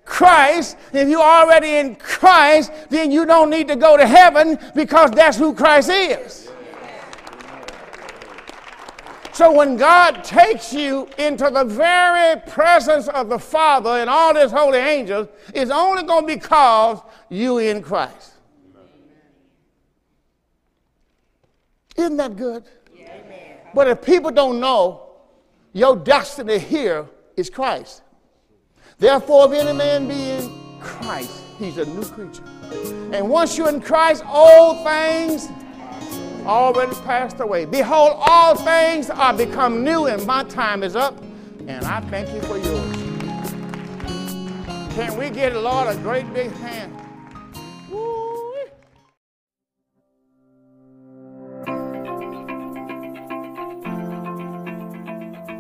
Christ. 0.06 0.78
If 0.94 1.08
you're 1.08 1.22
already 1.22 1.78
in 1.78 1.96
Christ, 1.96 2.72
then 2.90 3.12
you 3.12 3.26
don't 3.26 3.50
need 3.50 3.68
to 3.70 3.76
go 3.76 3.98
to 3.98 4.06
heaven 4.06 4.60
because 4.76 5.12
that's 5.12 5.38
who 5.38 5.54
Christ 5.54 5.90
is. 5.90 6.52
So 9.34 9.52
when 9.52 9.78
God 9.78 10.24
takes 10.24 10.74
you 10.74 11.08
into 11.18 11.50
the 11.50 11.64
very 11.64 12.40
presence 12.42 13.08
of 13.08 13.30
the 13.30 13.40
Father 13.40 13.90
and 13.92 14.10
all 14.10 14.36
his 14.36 14.52
holy 14.52 14.78
angels, 14.78 15.30
it's 15.54 15.72
only 15.72 16.04
going 16.04 16.24
to 16.24 16.28
be 16.28 16.36
because 16.36 17.00
you 17.30 17.58
in 17.60 17.82
Christ. 17.82 18.34
Isn't 21.96 22.18
that 22.18 22.36
good? 22.36 22.66
But 23.74 23.88
if 23.88 24.02
people 24.02 24.32
don't 24.32 24.60
know, 24.60 25.12
your 25.74 25.96
destiny 25.96 26.60
here 26.60 27.08
is 27.38 27.50
Christ. 27.50 28.02
Therefore, 29.02 29.52
if 29.52 29.60
any 29.60 29.76
man 29.76 30.08
be 30.08 30.30
in 30.30 30.80
Christ, 30.80 31.42
he's 31.58 31.80
a 31.80 31.86
new 31.86 32.06
creature. 32.06 32.44
And 33.12 33.28
once 33.28 33.58
you're 33.58 33.68
in 33.68 33.82
Christ, 33.82 34.24
old 34.28 34.86
things 34.86 35.50
already 36.46 36.94
passed 37.02 37.40
away. 37.40 37.66
Behold, 37.66 38.14
all 38.18 38.54
things 38.54 39.10
are 39.10 39.34
become 39.34 39.84
new, 39.84 40.06
and 40.06 40.24
my 40.28 40.44
time 40.44 40.84
is 40.84 40.96
up, 40.96 41.18
and 41.66 41.84
I 41.84 42.02
thank 42.12 42.30
you 42.30 42.42
for 42.42 42.60
yours. 42.60 42.96
Can 44.94 45.18
we 45.18 45.32
get, 45.32 45.56
Lord, 45.56 45.88
a 45.88 46.00
great 46.02 46.32
big 46.32 46.52
hand? 46.52 47.01